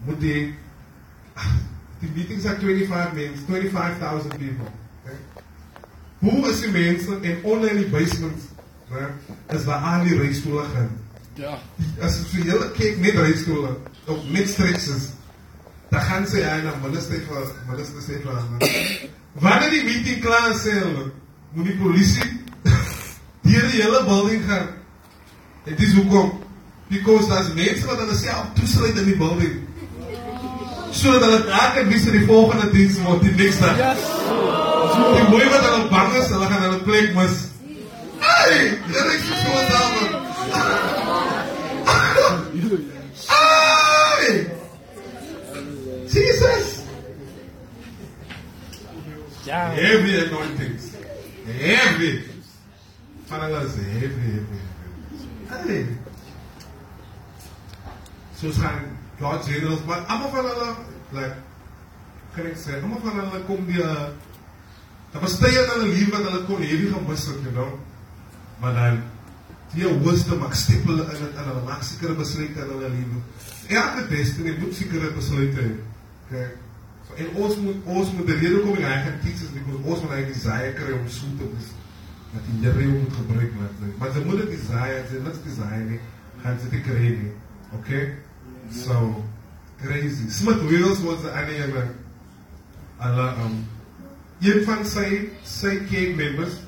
moet 0.07 0.21
die 0.21 0.43
die 2.01 2.11
meetings 2.15 2.47
are 2.47 2.59
25 2.59 3.15
mense, 3.15 3.47
25,000 3.49 4.39
people. 4.39 4.73
Okay? 5.05 5.19
Hoe 6.25 6.51
is 6.51 6.61
die 6.61 6.71
mense 6.73 7.19
en 7.21 7.43
onder 7.43 7.71
in 7.71 7.83
die 7.83 7.91
basements, 7.93 8.51
né? 8.91 9.09
Is 9.57 9.65
waar 9.65 9.83
al 9.93 10.05
die 10.09 10.19
reistoele 10.19 10.65
gaan. 10.75 10.91
Ja. 11.35 11.59
As 12.01 12.17
jy 12.21 12.25
so 12.31 12.47
hele 12.49 12.71
kyk 12.79 13.01
net 13.03 13.19
reistoele, 13.19 13.75
of 14.07 14.25
net 14.33 14.49
stretches. 14.49 15.11
Dan 15.91 16.01
gaan 16.09 16.27
sy 16.29 16.45
aan 16.47 16.65
na 16.67 16.75
minister 16.83 17.21
vir 17.27 17.51
minister 17.69 18.05
sê 18.05 18.21
vir. 18.23 19.11
Wanneer 19.43 19.71
die 19.75 19.85
meeting 19.89 20.23
klaar 20.23 20.53
is, 20.53 20.63
sê 20.65 20.79
hulle, 20.79 21.11
moet 21.55 21.69
die 21.71 21.77
polisie 21.81 22.31
deur 23.47 23.69
die 23.73 23.83
hele 23.83 24.03
building 24.07 24.49
gaan. 24.49 24.73
Dit 25.65 25.93
hoekom 25.93 26.43
because 26.89 27.29
wat 27.29 27.99
hulle 27.99 28.17
self 28.17 28.37
ah, 28.37 28.51
toesluit 28.55 28.99
in 28.99 29.05
die 29.05 29.17
building. 29.17 29.69
Sodat 30.91 31.23
hulle 31.25 31.41
elke 31.49 31.87
wies 31.89 32.05
in 32.07 32.19
die 32.19 32.27
volgende 32.29 32.71
diens 32.71 33.01
word 33.03 33.25
die 33.25 33.35
dag. 33.61 33.79
Yes. 33.81 34.05
Die 35.15 35.29
mooi 35.31 35.49
wat 35.49 35.65
hulle 35.65 35.89
bang 35.89 36.13
is, 36.21 36.29
hulle 36.29 36.51
gaan 36.51 36.67
hulle 36.67 36.83
plek 36.85 37.15
mis. 37.17 37.41
Hey! 38.21 38.77
Here 38.93 39.15
is 39.15 39.25
so 39.25 39.35
samen. 39.71 40.11
Hey! 43.33 44.47
Jesus! 46.13 46.69
Ja. 49.45 49.65
Heavy 49.73 50.21
anointings. 50.27 50.93
Heavy. 51.47 52.13
Van 53.29 53.41
hulle 53.49 53.65
is 53.65 53.75
heavy, 53.81 54.31
heavy, 54.37 54.63
Hey! 55.63 55.87
Soos 58.39 58.59
gaan 58.59 58.81
God 59.21 59.45
generals, 59.47 59.85
maar 59.87 59.99
allemaal 59.99 60.31
van 60.31 60.45
hulle, 60.45 60.71
like, 61.15 61.35
kan 62.35 62.49
ek 62.51 62.59
sê, 62.59 62.79
allemaal 62.81 63.03
van 63.05 63.21
hulle 63.23 63.43
kom 63.47 63.67
die, 63.69 63.85
daar 65.15 65.23
was 65.23 65.37
tye 65.39 65.55
in 65.55 65.71
hulle 65.71 65.91
leven 65.93 66.15
wat 66.17 66.27
hulle 66.29 66.43
kon 66.49 66.65
heavy 66.65 66.89
gemis 66.91 67.29
het, 67.31 67.45
you 67.47 67.53
know. 67.55 67.77
Maar 68.63 68.75
dan, 68.81 68.99
die 69.77 69.93
wisdom, 70.03 70.43
ek 70.49 70.59
step 70.59 70.83
hulle 70.91 71.07
in 71.07 71.23
het, 71.23 71.39
en 71.39 71.49
hulle 71.53 71.63
maak 71.69 71.87
sekere 71.87 72.19
besluite 72.19 72.59
in 72.59 72.75
hulle 72.75 72.91
leven. 72.97 73.23
Elke 73.71 74.05
destiny 74.11 74.57
moet 74.59 74.77
sekere 74.77 75.15
besluite 75.15 75.63
hê. 75.63 75.71
Okay? 76.27 76.51
So, 77.07 77.17
en 77.23 77.33
ons 77.47 77.57
moet, 77.63 77.89
ons 77.95 78.13
moet, 78.19 78.27
de 78.27 78.39
rede 78.43 78.61
kom 78.67 78.77
ek 78.81 78.89
hy 78.89 79.01
gaan 79.07 79.23
teach 79.23 79.47
is, 79.47 79.55
because 79.55 79.83
ons 79.85 80.05
moet 80.05 80.17
hy 80.19 80.23
desire 80.33 80.75
kry 80.81 80.99
om 80.99 81.09
so 81.13 81.39
te 81.39 81.49
wees, 81.55 81.73
dat 82.35 82.47
die 82.49 82.59
Heere 82.65 82.83
jou 82.83 82.99
moet 82.99 83.17
gebruik 83.21 83.53
met 83.61 83.79
dit. 83.81 83.99
Maar 83.99 84.13
ze 84.13 84.25
moet 84.25 84.43
het 84.43 84.51
desire, 84.51 85.01
as 85.03 85.13
jy 85.15 85.23
niks 85.23 85.43
desire 85.45 85.85
nie, 85.89 86.01
gaan 86.43 86.59
ze 86.61 86.69
dit 86.73 86.83
kry 86.83 87.13
nie. 87.15 87.33
Okay? 87.79 88.05
So, 88.73 89.25
crazy. 89.83 90.29
Smith 90.31 90.63
Wheels 90.69 91.01
was 91.07 91.25
ander 91.31 91.55
ene, 91.55 91.87
hulle, 92.99 93.29
um, 93.45 93.57
een 94.41 94.63
van 94.67 94.85
sy, 94.87 95.09
sy 95.47 95.77
cake 95.87 96.15
members, 96.19 96.59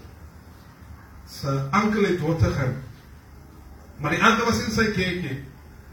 sy 1.30 1.54
ankel 1.76 2.06
het 2.06 2.18
doodgegaan. 2.22 2.76
Maar 3.98 4.16
die 4.16 4.22
ander 4.22 4.44
was 4.46 4.62
in 4.64 4.72
sy 4.72 4.90
kerkie. 4.94 5.38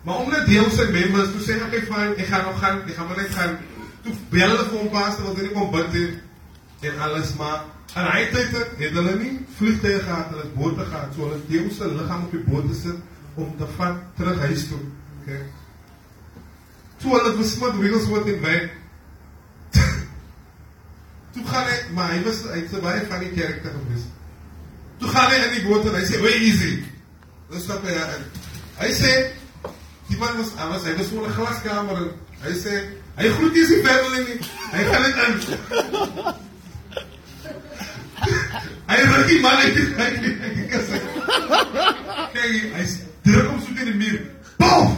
Maar 0.03 0.15
omdat 0.25 0.45
deel 0.45 0.69
sy 0.75 0.89
members, 0.91 1.31
toe 1.31 1.43
sê 1.43 1.57
ek 1.63 1.87
van, 1.87 2.13
ek 2.19 2.27
gaan 2.27 2.45
nog 2.49 2.59
gaan, 2.59 2.81
ek 2.83 2.97
gaan 2.97 3.07
maar 3.07 3.21
net 3.21 3.35
gaan. 3.35 3.57
Toe 4.03 4.13
bel 4.33 4.49
hulle 4.51 4.65
vir 4.67 4.79
hom 4.81 4.89
pastor, 4.91 5.29
wat 5.29 5.39
hy 5.39 5.47
nie 5.47 5.55
kom 5.55 5.69
bid 5.71 5.93
het, 5.95 6.89
en 6.89 6.99
alles, 7.05 7.31
maar, 7.39 7.63
en 7.93 8.07
hy 8.09 8.21
het, 8.25 8.55
het 8.79 8.95
hulle 8.97 9.15
nie 9.19 9.33
vliegtuig 9.57 10.03
gehad, 10.03 10.31
hulle 10.33 10.47
bote 10.55 10.85
gehad, 10.87 11.11
so 11.13 11.27
hulle 11.27 11.41
deel 11.49 11.67
sy 11.73 11.89
lichaam 11.91 12.23
op 12.27 12.31
die 12.33 12.45
bote 12.47 12.77
sit, 12.77 13.01
om 13.37 13.51
te 13.57 13.67
vat 13.77 13.99
terug 14.17 14.39
huis 14.47 14.65
toe. 14.69 14.79
Okay. 15.21 15.41
Toe 17.01 17.13
hulle 17.13 17.35
versmit 17.37 17.77
Wigglesworth 17.81 18.31
en 18.33 18.41
my, 18.41 18.55
toe 21.35 21.45
gaan 21.51 21.69
hy, 21.69 21.77
maar 21.97 22.15
hy 22.15 22.23
was, 22.25 22.41
het 22.53 22.73
so 22.73 22.81
baie 22.81 23.05
van 23.11 23.23
die 23.25 23.31
kerk 23.37 23.61
te 23.61 23.73
gewees. 23.75 24.09
Toe 25.01 25.13
gaan 25.13 25.29
hy 25.33 25.39
in 25.43 25.55
die 25.59 25.65
boot 25.67 25.85
en 25.89 25.97
hy 25.97 26.03
sê, 26.09 26.21
way 26.23 26.35
easy. 26.49 26.75
Dan 27.51 27.61
stap 27.61 27.85
hy 27.85 27.93
in. 27.93 28.27
Hy 28.79 28.89
sê, 28.97 29.13
die 30.09 30.17
man 30.21 30.37
was, 30.39 30.53
hy 30.57 30.69
was, 30.71 30.87
hy 30.89 30.95
was 30.97 31.13
in 31.13 31.21
een 31.21 31.37
glaskamer 31.37 32.01
en 32.07 32.13
hy 32.47 32.55
sê, 32.57 32.79
hy 33.19 33.33
groet 33.37 33.59
nie 33.59 33.67
sy 33.69 33.83
family 33.85 34.25
nie. 34.31 34.39
Hy 34.73 34.87
gaan 34.89 35.05
het 35.09 35.21
in. 35.27 36.41
Hy 38.93 39.01
ruk 39.09 39.27
die 39.27 39.39
man 39.41 39.57
uit 39.57 39.75
die, 39.75 39.87
uit 39.97 40.17
die, 40.21 40.33
uit 40.43 40.55
die 40.55 40.67
kasse. 40.69 40.99
Kijk, 42.33 42.51
hy 42.77 42.85
sê, 42.89 43.07
druk 43.25 43.47
hom 43.49 43.59
so 43.61 43.73
tegen 43.73 43.89
die 43.89 43.99
muur. 44.01 44.19
Bof! 44.61 44.91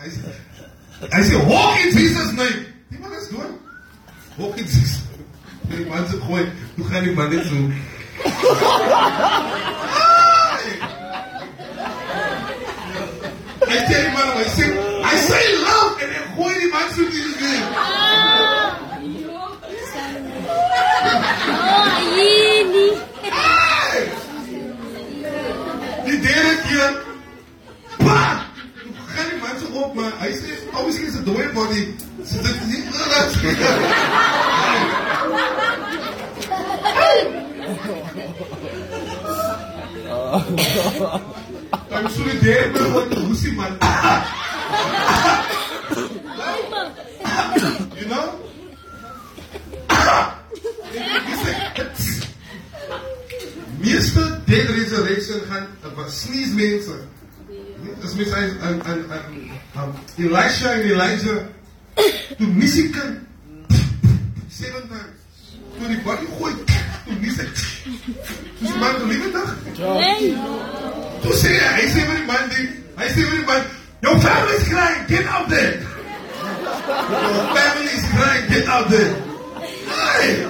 Hy 0.00 0.08
sê, 0.14 0.34
hy 1.12 1.22
sê, 1.28 1.42
walk 1.50 1.84
in 1.84 1.94
Jesus 1.94 2.32
name. 2.38 2.64
Die 2.90 3.02
man 3.02 3.14
is 3.18 3.28
dood. 3.30 3.52
Walk 4.40 4.58
in 4.58 4.66
Jesus. 4.66 4.96
Die 5.70 5.86
man 5.90 6.08
sê, 6.10 6.18
gooi, 6.26 6.46
toe 6.76 6.88
gaan 6.90 7.06
die 7.06 7.14
man 7.14 7.30
net 7.30 7.46
so. 7.46 7.62
Hy 13.66 13.78
sê 13.86 13.96
die 14.02 14.12
man, 14.14 14.34
hy 14.34 14.46
sê, 14.56 14.70
hy 15.06 15.16
sê 15.28 15.42
love, 15.62 15.94
en 16.02 16.16
hy 16.16 16.26
gooi 16.38 16.54
die 16.58 16.70
man 16.74 16.94
so 16.94 17.10
die 17.10 17.26
Aline! 21.72 22.86
Die 26.04 26.20
derde 26.20 26.58
keer. 26.68 27.02
Pah! 27.96 28.40
Ga 29.06 29.22
die 29.30 29.38
man 29.40 29.58
zo 29.60 29.66
op, 29.82 29.94
maar 29.94 30.12
hij 30.16 30.30
is 30.30 30.40
oh, 30.74 30.84
misschien 30.84 31.06
is 31.06 31.14
het 31.14 31.26
dode 31.26 31.50
body. 31.54 31.86
Ze 32.26 32.40
doet 32.42 32.66
niet 32.66 32.84
naar 32.92 33.06
I'm 41.90 42.08
solidair 42.10 42.70
met 42.70 42.92
wat 42.92 43.10
de 43.10 43.20
hoesie 43.20 43.52
man. 43.52 43.78
you 47.94 48.06
know? 48.06 48.34
Meeste 53.80 54.40
dead 54.46 54.68
resurrection 54.68 55.40
gaan, 55.50 55.66
was 55.94 56.20
sneeze 56.20 56.54
mensen. 56.54 57.08
Dus 58.00 58.14
mensen 58.14 58.58
Dat 58.60 58.70
is 58.70 58.82
aan, 58.82 58.82
aan 59.74 59.94
Elisha 60.16 60.72
en 60.72 60.80
Elijah, 60.80 61.42
toen 62.38 62.56
mis 62.56 62.76
ik 62.76 62.94
hem. 62.94 63.26
Zeven 64.48 64.82
times. 64.88 65.60
Toen 65.78 65.88
die 65.88 66.00
body 66.02 66.24
gooit, 66.38 66.56
toen 67.06 67.20
mis 67.20 67.36
ik. 67.36 67.54
Dus 68.58 68.68
die 68.70 68.78
man 68.78 69.06
liever 69.08 69.32
dag. 69.32 69.56
Toen 71.22 71.32
zei 71.32 71.54
hij, 71.54 71.80
hij 71.80 71.90
zei 71.90 72.06
met 72.06 72.16
die 72.16 72.26
man, 72.26 72.48
die, 72.48 72.68
hij 72.94 73.08
zei 73.08 73.20
met 73.20 73.30
die 73.30 73.44
man, 73.44 73.62
your 74.00 74.20
family 74.20 74.54
is 74.54 74.68
crying, 74.68 75.06
get 75.08 75.26
out 75.26 75.48
there. 75.48 75.78
Your 77.10 77.56
family 77.56 77.92
is 77.92 78.08
crying, 78.14 78.52
get 78.52 78.66
out 78.66 78.88
there. 78.88 79.14
Hey. 79.86 80.46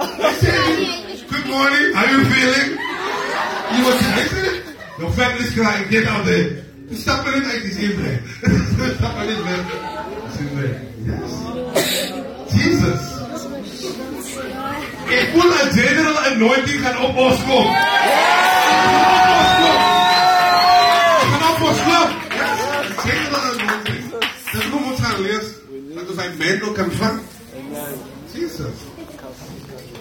Good 0.00 1.46
morning. 1.46 1.92
How 1.92 2.08
you 2.10 2.24
feeling? 2.24 2.70
You 3.76 3.84
was 3.84 3.96
excited? 4.00 4.64
Your 4.98 5.12
family's 5.12 5.52
crying. 5.54 5.90
Get 5.90 6.06
out 6.06 6.24
there. 6.24 6.64
Stop 6.94 7.26
it 7.28 7.34
like 7.44 7.62
this 7.62 7.78
evening. 7.78 8.18
Stop 8.96 9.16
it 9.20 9.38
like 9.44 9.66
Yes. 11.04 11.30
Jesus. 12.50 13.02
A 15.12 15.32
full 15.32 15.52
and 15.52 15.76
general 15.76 16.16
anointing 16.32 16.80
can 16.80 16.96
open 16.96 17.38
scope. 17.38 17.76
Yes? 25.20 25.58
Because 25.94 26.18
I 26.18 26.28
made 26.36 26.60
no 26.62 26.72
confront. 26.72 27.22
Jesus. 28.32 28.99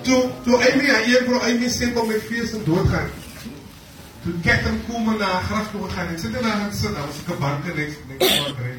Toe 0.02 0.30
toe 0.44 0.56
Amy 0.72 0.88
haar 0.88 1.04
een 1.04 1.26
vrou 1.26 1.42
Amy 1.42 1.70
sê 1.70 1.94
kom 1.94 2.08
met 2.08 2.24
fees 2.28 2.54
en 2.54 2.64
doodgaan. 2.66 3.10
Toe 4.24 4.34
Ketting 4.42 4.80
kom 4.88 5.18
na 5.18 5.26
haar 5.26 5.44
graf 5.44 5.72
toe 5.72 5.84
gegaan 5.88 6.08
en 6.08 6.20
sit 6.20 6.34
in 6.36 6.44
haar 6.44 6.74
sit, 6.74 6.96
daar 6.96 7.06
was 7.06 7.22
'n 7.26 7.40
banke 7.40 7.74
niks 7.74 7.96
niks 8.08 8.40
maar 8.40 8.54
kry. 8.54 8.76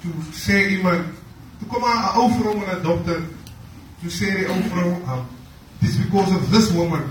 Toe 0.00 0.12
sê 0.32 0.68
iemand, 0.68 1.04
toe 1.58 1.68
kom 1.68 1.82
haar 1.82 2.14
'n 2.14 2.18
ou 2.18 2.30
vrou 2.38 2.64
en 2.64 2.76
'n 2.76 2.82
dokter 2.82 3.20
to 4.02 4.10
say 4.10 4.30
the 4.30 4.46
old 4.48 4.64
from 4.64 5.02
um, 5.08 5.28
it's 5.82 5.96
because 5.96 6.32
of 6.34 6.50
this 6.50 6.70
woman 6.72 7.10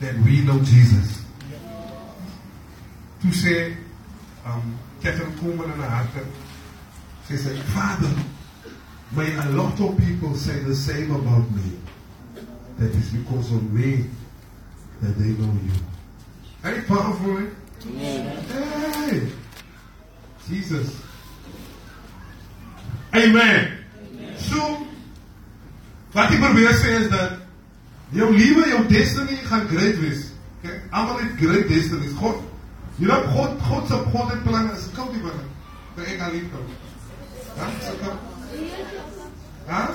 that 0.00 0.14
we 0.24 0.40
know 0.40 0.58
Jesus. 0.60 1.22
To 3.22 3.32
say, 3.32 3.76
um, 4.44 4.78
Catherine 5.02 5.32
Kuhlman 5.36 5.72
and 5.72 5.82
her 5.82 6.26
she 7.28 7.36
said, 7.36 7.58
Father, 7.58 8.12
may 9.12 9.34
a 9.36 9.44
lot 9.50 9.78
of 9.80 9.98
people 9.98 10.34
say 10.34 10.58
the 10.60 10.74
same 10.74 11.14
about 11.14 11.50
me. 11.50 11.78
That 12.78 12.94
it's 12.94 13.10
because 13.10 13.52
of 13.52 13.72
me 13.72 14.04
that 15.00 15.18
they 15.18 15.30
know 15.40 15.52
you. 15.52 15.72
Ain't 16.64 16.86
powerful, 16.86 17.38
eh? 17.38 17.50
Hey! 17.98 19.32
Jesus. 20.48 21.00
Amen. 23.14 23.78
So, 24.36 24.86
Wat 26.16 26.32
ek 26.32 26.40
probeer 26.40 26.72
sê 26.80 26.94
is 27.02 27.10
dat 27.12 27.34
jou 28.16 28.30
lewe, 28.32 28.62
jou 28.70 28.84
destiny 28.88 29.36
gaan 29.44 29.66
great 29.68 29.98
wees. 30.00 30.30
Okay? 30.62 30.78
Almal 30.90 31.18
het 31.20 31.34
great 31.36 31.68
destinies. 31.68 32.14
God, 32.16 32.38
jy 32.96 33.10
know 33.10 33.26
God, 33.34 33.58
God 33.66 33.90
se 33.90 33.98
God 34.14 34.32
het 34.32 34.40
planne 34.46 34.72
is 34.78 34.86
koud 34.96 35.12
die 35.12 35.20
binne. 35.20 35.44
Ek 36.06 36.22
alleen 36.24 36.48
kom. 36.54 36.72
Ja, 37.58 37.68
so 37.84 37.98
kom. 38.00 38.35
Huh? 39.66 39.88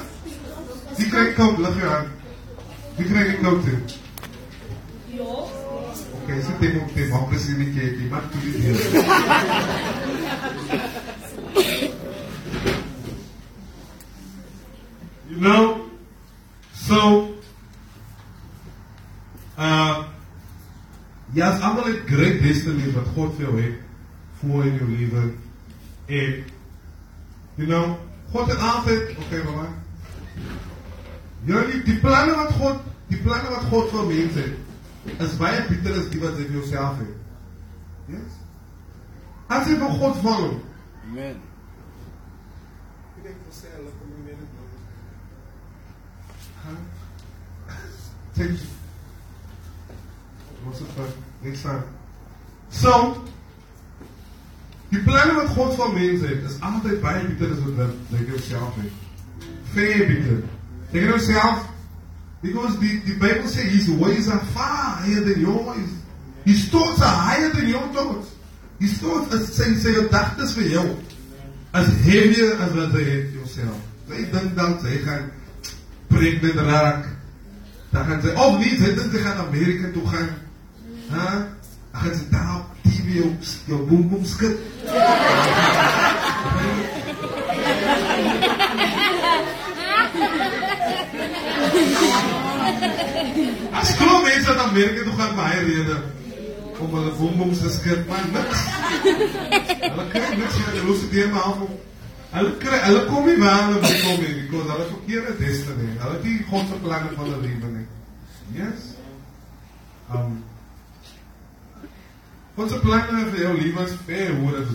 Die 0.98 1.10
krijgt 1.10 1.34
koud, 1.34 1.58
leg 1.58 1.76
je 1.76 1.86
aan. 1.88 2.08
Die 2.96 3.06
krijgt 3.06 3.42
koud 3.42 3.66
in. 3.66 3.84
Oké, 6.12 6.42
ze 6.42 6.58
tem 6.60 6.82
ook 6.82 6.90
tem, 6.90 7.10
maar 7.10 7.24
precies 7.24 7.56
niet 7.58 7.76
kijk, 7.76 7.98
die 7.98 8.10
maakt 8.10 8.34
jullie 8.34 8.62
hier. 8.62 8.76
You 15.28 15.40
know, 15.40 15.78
so, 16.74 17.30
uh, 19.58 20.00
Yes, 21.34 21.62
I'm 21.62 21.78
een 21.78 22.02
great 22.06 22.42
destiny 22.42 22.92
wat 22.92 23.08
God 23.16 23.36
vir 23.38 23.46
jou 23.46 23.62
het, 23.62 23.76
voor 24.40 24.66
in 24.66 24.74
jou 24.76 24.88
leven. 24.90 25.30
En, 26.06 26.44
you 27.56 27.68
know, 27.68 27.96
God 28.32 28.48
het 28.48 28.60
altyd, 28.60 29.16
okay, 29.18 29.44
mama. 29.44 29.68
Jullie 31.44 31.84
die 31.84 32.00
planne 32.00 32.36
wat 32.36 32.52
God, 32.60 32.84
die 33.08 33.20
planne 33.22 33.50
wat 33.50 33.70
God 33.72 33.90
vir 33.92 34.06
mense 34.08 34.44
het, 34.46 35.16
is 35.26 35.38
baie 35.38 35.64
beter 35.68 35.98
as 36.00 36.12
die 36.14 36.22
wat 36.22 36.38
jy 36.40 36.46
vir 36.48 36.60
jouself 36.62 37.00
het. 37.02 37.16
Yes. 38.12 38.38
As 39.52 39.68
jy 39.68 39.80
vir 39.82 39.98
God 40.00 40.22
volg, 40.24 40.60
Amen. 41.12 41.40
Ek 43.18 43.24
dink 43.26 43.40
vir 43.46 43.56
sê 43.56 43.72
hulle 43.74 43.90
kom 44.00 44.12
dit 44.24 44.38
nou. 44.40 44.68
Huh? 46.62 46.78
Thank 48.38 48.62
you. 48.62 48.70
Ons 50.70 50.80
het 50.80 50.94
vir 50.96 51.12
niks 51.44 51.66
aan. 51.68 51.84
So, 52.72 52.94
die 54.92 55.02
planne 55.06 55.38
wat 55.38 55.54
God 55.56 55.76
vir 55.80 55.94
mense 55.96 56.28
het, 56.28 56.48
is 56.50 56.58
altyd 56.68 57.02
baie 57.04 57.22
beter 57.30 57.54
as 57.56 57.62
wat 57.66 57.94
jy 58.12 58.26
jouself 58.34 58.80
het. 58.82 59.48
Veel 59.76 60.06
beter. 60.10 60.42
Jy 60.92 61.00
kan 61.00 61.14
jouself 61.16 61.68
because 62.42 62.76
die 62.82 62.98
die 63.06 63.16
Bybel 63.22 63.48
sê 63.48 63.68
his 63.70 63.88
ways 64.02 64.28
are 64.28 64.42
far 64.56 64.98
higher 65.00 65.22
than 65.22 65.40
your 65.42 65.64
ways. 65.70 65.94
His 66.44 66.68
thoughts 66.74 67.02
are 67.02 67.16
higher 67.30 67.50
than 67.54 67.70
your 67.70 67.88
thoughts. 67.94 68.34
His 68.82 68.98
thoughts 68.98 69.34
is 69.38 69.52
sy 69.56 69.70
sy 69.80 69.94
gedagtes 70.00 70.56
vir 70.58 70.72
jou 70.74 70.88
as 71.78 71.88
heavier 72.04 72.58
as 72.60 72.76
wat 72.76 72.98
jy 72.98 73.06
het 73.08 73.36
jouself. 73.38 73.80
Jy 74.12 74.26
dink 74.34 74.56
dan 74.58 74.76
jy 74.84 75.00
gaan 75.06 75.30
pregnant 76.12 76.64
raak. 76.68 77.08
Dan 77.92 78.08
gaan 78.10 78.24
sy 78.26 78.36
of 78.36 78.60
nie, 78.60 78.76
dink 78.82 79.16
sy 79.16 79.24
gaan 79.24 79.46
Amerika 79.46 79.94
toe 79.96 80.04
gaan. 80.12 80.30
Hæ? 81.12 81.30
Ag 81.92 82.08
dit 82.08 82.28
daar 82.32 82.71
TV 82.82 83.16
jou 83.20 83.30
jou 83.66 83.82
boom 83.88 84.10
boom 84.10 84.26
skit. 84.26 84.58
As 93.72 93.96
glo 93.98 94.22
mense 94.22 94.46
dat 94.46 94.58
Amerika 94.66 95.04
toe 95.04 95.14
gaan 95.18 95.36
baie 95.36 95.60
rede 95.60 95.98
om 96.82 96.96
hulle 96.96 97.12
boom 97.20 97.54
te 97.54 97.70
skit, 97.70 98.08
maar 98.08 98.26
niks. 98.34 98.60
Hulle 99.82 100.08
kry 100.14 100.36
niks 100.38 100.60
van 100.60 100.74
die 100.76 100.86
losse 100.86 101.10
deur 101.10 101.30
maar 101.34 101.42
af. 101.42 101.66
Hulle 102.32 102.54
kry 102.58 102.80
hulle 102.88 103.06
kom 103.10 103.26
nie 103.28 103.38
waar 103.42 103.66
hulle 103.66 103.82
moet 103.82 104.06
kom 104.06 104.24
nie, 104.24 104.36
because 104.46 104.72
hulle 104.72 104.88
verkeerde 104.94 105.36
destiny. 105.42 105.90
Hulle 105.98 106.16
het 106.16 106.24
nie 106.24 106.38
God 106.50 106.72
se 106.72 106.80
planne 106.86 107.12
van 107.18 107.28
hulle 107.28 107.42
lewe 107.44 107.74
nie. 107.76 107.88
Yes. 108.56 108.88
Um 110.16 110.42
Ons 112.60 112.74
planne 112.84 113.26
vir 113.32 113.44
jou 113.46 113.54
lewe 113.56 113.84
is 113.88 113.94
ver 114.08 114.32
hoër 114.36 114.58
as. 114.62 114.72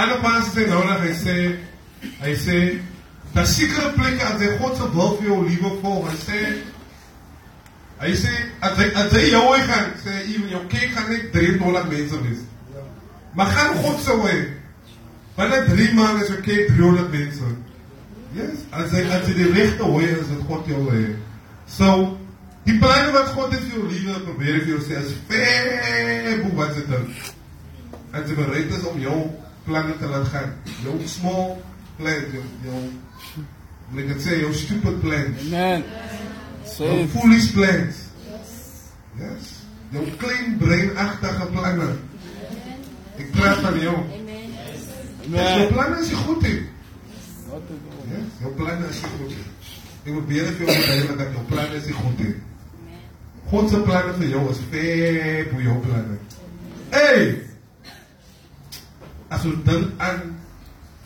En 0.00 0.12
op 0.14 0.22
pas 0.24 0.46
sê 0.54 0.66
nou 0.68 0.80
dat 0.86 1.02
hy 1.04 1.12
sê 1.16 1.36
hy 2.22 2.34
sê 2.40 2.58
daar 3.34 3.46
sekere 3.46 3.90
plekke 3.96 4.24
as 4.24 4.40
hy 4.40 4.52
God 4.58 4.78
se 4.78 4.86
wil 4.94 5.16
vir 5.18 5.28
jou 5.28 5.40
lewe 5.44 5.72
volg. 5.82 6.06
Hy 6.08 6.16
sê 6.22 6.38
hy 8.00 8.14
sê 8.16 8.32
as 8.64 8.78
hy 8.80 8.86
as 9.02 9.12
hy 9.12 9.26
jou 9.28 9.42
gaan 9.68 9.90
sê 10.04 10.14
ewen 10.22 10.48
jou 10.54 10.62
kerk 10.72 10.96
gaan 10.96 11.10
net 11.12 11.28
300 11.36 11.90
mense 11.92 12.22
wees. 12.24 12.46
Maar 13.36 13.52
gaan 13.56 13.76
God 13.84 14.00
se 14.00 14.16
wil. 14.22 14.46
Binne 15.36 15.60
3 15.68 15.90
maande 15.98 16.24
is 16.24 16.32
jou 16.32 16.40
kerk 16.46 16.72
300 16.72 17.12
mense. 17.12 17.52
Yes, 18.30 18.64
as 18.72 18.92
hy 18.94 19.04
as 19.10 19.26
hy 19.26 19.36
die 19.36 19.52
regte 19.52 19.84
hoe 19.84 20.02
is 20.06 20.28
wat 20.32 20.42
God 20.48 20.72
jou 20.72 20.80
wil. 20.88 21.06
So 21.68 21.92
Die 22.62 22.78
plannen 22.78 23.12
wat 23.12 23.26
God 23.26 23.52
in 23.52 23.66
jouw 23.72 23.86
leven 23.86 24.04
wil 24.04 24.20
proberen 24.20 24.60
voor 24.60 24.88
jou 24.88 25.04
is 25.04 25.12
ver 25.26 26.42
boven 26.42 26.56
wat 26.56 26.74
ze 26.74 26.86
doen. 26.88 27.14
En 28.10 28.26
ze 28.28 28.34
bereid 28.34 28.74
is 28.74 28.84
om 28.84 29.00
jouw 29.00 29.34
plannen 29.64 29.98
te 29.98 30.06
laten 30.06 30.26
gaan. 30.26 30.54
Jouw 30.82 30.98
small 31.04 31.56
plans, 31.96 32.24
jouw, 32.62 32.88
moet 33.88 34.00
ik 34.00 34.08
het 34.08 34.22
jouw 34.24 34.52
stupid 34.52 35.00
plans, 35.00 35.40
Amen. 35.46 35.84
Jouw 36.78 37.06
foolish 37.06 37.50
plans. 37.50 37.96
Yes. 39.14 39.48
Jouw 39.88 40.04
klein 40.16 40.56
breinachtige 40.56 41.46
plannen. 41.46 42.00
Ik 43.16 43.30
praat 43.30 43.56
van 43.56 43.80
jou. 43.80 43.96
Amen. 43.96 45.58
Jouw 45.58 45.68
plannen 45.68 46.00
is 46.00 46.12
goed 46.12 46.44
in. 46.44 46.50
Yes. 46.50 48.22
Jouw 48.40 48.54
plannen 48.54 48.88
is 48.88 48.98
goed 48.98 49.30
in. 49.30 49.44
Ik 50.02 50.12
probeer 50.12 50.46
het 50.46 50.56
jou 50.56 50.70
te 50.70 51.14
dat 51.16 51.26
jouw 51.32 51.44
plannen 51.48 51.84
is 51.84 51.92
goed 51.92 52.18
in. 52.18 52.42
God 53.50 53.70
se 53.70 53.80
planne 53.82 54.12
vir 54.18 54.28
jou 54.30 54.42
is 54.50 54.60
ver 54.70 55.48
bo 55.50 55.62
jou 55.62 55.78
planne. 55.82 56.18
Hey! 56.94 57.32
As 59.30 59.46
ons 59.46 59.64
dink 59.66 60.02
aan 60.02 60.20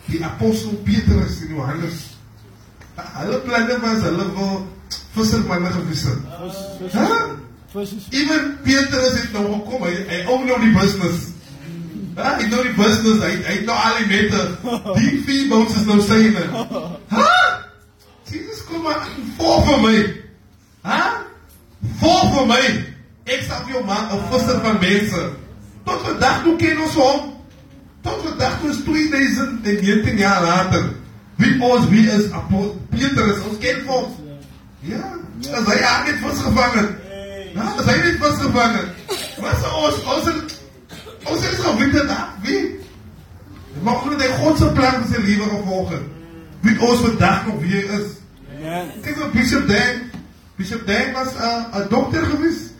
die 0.05 0.21
apostel 0.25 0.77
Petrus 0.85 1.39
en 1.41 1.55
Johannes. 1.57 2.03
Hulle 3.17 3.39
planne 3.47 3.79
was 3.81 4.05
hulle 4.05 4.27
wil 4.37 4.53
vissermanne 5.15 5.73
gewees 5.73 6.05
het. 6.11 6.21
Is 6.85 7.95
Even 8.13 8.57
Petrus 8.63 9.17
het 9.19 9.33
nou 9.33 9.47
gekom, 9.49 9.81
hy 9.83 9.95
hy 10.07 10.21
own 10.29 10.45
nou 10.47 10.61
die 10.61 10.71
business. 10.77 11.31
Hy 12.15 12.45
nou 12.47 12.61
die 12.63 12.75
business, 12.77 13.25
hy 13.25 13.33
hy 13.41 13.57
het 13.57 13.65
nou 13.67 13.75
al 13.75 13.97
die 14.03 14.09
mette. 14.13 14.43
Die 15.01 15.17
vier 15.25 15.49
bounces 15.49 15.81
is 15.81 15.89
nou 15.89 15.97
syne. 16.05 16.45
Ha? 17.09 17.33
Jesus 18.29 18.61
kom 18.69 18.85
maar 18.85 19.01
voor 19.39 19.65
vir 19.65 19.81
my. 19.83 19.97
Ha? 20.85 21.01
Voor 21.99 22.27
vir 22.33 22.45
my. 22.49 22.61
Ek 23.25 23.41
sal 23.47 23.63
vir 23.65 23.73
jou 23.77 23.85
maak 23.85 24.11
'n 24.13 24.21
visser 24.31 24.59
van 24.61 24.77
mense. 24.79 25.21
Tot 25.85 26.01
vandag 26.01 26.43
toe 26.43 26.55
ken 26.55 26.81
ons 26.81 26.93
hom. 26.93 27.33
Tot 28.01 28.21
vandag 28.23 28.59
toe 28.61 28.69
is 28.69 28.83
2019 28.85 30.17
jaar 30.17 30.41
later. 30.43 30.93
Wie 31.35 31.61
ons 31.61 31.89
wie 31.89 32.07
is 32.07 32.31
apostel 32.31 32.79
Petrus, 32.89 33.41
ons 33.49 33.57
ken 33.59 33.81
hom. 33.85 34.05
Ja, 34.79 35.17
as 35.51 35.65
hy 35.65 35.81
aan 35.83 36.05
net 36.05 36.19
vasgevang 36.21 36.73
het. 36.73 36.91
Ja, 37.55 37.73
as 37.77 37.85
hy 37.85 37.97
net 37.97 38.17
vasgevang 38.21 38.75
het. 38.75 38.89
Wat 39.41 39.67
ons 39.73 40.01
ons 40.03 40.25
het, 40.25 40.59
ons 41.23 41.41
het 41.41 41.59
geweet 41.65 42.07
dat 42.07 42.27
wie 42.41 42.75
maar 43.81 44.01
omdat 44.01 44.21
hy 44.21 44.27
God 44.39 44.57
se 44.57 44.67
plan 44.71 45.01
vir 45.03 45.09
sy 45.11 45.21
lewe 45.25 45.49
gevolg 45.49 45.89
het. 45.89 46.05
Wie 46.65 46.75
ons 46.81 47.01
vandag 47.03 47.45
nog 47.45 47.59
wie 47.61 47.83
is. 47.83 48.13
Amen. 48.55 48.91
Kyk 49.03 49.23
op 49.25 49.33
Bishop 49.35 49.67
Dan. 49.67 50.04
Dus 50.55 50.67
Bishop 50.69 50.87
Dijk 50.87 51.15
was 51.17 51.35
eh, 51.35 51.63
een 51.71 51.89
dokter 51.89 52.25
geweest. 52.25 52.73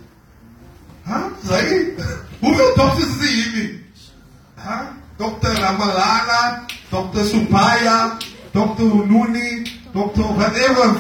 hè? 1.04 1.20
Sorry? 1.48 1.94
Hoeveel 2.40 2.76
dokters 2.76 3.20
zie 3.20 3.38
je 3.38 3.50
hier? 3.50 3.80
Hè? 4.56 4.84
Dokter 5.18 5.54
Ramalana, 5.54 6.66
dokter 6.90 7.26
Supaya, 7.26 8.18
dokter 8.52 8.86
Hununi, 8.86 9.72
dokter 9.92 10.24
whatever. 10.24 10.96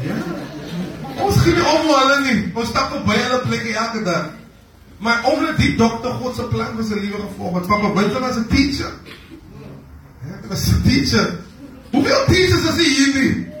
Ja. 0.00 0.14
Ons 1.22 1.36
ging 1.36 1.56
niet 1.56 1.64
omwallen 1.80 2.22
niet. 2.22 2.54
We 2.54 2.64
stappen 2.64 3.04
bij 3.04 3.30
alle 3.30 3.40
plekken 3.40 3.74
elke 3.74 4.02
dag. 4.02 4.30
Maar 4.98 5.24
omdat 5.24 5.56
die 5.56 5.76
dokter 5.76 6.10
God 6.10 6.34
zijn 6.34 6.48
plan 6.48 6.76
was 6.76 6.86
zijn 6.86 7.00
leven 7.00 7.20
gevolgd. 7.20 7.66
Want 7.66 7.82
mijn 7.82 7.94
buiten 7.94 8.20
was 8.20 8.36
een 8.36 8.46
teacher. 8.46 8.92
Ja, 10.20 10.40
dat 10.40 10.48
was 10.48 10.66
een 10.66 10.82
teacher. 10.82 11.38
Hoeveel 11.90 12.24
teachers 12.26 12.62
zijn 12.62 12.78
hier? 12.78 13.53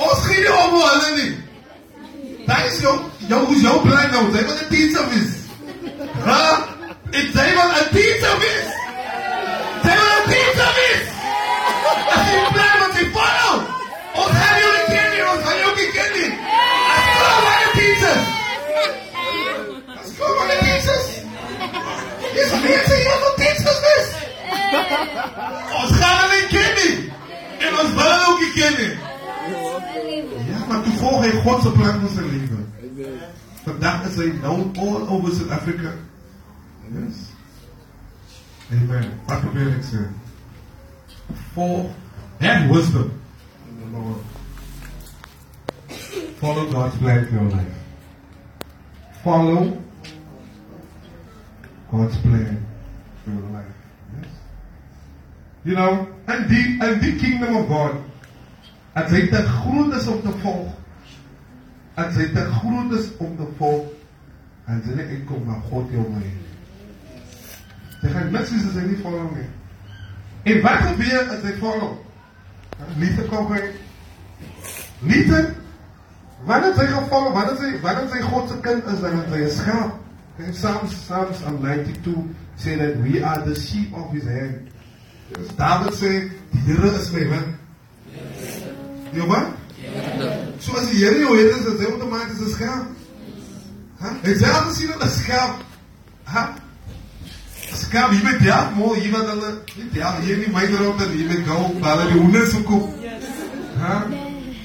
Onschuldig 0.00 0.64
omhoor, 0.64 1.12
niet? 1.14 1.34
Dat 2.46 2.72
is 2.72 2.80
jouw, 2.80 3.10
jou 3.16 3.44
hoe 3.44 3.60
jouw 3.60 3.80
plan 3.80 4.10
nou 4.10 4.32
Zij 4.32 4.44
wat 4.44 4.60
een 4.60 4.68
Miss 4.68 5.38
Huh? 6.24 6.58
Ik 7.10 7.30
zei 7.34 7.54
wat 7.54 7.78
een 7.78 7.88
pizza 7.88 8.36
mis? 8.36 8.78
wat 9.82 10.24
een 10.24 10.30
dienstservice. 10.30 11.04
Dat 12.08 12.18
is 12.20 12.30
je 12.30 12.48
plan 12.52 12.76
met 12.80 12.98
je 12.98 13.10
volgt. 13.12 13.66
Ons 14.14 14.30
hebben 14.32 14.60
jullie 14.66 14.86
kennen, 14.94 15.30
ons 15.32 15.42
hebben 15.48 15.64
jullie 15.66 15.92
kennen. 15.92 16.30
Dat 16.86 16.98
is 16.98 17.16
gewoon 17.18 17.44
wat 17.46 17.58
de 17.62 17.78
diensters. 17.78 18.24
Dat 19.94 20.04
is 20.04 20.12
gewoon 20.18 20.36
wat 20.36 20.48
de 20.50 20.58
diensters. 20.64 21.06
Je 22.34 22.40
is 22.44 22.52
meer 22.62 22.84
te 22.84 22.94
een 22.94 23.16
O 23.16 23.36
Ons 25.82 25.92
gaan 25.98 26.18
alleen 26.24 26.48
kennen. 26.48 27.12
En 27.58 27.78
ons 27.78 27.90
willen 27.94 28.26
ook 28.28 28.40
je. 28.54 29.09
Volg 31.00 31.24
hy 31.24 31.32
God 31.44 31.62
se 31.64 31.72
plan 31.76 32.00
vir 32.04 32.14
sy 32.14 32.24
lewe. 32.28 32.60
Vandag 33.64 34.06
is 34.08 34.16
hy 34.20 34.30
known 34.40 34.72
all 34.78 35.08
over 35.16 35.32
South 35.34 35.52
Africa. 35.52 35.92
Yes. 36.90 37.28
Amen. 38.72 39.12
Wat 39.26 39.42
probeer 39.44 39.74
ek 39.76 39.84
sê? 39.86 40.04
For 41.54 41.90
have 42.40 42.70
wisdom. 42.70 43.12
Number 43.80 44.00
one. 44.00 44.24
Follow 46.40 46.70
God's 46.72 46.96
plan 46.98 47.26
for 47.26 47.34
your 47.34 47.50
life. 47.50 47.74
Follow 49.22 49.82
God's 51.90 52.16
plan 52.22 52.66
for 53.24 53.30
your 53.30 53.50
life. 53.50 53.74
Yes. 54.16 54.30
You 55.64 55.74
know, 55.74 56.08
and 56.26 56.48
the 56.48 56.62
and 56.86 57.02
the 57.02 57.18
kingdom 57.20 57.56
of 57.56 57.68
God. 57.68 58.04
As 58.94 59.12
hy 59.12 59.26
te 59.30 59.42
groot 59.46 59.94
is 59.94 60.08
om 60.10 60.22
te 60.24 60.32
volg, 60.42 60.79
as 62.06 62.16
hy 62.16 62.28
te 62.34 62.44
groot 62.58 62.92
is 62.98 63.10
om 63.18 63.36
te 63.36 63.48
volg, 63.58 63.88
En 64.70 64.82
jy 64.86 64.94
net 64.94 65.08
uitkom 65.10 65.46
maar 65.48 65.62
God 65.66 65.88
jou 65.90 66.02
my. 66.12 66.26
Jy 68.00 68.10
gaan 68.14 68.28
niks 68.30 68.52
as 68.54 68.76
jy 68.76 68.84
nie 68.86 68.98
follow 69.02 69.26
nie. 69.34 69.48
En 70.52 70.60
wat 70.64 70.84
gebeur 70.84 71.32
as 71.34 71.42
jy 71.42 71.54
follow? 71.58 71.96
Liefde 73.00 73.26
kom 73.32 73.50
hy. 73.54 73.64
Liefde 75.08 75.40
Wanneer 76.48 76.72
jy 76.72 76.86
gevolg, 76.88 77.34
wanneer 77.34 77.58
jy 77.60 77.80
wanneer 77.82 78.14
jy 78.16 78.20
God 78.30 78.46
se 78.48 78.54
kind 78.64 78.86
is, 78.88 79.02
dan 79.04 79.18
is 79.20 79.34
jy 79.34 79.40
'n 79.44 79.50
skaap. 79.58 79.98
En 80.40 80.54
Psalms 80.56 80.94
Psalms 80.94 81.42
um 81.44 81.58
92 81.60 82.14
say 82.56 82.76
that 82.76 82.96
we 83.02 83.20
are 83.22 83.42
the 83.44 83.54
sheep 83.54 83.92
of 83.92 84.12
his 84.12 84.24
hand. 84.24 84.70
Yes. 85.28 85.52
David 85.56 85.92
sê 85.98 86.30
die 86.52 86.60
Here 86.64 86.94
is 86.96 87.10
my 87.12 87.28
win. 87.28 87.56
Ja 89.12 89.26
wat? 89.26 89.52
So 89.80 90.39
as 90.76 90.88
die 90.90 91.04
Here 91.04 91.18
jou 91.18 91.36
het, 91.38 91.56
is 91.56 91.64
dit 91.64 91.86
outomaties 91.86 92.40
'n 92.40 92.50
skaap. 92.52 92.86
Ha? 94.00 94.08
Jy 94.22 94.34
sê 94.34 94.46
dat 94.52 94.78
jy 94.78 94.86
'n 94.88 95.08
skaap. 95.08 95.54
Ha? 96.24 96.54
Skaap, 97.74 98.12
jy 98.12 98.20
weet 98.24 98.40
ja, 98.42 98.70
mooi, 98.76 99.00
jy 99.00 99.10
weet 99.10 99.28
hulle, 99.28 99.50
ja, 99.92 100.16
jy 100.22 100.36
nie 100.36 100.52
my 100.52 100.66
daarop 100.66 100.98
dat 100.98 101.08
jy 101.12 101.24
met 101.26 101.46
gou, 101.46 101.62
hulle 101.80 102.10
die 102.10 102.18
honde 102.18 102.46
se 102.46 102.62
koop. 102.62 102.88
Ha? 103.78 104.06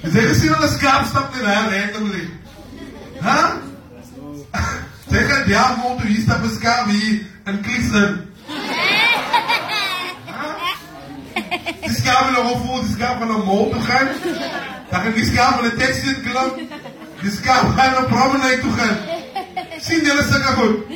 Jy 0.04 0.10
sê 0.12 0.28
gesien 0.28 0.54
hulle 0.54 0.70
skaap 0.70 1.06
stap 1.08 1.34
net 1.34 1.44
daar 1.44 1.72
randomly. 1.72 2.30
Ha? 3.22 3.58
Jy 5.10 5.24
kan 5.28 5.48
ja, 5.48 5.76
mooi, 5.82 6.14
jy 6.14 6.22
stap 6.22 6.44
'n 6.44 6.56
skaap 6.60 6.90
hier 6.90 7.26
in 7.46 7.62
Cleveland. 7.62 8.35
Disque 11.82 12.10
abre 12.10 12.40
o 12.40 12.44
robô, 12.44 12.82
descapa 12.82 13.26
no 13.26 13.46
mundo, 13.46 13.80
gaan. 13.80 14.08
Dan 14.92 15.14
discapa 15.14 15.62
de 15.62 15.76
tekst 15.76 16.04
in 16.04 16.22
klam. 16.22 16.52
Discapa 17.22 17.92
no 17.92 18.08
promenade 18.08 18.62
toe 18.62 18.72
gaan. 18.72 18.98
Zien 19.80 20.04
jullie 20.06 20.24
zeggen 20.24 20.56
goed? 20.56 20.90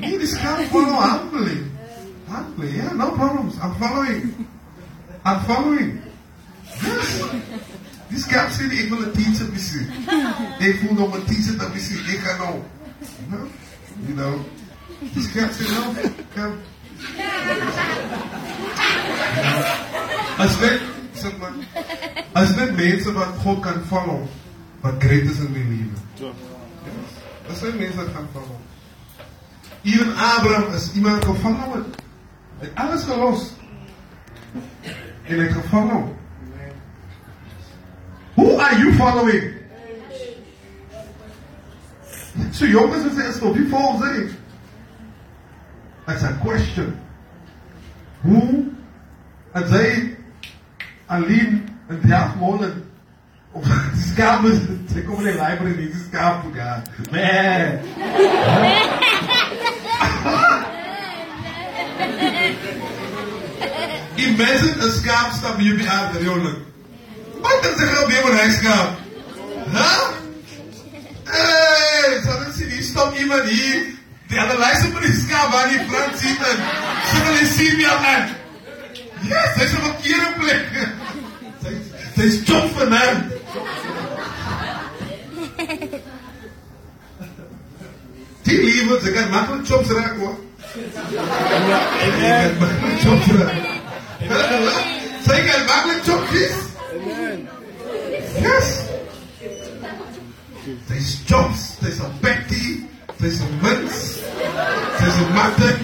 Nee, 0.00 0.18
discapa 0.18 0.62
follow 0.70 1.00
humbly. 1.00 1.62
Humbly, 2.28 2.76
yeah, 2.76 2.92
no 2.92 3.10
problems. 3.10 3.54
I'm 3.62 3.74
following. 3.78 4.46
I'm 5.24 5.40
following. 5.40 6.00
Yes. 6.82 7.22
This 8.10 8.24
guy 8.24 8.50
said, 8.50 8.72
ik 8.72 8.88
wil 8.88 9.02
een 9.02 9.12
teacher 9.12 9.46
missen. 9.52 9.86
Ik 10.58 10.78
voel 10.80 10.94
nog 10.94 11.14
een 11.14 11.24
teacher 11.24 11.58
dat 11.58 11.72
missen. 11.74 11.96
Ik 11.96 12.18
ga 12.18 12.36
nou. 12.36 12.54
nou 13.28 13.48
you 14.06 14.14
know? 14.14 14.14
You 14.14 14.14
know? 14.14 14.44
This 15.14 15.26
guy 15.26 15.48
said. 15.52 16.52
As 20.40 20.58
net 20.60 20.80
sit 21.12 21.38
maar. 21.38 21.52
As 22.32 22.54
net 22.56 22.76
mense 22.76 23.12
wat 23.12 23.40
God 23.44 23.60
kan 23.60 23.82
follow 23.86 24.28
wat 24.80 24.94
great 24.98 25.28
is 25.28 25.38
in 25.38 25.52
die 25.52 25.64
lewe. 25.64 25.98
Ja. 26.14 26.32
As 27.50 27.60
net 27.60 27.78
mense 27.78 27.96
wat 27.96 28.12
kan 28.14 28.28
follow. 28.32 28.58
Even 29.82 30.16
Abraham 30.16 30.74
is 30.74 30.92
iemand 30.94 31.24
wat 31.24 31.34
gefollow 31.34 31.74
het. 31.74 32.02
Hy 32.60 32.66
het 32.66 32.74
alles 32.74 33.04
gelos. 33.04 33.52
En 35.24 35.38
hy 35.38 35.44
het 35.44 35.52
gefollow. 35.52 36.08
Who 38.34 38.58
are 38.58 38.78
you 38.78 38.92
following? 38.94 39.60
So 42.52 42.66
jongens, 42.66 43.04
wat 43.04 43.12
sê 43.16 43.32
stop, 43.32 43.56
wie 43.56 43.66
volg 43.68 44.04
sy? 44.04 44.39
That's 46.10 46.24
a 46.24 46.32
question. 46.42 46.98
Hoe? 48.20 48.64
En 49.52 49.68
zij 49.68 50.16
alleen 51.06 51.68
een 51.88 52.00
diafoon 52.02 52.64
Of 53.52 53.64
de 53.64 54.12
kamer 54.14 54.50
Ze 54.92 55.02
komen 55.02 55.26
in 55.26 55.36
de 55.36 55.42
library 55.42 55.78
niet, 55.78 55.92
de 55.92 56.08
kamer 56.10 56.54
gaan. 56.54 56.82
Nee. 57.10 57.78
Imagine 64.26 64.82
een 64.82 64.90
schaap 64.90 65.32
stapt 65.32 65.62
jullie 65.62 65.90
aan 65.90 66.12
de 66.12 66.22
jongen. 66.22 66.54
Wat 67.40 67.66
is 67.66 67.82
er 67.82 67.88
gebeurd 67.88 68.32
met 68.32 68.42
een 68.42 68.52
schaap? 68.52 68.98
Huh? 69.70 70.08
Hé, 71.24 72.10
hey, 72.10 72.20
zal 72.22 72.40
ik 72.40 72.48
zien, 72.56 72.68
hier 72.68 72.82
stapt 72.82 73.18
iemand 73.18 73.42
hier. 73.42 73.98
The 74.30 74.38
other 74.38 74.58
license 74.58 75.26
cavani 75.26 75.78
front 75.88 76.16
seat 76.16 76.38
and 76.38 76.58
suddenly 77.10 77.44
see 77.46 77.76
me, 77.76 77.84
I'm 77.84 78.02
like, 78.02 78.36
yes, 79.24 79.58
I 79.58 79.66
said, 79.66 79.82
look, 79.82 79.98
you're 80.06 80.22
a 80.22 80.32
play. 80.38 80.62
They 82.16 82.30
stop 82.30 82.70
for 82.70 82.86
man. 82.86 83.32
Die 88.44 88.58
lieve, 88.62 89.00
ze 89.02 89.10
kan 89.12 89.30
makkelijk 89.30 89.66
chops 89.66 89.88
raken 89.88 90.18
hoor. 90.20 90.38
Ze 90.72 90.88
kan 92.20 92.58
makkelijk 92.58 93.00
chops 93.00 93.26
raken. 93.26 93.64
Ze 95.24 95.44
kan 95.46 95.64
makkelijk 95.66 96.02
chopjes. 96.04 96.54
Yes. 98.40 98.88
There's 100.86 101.20
chops, 101.26 101.76
there's 101.80 102.00
a 102.00 102.10
petty, 102.20 102.89
there's 103.20 103.40
a 103.40 103.48
mince, 103.62 104.20
there's 104.20 105.18
a 105.18 105.28
mutton, 105.36 105.78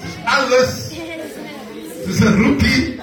there's 0.00 0.18
alles, 0.26 0.90
there's 0.90 2.22
a 2.22 2.32
rookie. 2.36 2.98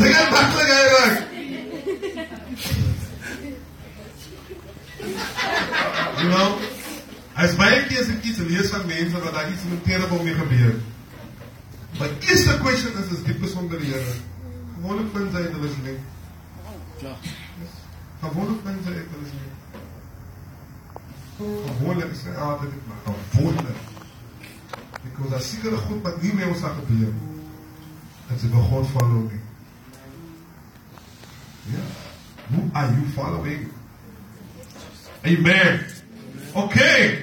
Sy 0.00 0.08
kan 0.14 0.26
maklik 0.34 0.70
raak. 0.94 1.16
You 6.20 6.28
know, 6.28 6.58
as 7.36 7.54
baie 7.60 7.78
keer 7.86 8.02
as 8.02 8.10
ek 8.10 8.26
iets 8.26 8.42
lees 8.48 8.72
van 8.74 8.88
mense 8.90 9.14
wat 9.14 9.30
daar 9.36 9.52
iets 9.52 9.68
met 9.70 9.84
terrible 9.84 10.24
mee 10.24 10.34
gebeur. 10.34 10.74
My 12.00 12.10
eerste 12.26 12.58
question 12.64 12.98
is 12.98 13.14
is 13.14 13.22
diep 13.28 13.38
besonder 13.44 13.78
die 13.78 13.92
Here. 13.92 14.18
Gewoonlik 14.80 15.14
vind 15.14 15.32
sy 15.36 15.46
hulle 15.46 15.70
is 15.70 15.78
nie. 15.86 15.96
Ja. 17.04 17.14
Gewoonlik 18.26 18.66
vind 18.66 18.86
sy 18.88 18.96
hulle 18.98 19.24
is 19.28 19.34
nie. 19.38 19.49
Gewoonlik 21.40 22.14
sê 22.14 22.34
altyd 22.36 22.70
dit 22.70 22.86
maar 22.86 23.14
gewoonlik. 23.30 23.76
Because 25.02 25.34
as 25.34 25.50
seker 25.50 25.76
goed 25.76 26.02
wat 26.02 26.22
nie 26.22 26.34
meer 26.34 26.48
ons 26.52 26.60
sal 26.60 26.74
gebeur. 26.82 27.14
Dat 28.28 28.40
sy 28.42 28.50
God 28.52 28.86
follow 28.92 29.24
nie. 29.30 29.40
Ja. 31.72 31.84
Who 32.50 32.68
are 32.72 32.92
you 32.92 33.06
following? 33.14 33.70
Amen. 35.22 35.80
Okay. 36.52 37.18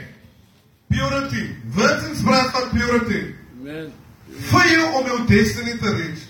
Purity. 0.88 1.55
Virgins 1.70 2.22
praat 2.22 2.49
van 2.51 2.70
purity. 2.74 3.24
Amen. 3.59 3.91
Vir 4.49 4.70
jou 4.72 4.91
om 4.99 5.05
jou 5.05 5.20
destiny 5.28 5.78
te 5.78 5.93
reach. 5.93 6.26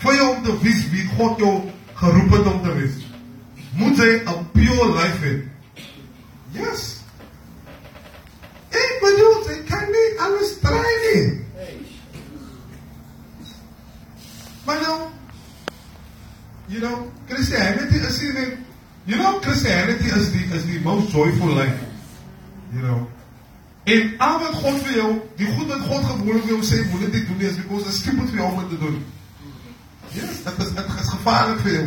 Vir 0.00 0.14
jou 0.14 0.28
om 0.36 0.42
te 0.44 0.58
wees 0.62 0.84
wie 0.92 1.06
God 1.16 1.40
jou 1.40 1.54
geroep 2.00 2.36
het 2.38 2.52
om 2.52 2.62
te 2.62 2.76
wees. 2.80 3.00
Moet 3.76 3.96
jy 3.96 4.22
'n 4.24 4.46
pure 4.52 4.92
life 4.94 5.20
hê. 5.24 5.34
Yes. 6.52 6.95
Ek 8.76 8.94
bedoel, 9.02 9.42
jy 9.50 9.58
kan 9.68 9.90
nie 9.94 10.06
alles 10.26 10.54
try 10.62 10.94
nie. 11.06 11.26
Maar 14.66 14.80
nou, 14.82 14.96
you 16.66 16.80
know, 16.82 17.06
Christianity 17.28 18.02
is 18.02 18.20
nie 18.22 18.56
You 19.06 19.16
know, 19.18 19.38
Christianity 19.38 20.06
is 20.06 20.32
the 20.32 20.56
is 20.56 20.66
the 20.66 20.80
most 20.80 21.12
joyful 21.12 21.46
life. 21.46 21.80
You 22.74 22.82
know. 22.82 23.06
En 23.84 24.14
al 24.18 24.38
wat 24.38 24.54
God 24.54 24.80
vir 24.82 24.96
jou, 24.98 25.10
die 25.38 25.46
goed 25.46 25.68
wat 25.70 25.84
God 25.86 26.08
gewoonlik 26.08 26.42
vir 26.42 26.56
jou 26.56 26.62
sê, 26.66 26.80
moet 26.90 27.04
dit 27.06 27.28
doen 27.28 27.36
nie, 27.38 27.46
is 27.46 27.60
because 27.60 27.86
it's 27.86 28.00
stupid 28.02 28.32
vir 28.32 28.40
jou 28.40 28.48
om 28.48 28.58
dit 28.64 28.72
te 28.74 28.78
doen. 28.80 28.96
Yes, 30.16 30.40
dit 30.42 30.58
is 30.64 30.72
dit 30.74 30.90
is 31.04 31.12
gevaarlik 31.12 31.62
vir 31.62 31.72
jou. 31.76 31.84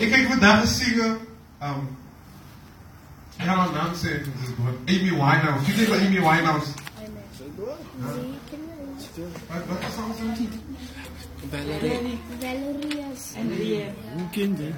Ek 0.00 0.10
kyk 0.10 0.26
vandag 0.32 0.64
gesien, 0.64 1.20
um 1.62 1.84
Ja, 3.38 3.66
Nonsense. 3.70 4.30
Amy 4.88 5.10
Winehouse. 5.10 5.66
You 5.68 5.74
think 5.74 5.88
of 5.88 6.00
Amy 6.00 6.20
Winehouse? 6.20 6.72
Wat, 9.48 9.66
wat 9.68 9.78
is 9.88 9.94
haar 9.96 10.08
naam? 10.26 10.48
Valerie. 11.50 12.18
Valerie. 12.40 13.04
Andrea. 13.36 13.86
Hoe 14.12 14.30
kent 14.30 14.58
je? 14.58 14.72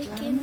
Ik 0.00 0.08
ken 0.14 0.38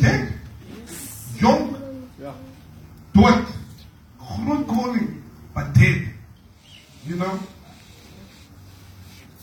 dead. 0.00 0.28
Jong. 1.38 1.76
Dood. 3.12 3.55
Dood. 4.36 4.44
Groot 4.44 4.66
koning, 4.66 5.22
but 5.54 5.74
dead. 5.74 6.08
You 7.06 7.16
know? 7.16 7.38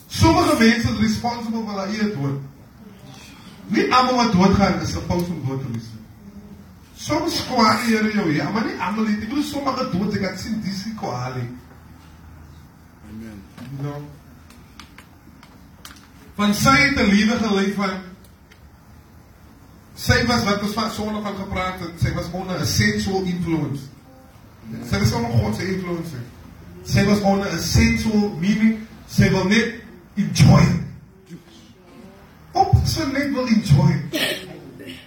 Sommige 0.08 0.58
mense 0.58 0.88
is 0.90 1.00
responsible 1.00 1.64
vir 1.64 1.72
hulle 1.72 1.86
eie 1.90 2.10
dood. 2.14 2.40
Nie 3.74 3.88
almal 3.90 4.14
wat 4.14 4.32
doodgaan 4.32 4.80
is 4.80 4.92
supposed 4.92 5.28
om 5.28 5.40
dood 5.46 5.60
te 5.64 5.70
wees. 5.72 5.90
kwaad 7.48 7.80
die 7.84 7.96
Here 7.96 8.12
jou, 8.12 8.32
ja, 8.32 8.50
maar 8.50 8.64
nie 8.64 8.76
almal 8.78 9.08
nie. 9.08 9.16
Ek 9.16 9.24
bedoel 9.26 9.42
sommige 9.42 9.88
dood 9.90 10.14
ek 10.14 10.28
het 10.28 10.40
sien 10.40 10.60
dis 10.62 10.84
nie. 10.86 11.48
Amen. 13.10 13.42
You 13.58 13.80
know. 13.82 14.02
Van 16.34 16.54
sy 16.54 16.76
het 16.76 16.98
'n 16.98 17.10
lewe 17.10 17.36
gelei 17.38 17.72
van 17.74 17.98
sy 19.94 20.26
was 20.26 20.44
wat 20.44 20.62
ons 20.62 20.72
van 20.72 20.90
sonder 20.90 21.22
van 21.22 21.36
gepraat 21.36 21.80
het, 21.80 22.00
sy 22.00 22.14
was 22.14 22.30
onder 22.30 22.60
'n 22.60 22.66
sensual 22.66 23.22
influence. 23.22 23.93
Selv 24.90 25.06
som 25.06 25.24
grund 25.24 25.54
til 25.54 25.74
indflydelse. 25.74 26.16
Save 26.84 27.12
us 27.12 27.20
under 27.20 27.46
a 27.46 27.58
sinful 27.58 28.38
meaning. 28.40 28.88
Save 29.06 29.34
on 29.42 29.52
it. 29.52 29.74
Enjoy. 30.16 30.62
Op 32.52 32.76
zijn 32.84 33.12
leven 33.12 33.32
wil 33.32 33.46
enjoy. 33.46 34.02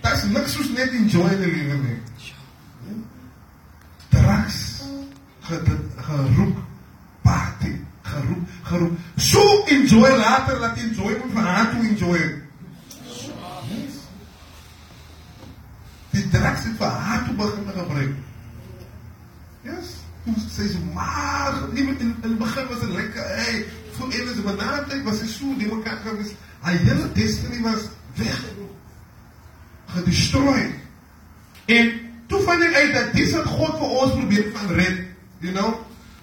Daar 0.02 0.14
is 0.14 0.24
luxus 0.24 0.70
net 0.70 0.90
enjoy 0.90 1.30
in 1.30 1.40
de 1.40 1.48
leven 1.48 1.82
mee. 1.82 2.00
Drugs. 4.10 4.82
Geroep. 5.96 6.58
Party. 7.22 7.72
Geroep. 8.02 8.48
Geroep. 8.64 8.98
So 9.16 9.64
enjoy 9.66 10.10
later. 10.10 10.60
Laat 10.60 10.78
enjoy 10.78 11.18
moet 11.24 11.34
van 11.34 11.44
haar 11.44 11.70
toe 11.72 11.88
enjoy. 11.88 12.42
Die 16.10 16.30
drugs 16.30 16.62
zit 16.62 16.78
van 16.78 16.90
haar 16.90 17.26
toe 17.26 17.36
beginnen 17.36 17.74
gebruiken. 17.74 18.27
Yes. 19.68 19.88
Ze 20.56 20.78
maar. 20.94 21.54
In 21.74 22.16
het 22.22 22.38
begin 22.38 22.68
was 22.68 22.82
het 22.82 22.90
lekker. 22.90 23.24
Hey, 23.28 23.66
voor 23.92 24.14
in 24.14 24.28
het 24.28 24.44
benaderd 24.44 25.04
was 25.04 25.20
het 25.20 25.30
zo. 25.30 25.58
Die 25.58 25.70
elkaar 25.70 25.98
kwam. 25.98 26.18
Dus 26.18 26.32
haar 26.60 26.74
hele 26.74 27.12
destiny 27.12 27.62
was 27.62 27.82
weg. 28.16 28.44
Gedestrooid. 29.86 30.72
En 31.66 31.92
toen 32.28 32.42
vond 32.42 32.62
ik 32.62 32.74
uit 32.74 32.94
dat 32.94 33.14
dit 33.14 33.28
is 33.28 33.34
wat 33.34 33.46
God 33.46 33.78
voor 33.78 34.02
ons 34.02 34.12
probeert 34.12 34.58
van 34.58 34.76
redden. 34.76 35.08
You 35.38 35.54
know? 35.54 35.74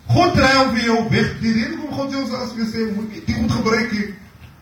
God 0.07 0.34
draait 0.34 0.53
triomfeert 0.53 0.84
jou 0.84 1.09
weg. 1.11 1.40
Die 1.40 1.53
reden 1.53 1.78
komt 1.78 1.92
God 1.92 2.11
jou 2.11 2.26
zoals 2.26 2.51
gezegd. 2.57 2.88
Die 3.26 3.36
moet 3.36 3.53
gebruiken. 3.53 4.14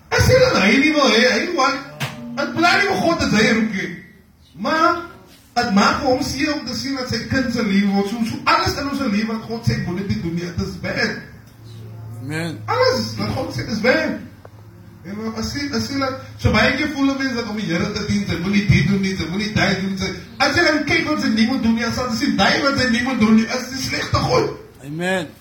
En 0.08 0.22
zei 0.22 0.38
dan, 0.38 0.60
hij 0.60 0.76
niet 0.76 0.94
wil. 0.94 1.10
Hij 1.10 1.50
wil. 1.54 1.64
Het 2.34 2.54
blijft 2.54 2.86
van 2.86 2.96
God 2.96 3.20
dat 3.20 3.30
hij 3.30 3.52
roept. 3.52 3.88
Maar. 4.56 5.10
Het 5.54 5.70
maak 5.76 6.00
vir 6.00 6.08
hom 6.08 6.22
seer 6.24 6.52
om 6.54 6.64
te 6.66 6.76
sien 6.76 6.96
dat 6.96 7.12
sy 7.12 7.22
kind 7.28 7.52
se 7.52 7.64
lewe 7.66 7.92
word 7.92 8.08
so, 8.10 8.24
so 8.30 8.40
alles 8.48 8.76
in 8.80 8.88
ons 8.88 9.00
lewe 9.04 9.28
wat 9.28 9.46
God 9.50 9.68
sê 9.68 9.78
moet 9.86 10.04
dit 10.08 10.22
doen 10.24 10.34
nie, 10.34 10.48
dit 10.48 10.66
is 10.66 10.76
bad. 10.84 11.16
Amen. 12.22 12.60
Alles 12.72 13.10
wat 13.18 13.34
God 13.36 13.56
sê 13.56 13.66
is 13.68 13.82
bad. 13.84 14.20
En 15.02 15.16
maar 15.18 15.38
as 15.42 15.50
jy 15.56 15.66
as 15.74 15.88
jy 15.90 15.98
laat 15.98 16.20
so 16.38 16.52
baie 16.54 16.74
keer 16.78 16.92
voel 16.94 17.10
mense 17.10 17.34
dat 17.34 17.48
om 17.50 17.56
die 17.58 17.66
Here 17.66 17.88
te 17.90 18.04
dien, 18.06 18.22
jy 18.22 18.36
moenie 18.44 18.66
dit 18.68 18.88
doen 18.88 19.00
nie, 19.02 19.14
jy 19.18 19.28
moenie 19.32 19.52
daai 19.56 19.80
doen 19.80 19.96
nie. 19.98 20.10
As 20.38 20.54
jy 20.56 20.66
dan 20.68 20.82
kyk 20.86 21.08
wat 21.10 21.24
sy 21.24 21.30
nie 21.34 21.46
moet 21.50 21.64
doen 21.66 21.74
nie, 21.74 21.86
as 21.88 21.98
jy 21.98 22.10
sien 22.20 22.36
daai 22.38 22.60
wat 22.62 22.78
sy 22.78 22.90
nie 22.92 23.02
moet 23.08 23.18
doen 23.20 23.34
nie, 23.40 23.46
is 23.58 23.64
die 23.72 23.80
slegte 23.82 24.22
goed. 24.28 24.52
Amen. 24.86 25.32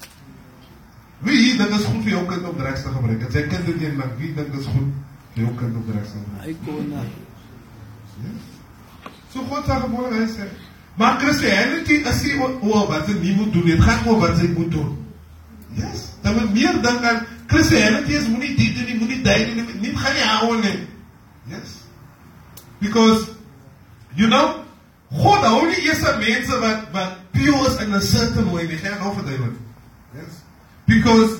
Wie 1.22 1.38
dink 1.38 1.62
dit 1.62 1.76
is 1.78 1.86
goed 1.86 2.01
vir 2.01 2.16
jou 2.16 2.24
kind 2.32 2.47
om 2.49 2.57
drugs 2.57 2.82
te 2.82 2.95
gebruik? 2.95 3.28
En 3.28 3.36
sy 3.36 3.43
kind 3.51 3.70
doen 3.70 3.86
een, 3.86 3.93
maar 3.99 4.16
wie 4.18 4.32
dink 4.34 4.49
dit 4.55 4.64
is 4.64 4.72
goed 4.74 4.89
vir 5.36 5.43
jou 5.45 5.53
kind 5.62 5.78
om 5.78 5.86
drugs 5.91 6.16
te 6.16 6.24
gebruik? 6.24 6.47
Hy 6.47 6.55
kon 6.66 6.89
na. 6.89 7.05
So 9.34 9.44
God 9.48 9.66
sê 9.66 9.80
gewoon 9.80 10.14
hy 10.14 10.26
sê. 10.28 10.48
Maar 11.00 11.20
Christianity 11.20 12.02
is 12.04 12.24
nie 12.24 12.40
oor 12.40 12.58
oor 12.62 12.88
wat 12.92 13.08
jy 13.08 13.20
nie 13.20 13.36
moet 13.36 13.54
doen 13.54 13.66
nie. 13.66 13.76
Dit 13.78 13.86
gaan 13.86 14.08
oor 14.08 14.20
wat 14.20 14.40
jy 14.42 14.50
moet 14.56 14.72
doen. 14.72 14.98
Yes. 15.80 16.10
Dan 16.22 16.36
moet 16.36 16.54
meer 16.54 16.82
dink 16.84 17.06
aan 17.08 17.22
Christianity 17.48 18.18
is 18.20 18.28
moenie 18.28 18.56
dit 18.58 18.76
doen 18.76 18.90
nie, 18.90 18.98
moenie 19.00 19.22
daai 19.24 19.46
doen 19.46 19.64
nie. 19.64 19.78
Nie 19.86 19.94
gaan 19.98 20.18
nie 20.18 20.28
hou 20.28 20.58
nie. 20.60 20.80
Yes. 21.52 21.78
Because 22.80 23.30
you 24.20 24.28
know 24.28 24.60
God 25.12 25.48
hou 25.48 25.64
nie 25.68 25.80
eers 25.86 26.04
aan 26.08 26.20
mense 26.20 26.60
wat 26.60 26.92
wat 26.96 27.16
pure 27.32 27.68
is 27.68 27.80
in 27.84 27.96
'n 27.96 28.02
certain 28.02 28.52
way 28.52 28.68
nie. 28.68 28.78
Gaan 28.78 29.00
nou 29.00 29.14
verduidelik. 29.16 29.56
Yes. 30.16 30.44
Because 30.86 31.40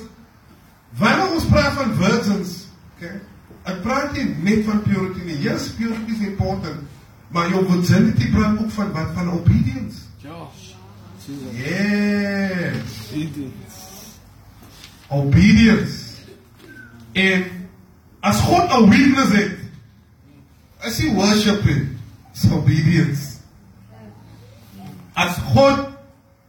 wanneer 0.96 1.32
ons 1.32 1.44
praat 1.44 1.72
van 1.72 1.94
virgins, 1.94 2.66
okay? 2.96 3.20
Ek 3.64 3.82
praat 3.82 4.12
nie 4.16 4.24
net 4.42 4.64
van 4.64 4.82
purity 4.82 5.24
nie. 5.24 5.38
Yes, 5.40 5.68
purity 5.76 6.12
is 6.12 6.26
important. 6.26 6.88
Maar 7.32 7.48
je 7.48 7.58
opportunity 7.58 8.30
brengt 8.30 8.62
ook 8.62 8.70
van 8.70 8.92
wat? 8.92 9.08
Van 9.14 9.30
obedience. 9.30 9.96
Josh. 10.16 10.72
Yes. 11.50 12.74
Obedience. 13.10 13.80
Obedience. 15.08 16.02
En 17.12 17.44
as 18.20 18.40
God 18.40 18.70
een 18.70 18.90
weakness 18.90 19.32
heeft, 19.32 19.54
as 20.78 20.98
he 20.98 21.14
worship 21.14 21.64
it's 22.32 22.50
obedience. 22.50 23.36
As 25.12 25.36
God 25.36 25.78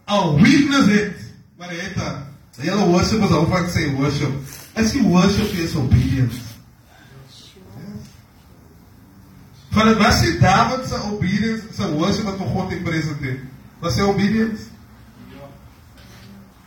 een 0.04 0.42
weakness 0.42 0.86
heeft, 0.86 1.20
maar 1.56 1.68
hij 1.68 1.76
heeft 1.76 1.94
dat. 1.94 2.16
De 2.56 2.62
hele 2.62 2.86
worshipers 2.86 3.30
ook 3.30 3.48
vaak 3.48 3.94
worship. 3.96 4.30
As 4.72 4.92
he 4.92 5.02
worship, 5.02 5.52
it's 5.52 5.74
obedience. 5.74 6.36
Van 9.74 9.90
het 9.90 9.98
was 9.98 10.20
nie 10.22 10.38
David 10.38 10.86
se 10.88 11.00
obedience, 11.10 11.66
sy 11.74 11.88
worship 11.96 12.28
wat 12.28 12.38
vir 12.38 12.52
God 12.54 12.70
het 12.70 12.84
presenteer. 12.86 13.40
Was 13.82 13.98
sy 13.98 14.06
obedience? 14.06 14.70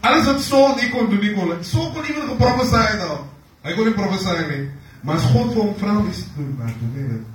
Alles 0.08 0.28
wat 0.28 0.44
Saul 0.44 0.76
nie 0.76 0.90
kon 0.92 1.10
doen 1.10 1.24
nie 1.24 1.34
kon. 1.36 1.56
Saul 1.66 1.90
kon 1.96 2.04
nie 2.04 2.14
meer 2.16 2.28
geprofeseer 2.34 3.00
daar. 3.02 3.24
Hy 3.68 3.74
kon 3.76 3.90
nie 3.90 3.96
profeseer 3.96 4.46
nie. 4.52 4.66
Maar 5.08 5.20
as 5.22 5.28
God 5.32 5.54
vir 5.54 5.62
hom 5.62 5.74
vra 5.80 5.98
om 6.02 6.08
iets 6.12 6.24
te 6.26 6.36
doen, 6.38 6.54
maar 6.60 6.72
doen 6.80 6.94
hy 6.98 7.08
dit. 7.16 7.26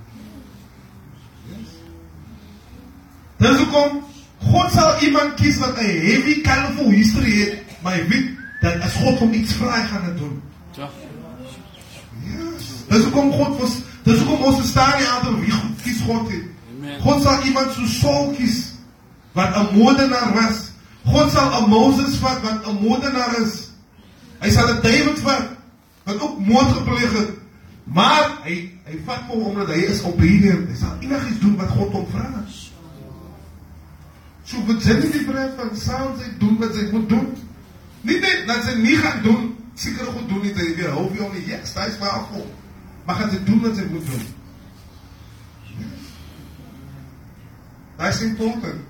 Dis 3.42 3.58
hoekom 3.58 4.02
God 4.42 4.74
sal 4.74 5.00
iemand 5.06 5.34
kies 5.38 5.58
wat 5.62 5.78
'n 5.78 5.90
heavy 6.06 6.40
colorful 6.42 6.90
history 6.90 7.32
het, 7.40 7.54
maar 7.82 7.94
hy 7.96 8.04
weet 8.08 8.28
dat 8.60 8.82
as 8.82 8.94
God 8.94 9.18
hom 9.18 9.32
iets 9.32 9.52
vra, 9.52 9.80
hy 9.80 9.86
gaan 9.86 10.04
dit 10.06 10.18
doen. 10.18 10.42
Ja. 10.76 10.90
Yes. 12.22 12.68
Dis 12.88 13.04
hoekom 13.04 13.32
God 13.32 13.58
was 13.60 13.80
dis 14.02 14.18
hoekom 14.18 14.44
ons 14.44 14.68
staan 14.68 14.98
nie 14.98 15.08
aan 15.08 15.40
wie 15.40 15.52
God 16.02 16.30
in. 16.30 16.50
God 17.00 17.22
zal 17.22 17.42
iemand 17.42 17.72
zo 17.72 17.86
Saul 17.86 18.36
wat 19.32 19.56
een 19.56 19.78
moordenaar 19.78 20.32
was. 20.32 20.70
God 21.04 21.30
zal 21.30 21.62
een 21.62 21.68
Mozes 21.68 22.16
vat, 22.16 22.40
wat 22.40 22.66
een 22.66 22.80
moordenaar 22.80 23.40
is. 23.40 23.70
Hij 24.38 24.50
zal 24.50 24.68
een 24.68 24.82
David 24.82 25.18
vat, 25.18 25.46
wat 26.02 26.20
ook 26.20 26.38
moord 26.38 26.72
gepleegd 26.72 27.30
Maar 27.84 28.38
hij, 28.42 28.78
hij 28.82 28.98
vat 29.04 29.18
voor 29.28 29.44
omdat 29.44 29.66
hij 29.66 29.78
is 29.78 30.02
obedient. 30.02 30.68
Hij 30.68 30.76
zal 30.76 31.28
iets 31.30 31.40
doen 31.40 31.56
wat 31.56 31.68
God 31.68 31.92
om 31.92 32.06
vraagt. 32.10 32.70
Zo 34.42 34.64
wat 34.66 34.82
zijn 34.82 35.00
die 35.00 35.24
brein 35.24 35.50
van 35.56 35.76
Saul, 35.76 36.14
zij 36.18 36.32
doen 36.38 36.58
wat 36.58 36.74
zij 36.74 36.88
moet 36.92 37.08
doen. 37.08 37.26
Niet 38.00 38.44
dat 38.46 38.64
ze 38.64 38.76
niet 38.76 38.98
gaan 38.98 39.22
doen, 39.22 39.56
zeker 39.74 40.04
goed 40.04 40.28
doen 40.28 40.40
niet. 40.42 40.54
Hij 40.54 40.74
weer 40.74 40.92
je 41.14 41.24
om 41.24 41.34
je 41.34 41.44
yes, 41.46 41.72
Dat 41.72 41.86
is 41.86 41.98
maar 41.98 42.08
goed. 42.08 42.42
Maar 43.04 43.14
gaat 43.14 43.30
ze 43.30 43.44
doen 43.44 43.60
wat 43.60 43.76
ze 43.76 43.86
moeten 43.90 44.10
doen. 44.10 44.41
That's 48.02 48.20
important. 48.22 48.82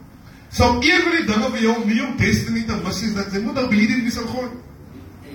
So 0.49 0.81
die 0.81 0.93
dinge 1.29 1.49
vir 1.53 1.61
jou 1.61 1.73
om 1.83 1.91
jou 1.93 2.07
destiny 2.17 2.63
te 2.65 2.77
mis 2.81 3.01
is 3.05 3.13
dat 3.17 3.33
jy 3.33 3.43
moet 3.45 3.59
obedient 3.61 4.07
wees 4.07 4.17
aan 4.21 4.31
God. 4.33 4.55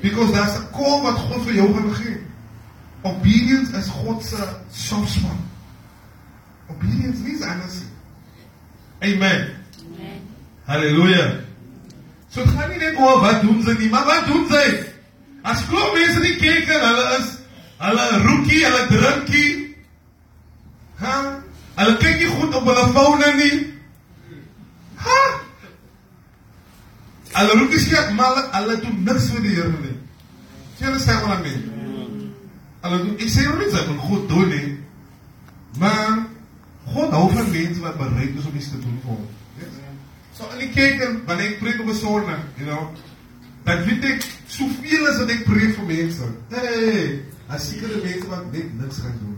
Because 0.01 0.34
that's 0.34 0.57
a 0.57 0.63
call 0.73 1.03
wat 1.05 1.19
God 1.28 1.45
vir 1.45 1.59
jou 1.59 1.67
gaan 1.75 1.93
gee. 1.99 2.17
Obedience 3.05 3.78
is 3.78 3.91
God 3.93 4.25
se 4.25 4.47
soft 4.73 5.13
spot. 5.13 5.38
Obedience 6.73 7.21
is 7.30 7.45
anders. 7.45 7.84
Amen. 9.05 9.45
Amen. 9.86 10.19
Halleluja. 10.65 11.30
So 12.34 12.41
dit 12.41 12.57
gaan 12.57 12.73
nie 12.73 12.82
net 12.82 12.97
oor 12.97 13.21
wat 13.21 13.45
doen 13.45 13.61
sy 13.61 13.78
nie, 13.78 13.93
maar 13.93 14.09
wat 14.09 14.25
doen 14.25 14.49
sy? 14.49 14.65
As 15.45 15.61
klop 15.69 15.93
mense 15.93 16.25
nie 16.25 16.36
kyk 16.41 16.65
en 16.65 16.86
hulle 16.89 17.07
is 17.21 17.32
hulle 17.86 18.09
roekie, 18.25 18.65
hulle 18.65 18.84
drinkie. 18.89 19.55
Ha? 21.05 21.17
Hulle 21.78 21.97
kyk 22.01 22.21
nie 22.25 22.36
goed 22.41 22.57
op 22.57 22.73
hulle 22.73 22.91
fone 22.97 23.34
nie. 23.38 23.66
Hulle 27.38 27.58
roekie 27.60 27.80
skep 27.80 28.14
maar 28.18 28.39
hulle 28.55 28.80
doen 28.82 29.03
niks 29.05 29.30
vir 29.34 29.43
die 29.45 29.55
Here 29.55 29.74
nie. 29.74 29.97
Hulle 30.80 31.01
sê 31.01 31.18
aan 31.18 31.43
my. 31.43 31.53
Hulle 32.86 33.01
doen 33.03 33.18
ek 33.18 33.34
sê 33.34 33.45
nie 33.45 33.70
sy 33.74 33.84
moet 33.89 34.05
goed 34.10 34.26
doen 34.32 34.49
nie. 34.53 34.72
Maar 35.78 36.24
God 36.93 37.14
hou 37.14 37.28
van 37.34 37.51
mense 37.51 37.84
wat 37.84 37.99
bereid 37.99 38.39
is 38.39 38.47
om 38.49 38.55
iets 38.55 38.72
te 38.72 38.80
doen 38.82 38.97
vir 39.03 39.14
hom. 39.14 39.28
So 40.38 40.49
in 40.53 40.62
die 40.66 40.72
kerk 40.74 41.01
en 41.01 41.22
wanneer 41.26 41.55
ek 41.55 41.62
preek 41.62 41.80
op 41.82 41.89
'n 41.89 41.95
Sondag, 41.97 42.41
you 42.58 42.66
know, 42.66 42.93
dan 43.66 43.84
weet 43.86 44.03
ek 44.05 44.26
soveel 44.47 45.08
as 45.08 45.18
wat 45.18 45.30
ek 45.30 45.43
preek 45.45 45.76
vir 45.76 45.86
mense. 45.86 46.28
Hey, 46.49 47.24
as 47.47 47.70
sekere 47.70 48.01
mense 48.03 48.28
wat 48.28 48.51
net 48.51 48.78
niks 48.82 49.01
gaan 49.01 49.18
doen. 49.22 49.38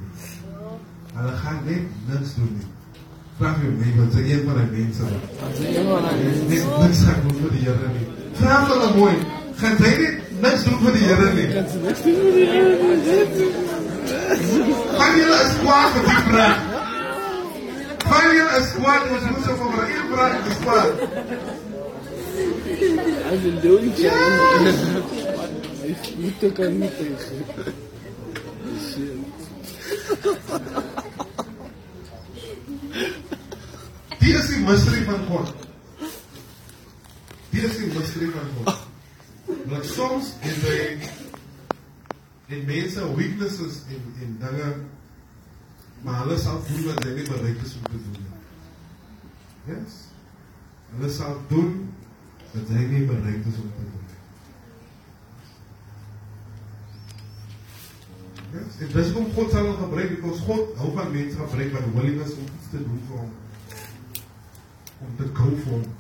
Hulle 1.14 1.38
gaan 1.44 1.64
net 1.66 1.88
niks 2.08 2.36
doen 2.36 2.52
nie. 2.58 2.68
Traffic 3.40 3.72
may 3.80 3.92
but 3.96 4.12
again 4.20 4.46
what 4.46 4.58
I 4.58 4.66
mean 4.66 4.92
sir. 4.92 5.08
Next 6.84 7.00
time 7.06 7.24
go 7.24 7.32
for 7.40 7.48
the 7.56 7.60
yarani. 7.68 8.04
Travel 8.38 8.78
the 8.84 8.90
boy. 9.00 9.16
Can 9.60 9.74
say 9.80 9.94
it 9.96 10.14
next 10.44 10.64
time 10.66 10.80
for 10.84 10.92
the 10.92 11.00
yarani. 11.08 11.46
Next 11.56 12.04
time 12.04 12.16
for 12.20 12.32
the 12.36 12.44
yarani. 12.52 13.48
Final 15.00 15.44
squad 15.56 15.88
for 15.94 16.04
Ibra. 16.20 16.48
Final 18.12 18.60
squad 18.72 19.02
was 19.12 19.24
Mustafa 19.32 19.66
for 19.72 19.88
Ibra 19.88 20.28
squad. 20.60 20.94
عايز 23.30 23.46
الدوري 23.46 23.92
متى 26.20 26.50
كان 26.50 26.80
متى 26.80 27.04
يا 27.04 27.16
أخي 27.16 27.38
Die 34.30 34.36
is 34.38 34.46
die 34.46 34.60
mystery 34.62 35.00
van 35.08 35.24
God. 35.26 35.48
Die 37.50 37.62
is 37.66 37.78
die 37.80 37.88
mystery 37.96 38.28
van 38.30 38.52
God. 38.58 38.84
Want 39.72 39.88
soms 39.90 40.28
het 40.44 40.60
hy 40.68 40.84
en 42.54 42.62
mense 42.68 43.08
weaknesses 43.18 43.80
en 43.90 44.06
en 44.22 44.36
dinge 44.44 44.68
maar 46.06 46.22
hulle 46.22 46.38
sal 46.44 46.62
doen 46.68 46.86
wat 46.92 47.02
hy 47.08 47.16
nie 47.18 47.26
bereid 47.32 47.66
is 47.66 47.74
om 47.80 47.90
te 47.90 48.04
doen 48.04 48.20
nie. 48.20 48.30
Yes. 49.72 49.98
Hulle 50.94 51.12
sal 51.18 51.36
doen 51.50 51.74
wat 52.54 52.72
hy 52.78 52.86
nie 52.94 53.04
bereid 53.10 53.50
is 53.50 53.60
om 53.66 53.74
te 53.82 53.90
doen 53.90 54.08
nie. 54.14 54.24
Yes. 58.60 58.78
En 58.78 58.94
dis 58.94 59.14
hoekom 59.18 59.38
God 59.42 59.54
sal 59.58 59.74
hom 59.74 59.84
gebruik, 59.88 60.18
want 60.22 60.48
God 60.54 60.82
hou 60.86 60.96
van 61.02 61.14
mense 61.18 61.46
gebruik 61.46 61.78
wat 61.80 61.94
willing 61.98 62.26
is 62.30 62.38
om 62.38 62.58
iets 62.60 62.74
te 62.78 62.86
doen 62.86 63.06
vir 63.10 63.24
hom 63.26 63.38
om 65.00 65.16
te 65.18 65.24
kopen. 65.24 65.96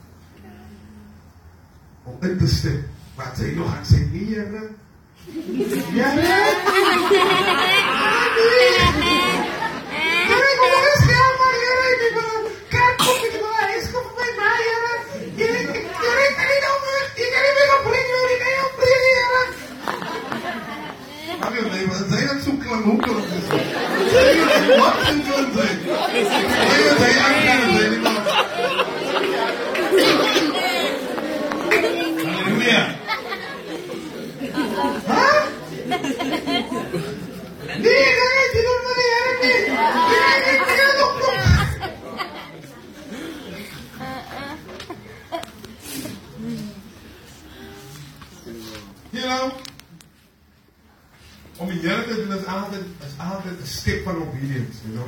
Om 2.03 2.17
in 2.19 2.37
te 2.37 2.47
stemmen. 2.47 2.89
Maar 3.15 3.33
zij 3.35 3.51
nog 3.51 3.77
aan 3.77 3.85
zijn 3.85 4.09
niet 4.11 4.35
hebben. 4.35 4.75
Ja, 5.93 6.13
nee. 6.13 6.57
Zij 22.09 22.27
dat 22.27 22.43
zo 22.43 22.51
klang, 22.59 22.83
hoe 22.83 22.99
kan 22.99 23.13
dat? 23.13 23.23
Zij 24.11 24.35
dat 24.35 24.77
wat 24.77 25.09
in 25.09 25.23
zijn. 25.23 25.79
Zij 26.69 26.89
dat 26.89 26.97
hij 26.97 27.19
aan 27.19 27.77
zijn. 27.77 28.08
You 36.49 36.57
know, 49.25 49.51
om 51.57 51.67
die 51.67 51.79
Here 51.79 52.03
te 52.07 52.15
doen 52.15 52.37
is 52.37 52.45
altyd 52.45 52.81
is 53.05 53.13
altyd 53.17 53.59
'n 53.61 53.65
stap 53.65 54.03
van 54.03 54.15
obedience, 54.15 54.77
you 54.83 54.93
know. 54.93 55.07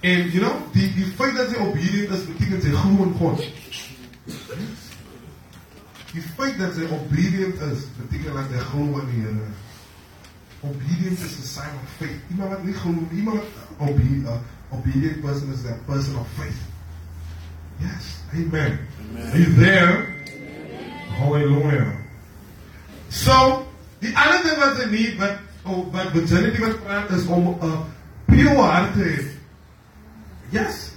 En 0.00 0.30
you 0.30 0.40
know, 0.40 0.72
die 0.72 0.94
die 0.94 1.06
feit 1.14 1.36
dat 1.36 1.50
jy 1.50 1.56
obedient 1.56 2.10
is 2.10 2.26
beteken 2.26 2.60
jy 2.60 2.74
glo 2.74 3.02
in 3.04 3.14
God. 3.14 3.38
Die 6.12 6.22
feit 6.36 6.58
dat 6.58 6.76
jy 6.76 6.90
obedient 6.90 7.60
is 7.70 7.86
beteken 7.96 8.34
dat 8.34 8.50
jy 8.50 8.58
glo 8.58 8.98
in 8.98 9.06
die 9.14 9.22
Here. 9.22 9.67
Obedience 10.64 11.22
is 11.22 11.38
a 11.38 11.42
sign 11.42 11.70
of 11.70 11.88
faith. 11.98 12.20
Iemand 12.30 12.50
wat 12.50 12.64
nie 12.64 12.74
glo 12.74 12.90
nie, 12.90 13.18
iemand 13.20 13.38
wat 13.78 13.88
obe 13.88 14.02
uh, 14.26 14.38
obedient 14.74 15.22
person 15.22 15.52
is 15.52 15.64
a 15.66 15.78
person 15.86 16.16
of 16.16 16.26
faith. 16.36 16.62
Yes, 17.80 18.18
amen. 18.34 18.78
amen. 19.14 19.32
Are 19.32 19.38
you 19.38 19.52
there? 19.54 20.14
Hallelujah. 21.14 21.92
So, 23.08 23.66
die 24.02 24.10
ander 24.16 24.42
ding 24.42 24.58
wat 24.58 24.82
jy 24.82 24.90
nie 24.90 25.06
wat 25.20 25.38
oh, 25.62 25.86
wat 25.94 26.10
virginity 26.14 26.60
wat 26.62 26.82
praat 26.82 27.10
is 27.14 27.26
om 27.26 27.54
'n 27.54 27.58
uh, 27.62 27.80
pure 28.26 28.58
hart 28.58 28.92
te 28.98 29.06
hê. 29.06 29.18
Yes. 30.50 30.90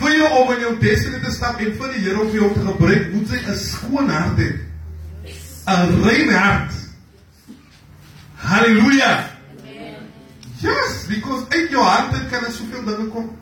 Vir 0.00 0.16
jou 0.16 0.28
om 0.40 0.52
in 0.56 0.60
jou 0.60 0.76
destiny 0.80 1.20
te 1.20 1.30
stap 1.30 1.60
en 1.60 1.74
vir 1.76 1.92
die 1.92 2.04
Here 2.06 2.20
om 2.20 2.32
jou 2.32 2.52
te 2.54 2.64
gebruik, 2.64 3.12
moet 3.12 3.28
jy 3.28 3.40
'n 3.44 3.56
skoon 3.56 4.08
hart 4.08 4.38
hê. 4.40 4.50
'n 5.68 6.00
Rein 6.00 6.32
hart. 6.32 6.81
Hallelujah. 8.42 9.30
Amen. 9.60 10.12
Yes, 10.58 11.06
because 11.06 11.46
in 11.56 11.68
jouw 11.70 11.82
hart 11.82 12.28
kan 12.30 12.44
er 12.44 12.50
zoveel 12.50 12.84
dingen 12.84 13.10
komen. 13.10 13.36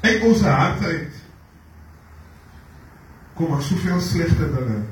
In 0.00 0.22
onze 0.22 0.46
hart 0.46 0.84
uit 0.84 1.12
er 3.50 3.62
zoveel 3.62 4.00
slechte 4.00 4.54
dingen. 4.54 4.86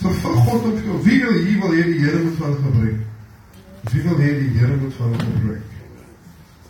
Zo 0.00 0.10
van 0.10 0.34
God 0.34 0.64
op 0.64 0.78
jou. 0.84 1.02
Wie 1.02 1.20
wil 1.20 1.32
hier 1.32 1.60
wel 1.60 1.70
hier 1.70 1.84
die 1.84 2.04
heren 2.04 2.24
moet 2.24 2.36
van 2.36 2.54
gebruiken? 2.54 3.06
Wie 3.80 4.02
wil 4.02 4.16
hier 4.16 4.38
die 4.38 4.58
heren 4.58 4.78
moet 4.78 4.94
van 4.94 5.20
gebruiken? 5.20 5.62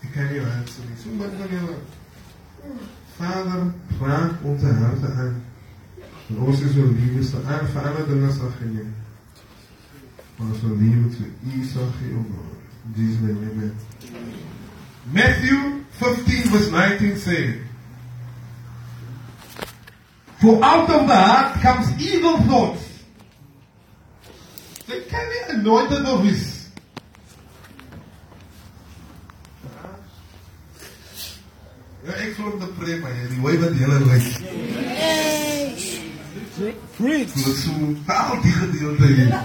Ik 0.00 0.12
kan 0.12 0.34
jouw 0.34 0.44
hart 0.44 0.70
niet. 0.88 0.98
Zo 1.02 1.08
makkelijk. 1.16 1.78
Vader, 3.16 3.72
vraag 3.98 4.30
onze 4.42 4.66
harten 4.66 5.14
aan. 5.16 5.42
verses 6.28 6.76
will 6.76 6.84
lead 6.84 7.20
us 7.20 7.30
to 7.30 7.38
Father, 7.40 8.04
the 8.04 8.14
Nasachim. 8.14 8.92
Verse 10.38 10.62
will 10.62 10.76
lead 10.76 10.92
you 10.92 11.10
to 11.10 11.22
Isachim. 11.58 12.34
Jesus' 12.94 13.20
name, 13.20 13.50
amen. 13.50 13.76
Matthew 15.12 15.84
15, 15.92 16.42
verse 16.48 16.70
19 16.70 17.16
says, 17.16 17.54
For 20.40 20.62
out 20.62 20.88
of 20.90 21.08
the 21.08 21.16
heart 21.16 21.60
comes 21.60 22.00
evil 22.00 22.38
thoughts. 22.42 23.02
They 24.86 25.00
can 25.02 25.28
be 25.28 25.54
anointed 25.54 26.06
of 26.06 26.24
his. 26.24 26.58
Ja, 32.08 32.14
ek 32.24 32.38
glo 32.38 32.54
om 32.54 32.60
te 32.62 32.68
pray 32.78 32.94
maar 33.02 33.12
die 33.28 33.40
wywe 33.42 33.68
deel 33.76 33.92
is 33.98 34.04
reg. 34.08 34.28
Preach. 36.58 37.32
Dit 37.32 37.46
is 37.46 37.62
so 37.62 37.70
al 38.06 38.40
die 38.42 38.52
gedeelte 38.52 39.06
hier. 39.06 39.42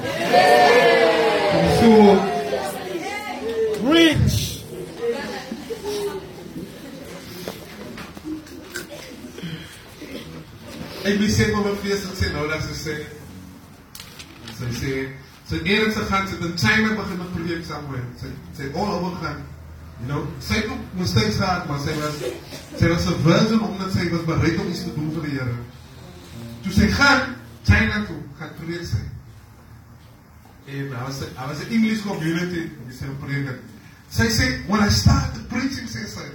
Kom 1.52 1.68
so 1.80 2.22
Preach. 3.84 4.40
Ek 11.04 11.20
wil 11.20 11.30
sê 11.30 11.52
maar 11.52 11.68
my 11.68 11.74
vrees 11.84 12.08
ek 12.08 12.16
sê 12.18 12.32
nou 12.34 12.48
dat 12.50 12.64
sy 12.66 12.80
sê 12.80 12.96
sy 14.56 14.72
sê 14.80 14.94
sy 15.52 15.60
enigste 15.60 16.08
gaan 16.10 16.26
sy 16.32 16.40
in 16.40 16.58
China 16.58 16.96
begin 16.98 17.22
met 17.22 17.34
projek 17.36 17.62
somewhere. 17.68 18.08
Sy 18.24 18.32
sy 18.58 18.72
all 18.72 18.96
over 18.96 19.20
gaan. 19.22 19.46
You 20.00 20.10
know, 20.10 20.26
sy 20.42 20.64
het 20.64 20.74
ook 20.74 20.98
mistakes 20.98 21.38
gehad, 21.38 21.70
maar 21.70 21.84
sy 21.86 21.94
was 22.02 22.18
sy 22.80 22.90
was 22.90 23.06
'n 23.06 23.22
virgin 23.28 23.62
omdat 23.70 23.94
sy 23.94 24.10
was 24.10 24.26
bereid 24.32 24.58
om 24.60 24.74
iets 24.74 24.86
te 24.88 24.96
doen 24.98 25.14
vir 25.14 25.30
die 25.30 25.38
Here. 25.38 25.62
Toe 26.64 26.74
sy 26.74 26.88
gaan 26.88 27.36
China 27.64 28.06
toe, 28.08 28.22
gaan 28.40 28.56
projek 28.60 28.86
sy. 28.86 29.04
En 30.66 30.90
daar 30.90 31.06
was 31.06 31.20
daar 31.20 31.48
was 31.48 31.60
'n 31.60 31.72
English 31.72 32.02
community, 32.02 32.72
dis 32.88 32.98
sy 32.98 33.06
projek. 33.20 33.60
Sy 34.10 34.28
sê 34.30 34.46
when 34.68 34.82
I 34.82 34.90
started 34.90 35.48
preaching 35.50 35.88
sy 35.88 36.06
sê 36.08 36.32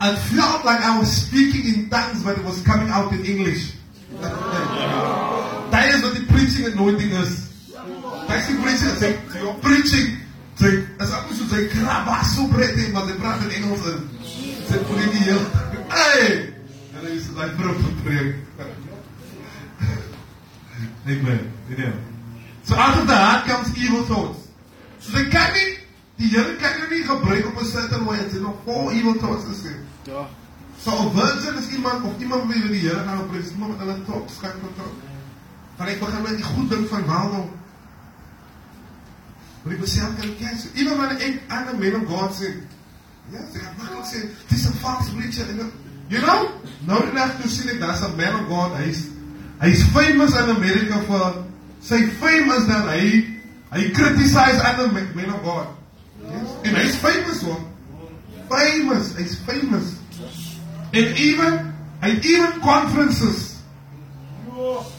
I 0.00 0.14
felt 0.14 0.64
like 0.64 0.80
I 0.80 0.98
was 0.98 1.10
speaking 1.10 1.74
in 1.74 1.90
tongues, 1.90 2.22
but 2.22 2.38
it 2.38 2.44
was 2.44 2.62
coming 2.62 2.88
out 2.88 3.12
in 3.12 3.24
English. 3.24 3.72
That 4.20 5.90
is 5.92 6.02
what 6.02 6.14
the 6.14 6.24
preaching 6.32 6.66
anointing 6.66 7.10
is. 7.10 7.48
That's 8.28 8.46
the 8.46 8.62
preaching. 8.62 8.94
Say, 8.94 9.18
you're 9.40 9.54
preaching. 9.54 10.18
Say, 10.54 10.86
as 11.00 11.12
I 11.12 11.26
was 11.26 11.38
say, 11.50 11.66
krabasso 11.68 12.46
brete, 12.46 12.92
maar 12.92 13.06
ze 13.06 13.14
praat 13.14 13.42
in 13.42 13.50
Engels 13.50 13.86
in. 13.86 14.08
Ze 14.68 14.78
preek 14.78 15.10
die 15.10 15.22
heel. 15.22 15.40
Hey! 15.88 16.54
En 16.94 17.02
dan 17.02 17.10
is 17.10 17.26
het 17.26 17.36
like 17.36 17.54
bro 17.56 17.74
te 17.74 17.90
preek. 18.02 18.34
Amen. 21.08 21.52
Amen. 21.72 21.94
So 22.64 22.74
out 22.74 23.00
of 23.00 23.06
the 23.08 23.16
heart 23.16 23.46
comes 23.46 23.72
evil 23.78 24.04
thoughts. 24.04 24.48
So 25.00 25.16
they 25.16 25.28
kan 25.30 25.52
nie, 25.54 25.78
die 26.18 26.28
Here 26.28 26.56
kan 26.60 26.76
jou 26.76 26.88
nie 26.90 27.04
gebruik 27.06 27.46
op 27.46 27.60
'n 27.60 27.64
certain 27.64 28.04
way 28.04 28.18
as 28.18 28.32
jy 28.32 28.40
nog 28.40 28.56
vol 28.64 28.90
evil 28.90 29.14
thoughts 29.14 29.44
is. 29.48 29.62
nie. 29.62 29.80
Ja. 30.04 30.28
So 30.76 30.90
'n 30.92 31.10
virgin 31.14 31.54
is 31.58 31.68
iemand 31.68 32.04
of 32.04 32.20
iemand 32.20 32.52
wie 32.52 32.68
die 32.68 32.88
Here 32.88 33.04
gaan 33.04 33.28
prees, 33.30 33.50
iemand 33.50 33.78
met 33.78 33.86
hulle 33.86 34.04
tot 34.04 34.30
skyn 34.30 34.60
tot. 34.76 34.92
Van 35.76 35.86
ek 35.86 36.00
begin 36.00 36.22
met 36.22 36.36
die 36.36 36.44
goed 36.44 36.70
ding 36.70 36.88
van 36.88 37.06
wel 37.06 37.28
nou. 37.32 37.46
Maar 39.62 39.72
ek 39.74 39.80
besef 39.80 40.10
kan 40.20 40.36
kies. 40.36 40.66
Iemand 40.74 40.96
wat 40.96 41.20
ek 41.20 41.40
aan 41.48 41.68
'n 41.72 41.78
man 41.78 42.02
of 42.02 42.08
God 42.08 42.34
sê. 42.36 42.52
Ja, 43.30 43.40
sy 43.52 43.58
het 43.58 43.76
maar 43.78 44.02
gesê, 44.02 44.28
dis 44.48 44.66
'n 44.66 44.72
false 44.72 45.10
preacher 45.10 45.48
en 45.48 45.72
you 46.08 46.22
know, 46.22 46.48
nou 46.86 47.12
net 47.12 47.40
toe 47.40 47.50
sien 47.50 47.68
ek 47.68 47.80
daar's 47.80 48.00
'n 48.00 48.16
man 48.16 48.40
of 48.40 48.46
God, 48.48 48.76
hy's 48.76 49.17
hy's 49.60 49.82
famous 49.94 50.34
in 50.38 50.50
America 50.56 51.00
vir 51.08 51.42
sy 51.82 51.98
fame 52.20 52.52
is 52.58 52.68
dat 52.68 52.86
hy 52.92 53.02
hy 53.72 53.88
criticize 53.96 54.62
ander 54.64 54.92
men 54.92 55.08
men 55.14 55.32
of 55.34 55.42
God. 55.42 55.66
Yes. 56.24 56.54
En 56.64 56.78
hy's 56.78 56.96
famous 57.02 57.42
hoor. 57.42 57.60
Famous, 58.48 59.12
hy's 59.18 59.36
famous. 59.46 59.96
And 60.92 61.18
even 61.20 61.74
hy 62.02 62.14
even 62.22 62.60
conferences. 62.64 63.58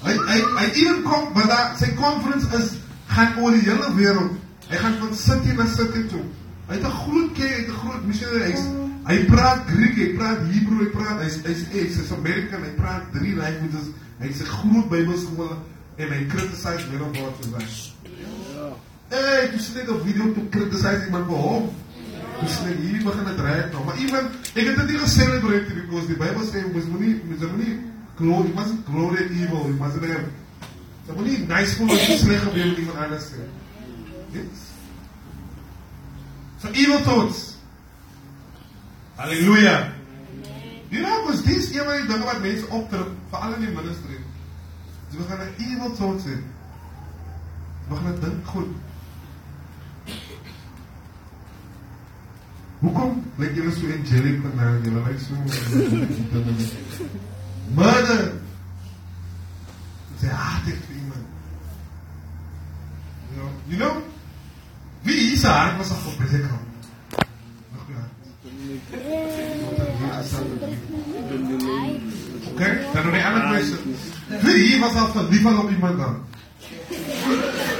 Hy 0.03 0.13
hy 0.13 0.41
hy 0.57 0.67
even 0.83 1.01
kom, 1.07 1.31
maar 1.35 1.49
daar 1.49 1.73
sy 1.79 1.91
conference 1.97 2.47
is 2.59 2.75
gaan 3.09 3.39
oor 3.41 3.55
die 3.55 3.65
hele 3.65 3.89
wêreld. 3.97 4.37
Hy 4.69 4.77
gaan 4.83 4.99
van 5.01 5.15
city 5.17 5.55
na 5.57 5.65
city 5.71 6.05
toe. 6.11 6.25
Hy 6.69 6.77
het 6.77 6.85
'n 6.85 6.99
groot 7.01 7.31
kerk, 7.33 7.49
hy 7.49 7.61
het 7.63 7.71
'n 7.73 7.81
groot 7.81 8.05
missionary. 8.05 8.51
Hy's 8.51 8.65
hy 9.09 9.17
praat 9.25 9.65
Griek, 9.65 9.95
hy 9.97 10.09
praat 10.17 10.39
Hebreë, 10.45 10.79
hy 10.83 10.89
praat 10.93 11.21
hy's 11.23 11.37
hy's 11.41 11.63
hy's 11.73 11.95
hy's 11.97 12.11
American, 12.11 12.61
hy 12.63 12.73
praat 12.77 13.09
drie 13.13 13.35
languages. 13.35 13.89
Hij 14.19 14.33
zegt 14.33 14.49
goed 14.49 14.89
Bijbelscholen 14.89 15.57
en 15.95 16.07
hij 16.07 16.25
criticize 16.25 16.87
mijn 16.89 17.01
of 17.01 17.17
God 17.17 17.41
to 17.41 17.49
zijn. 17.49 17.69
Hey, 19.07 19.47
toen 19.47 19.59
zit 19.59 19.75
ik 19.75 19.89
op 19.89 20.01
video 20.05 20.33
te 20.33 20.49
criticize 20.49 21.05
iemand 21.05 21.25
voor 21.25 21.37
hom. 21.37 21.69
Dus 22.41 22.59
hier, 22.81 23.03
beginnen 23.03 23.25
het 23.25 23.39
rijden 23.39 23.71
nou. 23.71 23.85
Maar 23.85 23.97
even, 23.97 24.29
ik 24.53 24.65
heb 24.65 24.75
het 24.75 24.87
niet 24.87 24.99
gecelebrate 24.99 25.73
because 25.73 26.07
the 26.07 26.13
Bible 26.13 26.45
says 26.51 26.85
moet 26.85 26.99
niet, 26.99 27.21
we 27.39 27.47
moet 27.47 27.67
niet 27.67 27.79
glory, 28.15 28.47
you 28.47 28.53
mustn't 28.55 28.85
glory 28.85 29.17
evil, 29.17 29.57
you 29.57 29.73
mustn't 29.79 30.05
have. 30.05 30.25
Dat 31.05 31.15
moet 31.15 31.25
niet 31.25 31.47
nice 31.47 31.71
school 31.71 31.89
als 31.89 32.07
je 32.07 32.17
slecht 32.17 32.43
met 32.43 32.77
iemand 32.77 32.97
anders. 32.97 33.23
Yes. 34.31 34.43
So 36.61 36.67
evil 36.71 37.01
thoughts. 37.01 37.55
Hallelujah. 39.15 39.98
You 40.89 41.01
know, 41.01 41.21
because 41.25 41.43
dis 41.43 41.71
een 41.73 41.83
van 41.85 41.95
die 41.95 42.07
dinge 42.07 42.25
wat 42.25 42.41
mense 42.41 42.67
optrek, 42.67 43.07
veral 43.29 43.53
in 43.53 43.65
die 43.65 43.73
ministry. 43.73 44.17
Jy 45.09 45.17
begin 45.17 45.39
'n 45.39 45.53
evil 45.57 45.95
thoughts 45.95 46.23
hê. 46.25 46.37
Begin 47.89 48.19
dink 48.21 48.45
goed. 48.45 48.67
Hoekom 52.79 53.23
lyk 53.35 53.55
julle 53.55 53.71
so 53.71 53.85
angelic 53.85 54.41
vandag? 54.41 54.83
Julle 54.83 55.01
lyk 55.07 55.19
so 55.19 55.33
Murder. 57.75 58.31
Sy 60.19 60.27
haat 60.27 60.65
dit 60.65 60.75
vir 60.87 60.95
iemand. 60.95 61.25
You 63.29 63.41
know, 63.41 63.49
you 63.67 63.77
know? 63.77 64.03
Wie 65.01 65.33
is 65.33 65.43
haar 65.43 65.77
was 65.77 65.91
op 65.91 66.15
predikant? 66.17 66.67
Nog 67.71 67.85
ja. 67.87 68.03
Okay? 72.53 72.77
Dan 72.93 73.03
door 73.03 73.11
de 73.11 73.19
question. 73.19 73.79
mensen. 74.29 74.53
Wie 74.53 74.79
was 74.79 74.95
auf 74.95 75.13
der 75.13 75.23
Lieferung 75.29 75.69
in 75.69 75.79
meinem 75.79 76.15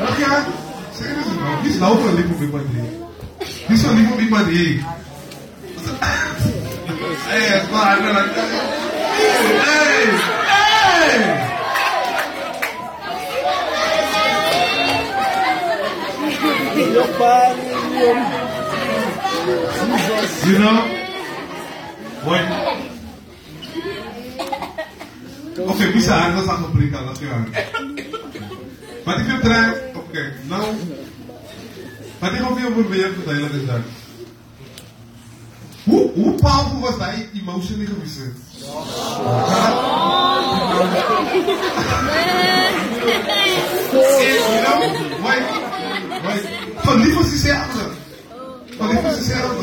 Ach 0.02 0.20
ja, 0.20 0.46
sehen 0.98 1.24
Sie 1.24 1.40
mal. 1.42 1.64
Wie 1.64 1.70
ist 1.70 1.80
laufen 1.80 2.16
Lieferung 2.16 2.42
in 2.42 2.52
meinem 2.52 2.72
Leben? 2.74 3.04
Wie 3.68 3.74
ist 3.74 3.86
Lieferung 3.94 4.20
in 4.20 4.30
meinem 4.30 4.50
Leben? 4.50 4.86
Ey, 7.32 7.60
es 7.62 7.72
war 7.72 7.90
einer. 7.90 8.20
Ey, 8.20 8.26
ey. 10.06 11.50
You 20.46 20.58
know? 20.58 20.99
Ok, 25.58 25.78
wie 25.78 26.02
zijn 26.02 26.20
aangels 26.20 26.48
aan 26.48 26.64
gebreken 26.64 26.98
aan 26.98 27.06
dat 27.06 27.20
jaar? 27.20 27.48
Wat 29.06 29.18
ik 29.18 29.26
wil 29.26 29.40
draai, 29.40 29.74
oké, 29.96 30.34
nou. 30.48 30.64
Wat 32.20 32.34
ik 32.34 32.50
ook 32.50 32.60
weer 32.60 32.72
moet 32.72 32.88
weer 32.90 33.12
vertellen 33.14 33.52
is 33.62 33.66
dat. 33.66 33.80
Hoe, 35.84 36.12
hoe 36.14 36.34
powerful 36.34 36.80
was 36.80 36.98
hij 36.98 37.30
emotionally 37.34 37.88
você 38.04 38.32
You 43.92 44.62
know, 44.66 44.80
wait, 45.22 45.44
wait. 46.24 46.48
Verliefd 46.78 47.18
você 47.18 47.30
zichzelf. 47.30 47.68
Verliefd 48.78 49.06
op 49.06 49.12
zichzelf. 49.12 49.54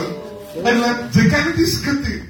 En 0.65 0.79
like, 0.79 1.07
ze 1.13 1.29
kan 1.29 1.97
het 1.97 2.09
niet. 2.09 2.26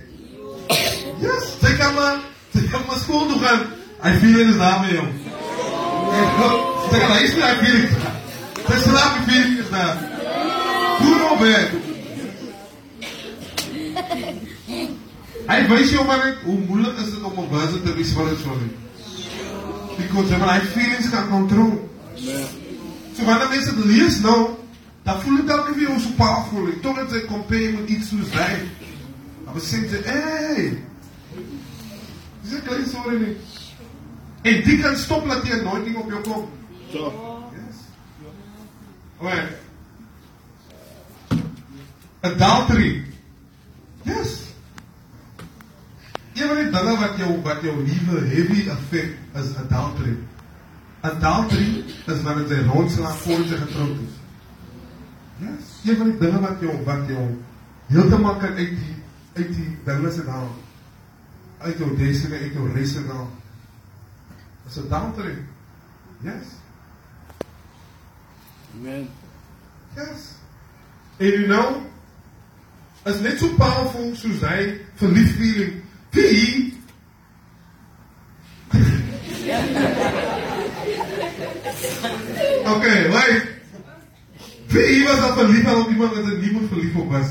Sekarang 1.86 2.18
sekarang 2.50 2.84
mas 2.90 3.02
kudu 3.06 3.38
kan. 3.38 3.60
I 4.02 4.10
feel 4.18 4.42
it 4.42 4.58
now, 4.58 4.82
meu. 4.82 5.06
Sekarang 6.90 7.10
lah 7.14 7.20
istri 7.22 7.42
I 7.46 7.54
feel 7.62 7.78
it. 7.86 7.90
Saya 8.66 8.78
selalu 8.82 9.18
feel 9.30 9.48
it 9.62 9.68
now. 9.70 9.92
Kuno 10.98 11.30
bed. 11.38 11.68
Hij 15.46 15.68
weet 15.68 15.90
je 15.90 16.02
maar 16.06 16.26
niet 16.26 16.38
hoe 16.44 16.58
moeilijk 16.66 16.98
is 16.98 17.06
het 17.06 17.22
om 17.22 17.38
een 17.38 17.48
buizen 17.48 17.82
te 17.82 17.94
wisselen, 17.94 18.36
sorry. 18.42 18.70
Because 19.96 20.28
when 20.28 20.42
I 20.42 20.60
feelings 20.60 21.06
gaan 21.06 21.28
control. 21.28 21.88
So 23.14 23.24
wanneer 23.24 23.48
mensen 23.48 23.76
het 23.76 23.84
lezen 23.84 24.22
nou, 24.22 24.48
dan 25.02 25.20
voel 25.20 25.38
ik 25.38 25.48
elke 25.48 25.72
keer 25.74 25.86
hoe 25.86 26.00
ze 26.00 26.12
powerful. 26.12 26.66
Ik 26.66 26.82
toch 26.82 26.96
dat 26.96 27.10
ze 27.10 27.24
compare 27.30 27.70
met 27.78 27.88
iets 27.88 28.10
hoe 28.10 28.26
zijn. 28.32 28.60
Maar 29.44 29.54
we 29.54 29.60
zeggen, 29.60 30.02
hé, 30.02 30.18
hey, 30.18 30.82
dis 32.48 32.58
'n 32.58 32.62
klein 32.66 32.86
storie 32.86 33.18
nie." 33.18 33.36
En 34.46 34.62
dit 34.64 34.80
kan 34.80 34.96
stop 34.96 35.28
dat 35.28 35.46
jy 35.46 35.54
'n 35.54 35.66
anointing 35.66 35.96
op 35.96 36.10
jou 36.10 36.22
kom. 36.22 36.48
So. 36.92 37.12
Yes. 37.52 37.76
Alright. 39.18 39.52
Adultery. 42.20 43.04
Yes. 44.02 44.42
Een 46.34 46.46
van 46.46 46.56
die 46.56 46.70
dinge 46.70 46.96
wat 46.98 47.16
jou 47.16 47.42
wat 47.42 47.62
jou 47.62 47.76
lewe 47.76 48.26
heavy 48.26 48.70
affect 48.70 49.14
is 49.34 49.56
adultery. 49.56 50.16
Adultery 51.00 51.84
is 52.06 52.22
wanneer 52.22 52.48
jy 52.48 52.66
rondslaap 52.66 53.18
voor 53.24 53.40
jy 53.40 53.56
getroud 53.56 53.96
is. 54.06 54.14
Yes. 55.38 55.90
Een 55.90 55.96
van 55.96 56.10
die 56.10 56.18
dinge 56.18 56.40
wat 56.40 56.60
jou 56.60 56.84
wat 56.84 57.08
jou 57.08 57.26
heeltemal 57.86 58.36
kan 58.36 58.54
uit 58.54 58.68
die 58.78 58.94
uit 59.34 59.54
die 59.54 59.78
dinge 59.84 60.12
se 60.12 60.22
naam 60.24 60.48
uit 61.58 61.78
jouw 61.78 61.94
deze 61.94 62.32
uit 62.32 62.52
jouw 62.52 62.72
race 62.74 63.02
gaan. 63.08 63.30
Dat 64.62 64.70
is 64.70 64.76
een 64.76 64.88
downtree. 64.88 65.36
Yes. 66.20 66.46
Amen. 68.78 69.08
Yes. 69.94 70.34
And 71.18 71.28
you 71.32 71.46
know, 71.46 71.86
is 73.04 73.20
net 73.20 73.38
zo 73.38 73.48
powerful 73.48 74.14
zoals 74.14 74.38
zij 74.38 74.80
verliefd 74.94 75.34
feeling. 75.36 75.72
Wie? 76.10 76.80
Oké, 82.60 82.70
okay, 82.74 83.10
wait. 83.10 83.54
Wie 84.66 85.04
was 85.04 85.20
dat 85.20 85.32
verliefd 85.32 85.74
op 85.74 85.88
iemand 85.88 86.14
dat 86.14 86.24
er 86.26 86.38
niemand 86.38 86.68
verliefd 86.68 86.96
op 86.96 87.10
was? 87.10 87.26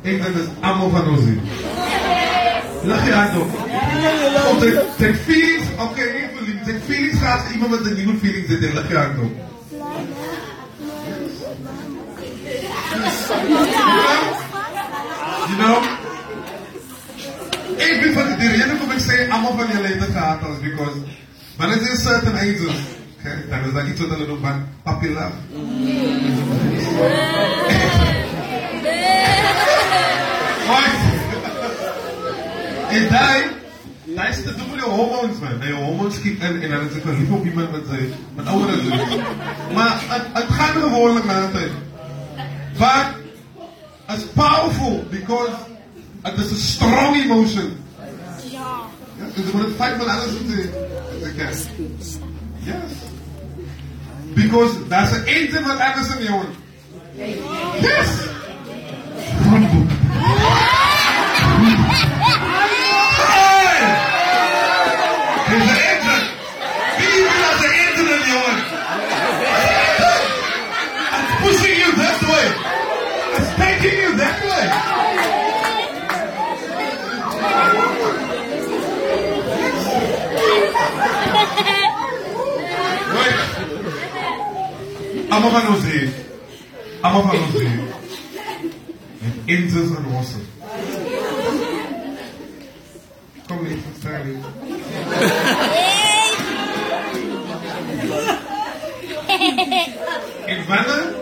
Ik 0.00 0.22
ben 0.22 0.32
dus 0.32 0.46
allemaal 0.60 0.90
van 0.90 1.08
ons. 1.08 1.20
in. 1.20 1.40
Leg 2.84 3.04
je 3.06 3.12
hard 3.12 3.36
op. 3.36 3.48
Om 4.50 4.58
feelings, 5.14 5.64
oké, 5.72 5.82
okay, 5.82 6.06
even 6.06 6.44
lief. 6.44 6.82
Feelings 6.86 7.18
gaat 7.18 7.50
iemand 7.52 7.70
met 7.70 7.90
een 7.90 7.96
nieuwe 7.96 8.16
feeling 8.18 8.46
zitten. 8.48 8.74
Leg 8.74 8.88
je 8.88 8.96
hard 8.96 9.18
op. 9.18 9.32
You 15.48 15.56
know? 15.56 15.82
Ik 17.76 18.00
ben 18.02 18.12
van 18.12 18.24
de 18.38 18.48
reden 18.48 18.68
waarom 18.68 18.90
ik 18.90 18.98
zei, 18.98 19.30
allemaal 19.30 19.56
van 19.56 19.66
is 20.50 20.60
because, 20.60 20.96
maar 21.56 21.70
het 21.70 21.80
is 21.80 22.02
certain 22.02 22.36
ages. 22.36 22.76
Okay, 23.18 23.44
dan 23.50 23.64
is 23.64 23.72
dat 23.72 23.86
iets 23.86 24.00
wat 24.00 24.18
bit 24.18 24.26
doen, 24.26 24.40
papi 24.82 25.08
love. 25.08 25.32
Is 32.94 33.08
hij. 33.08 33.50
Luister, 34.04 34.56
doe 34.56 34.66
maar 34.66 34.76
je 34.76 34.82
hormoons, 34.82 35.38
man. 35.38 35.58
Nee, 35.58 35.68
je 35.68 35.74
hormoons 35.74 36.20
in 36.20 36.40
en 36.40 36.70
dan 36.70 36.88
is 36.88 36.94
het 36.94 37.04
een 37.04 37.18
lief 37.18 37.30
op 37.30 37.44
iemand 37.44 37.72
met 37.72 37.82
zijn 37.88 38.12
met 38.34 38.46
ouderen. 38.46 38.86
Maar 39.74 40.02
het, 40.06 40.22
het 40.32 40.46
gaat 40.48 40.74
er 40.74 40.80
gewoon 40.80 41.30
aan. 41.30 41.50
But 42.78 43.22
is 44.16 44.24
powerful 44.24 45.04
because 45.10 45.52
het 46.22 46.38
is 46.38 46.50
een 46.50 46.56
strong 46.56 47.16
emotion. 47.16 47.76
Ja. 48.50 48.80
Dus 49.34 49.50
wordt 49.50 49.66
het 49.66 49.76
feit 49.76 49.96
van 49.96 50.08
alles 50.08 50.24
te 50.24 50.70
Yes. 51.36 51.66
Because 54.34 54.86
that's 54.88 55.10
the 55.10 55.24
eentje 55.24 55.62
wat 55.62 55.78
alles 55.78 56.16
in 56.16 56.22
je 56.22 56.30
hoort. 56.30 56.54
Yes. 57.80 58.32
I'm 85.34 85.44
over 85.44 85.62
no 85.68 85.80
see. 85.80 86.14
I'm 87.02 87.16
over 87.16 87.32
no 87.32 87.50
see. 87.50 87.66
And 89.24 89.50
angels 89.50 89.90
and 89.90 90.14
water. 90.14 90.38
Come 93.48 93.66
here, 93.66 93.82
Sally. 94.00 94.36
En 100.46 100.66
wanneer 100.68 101.14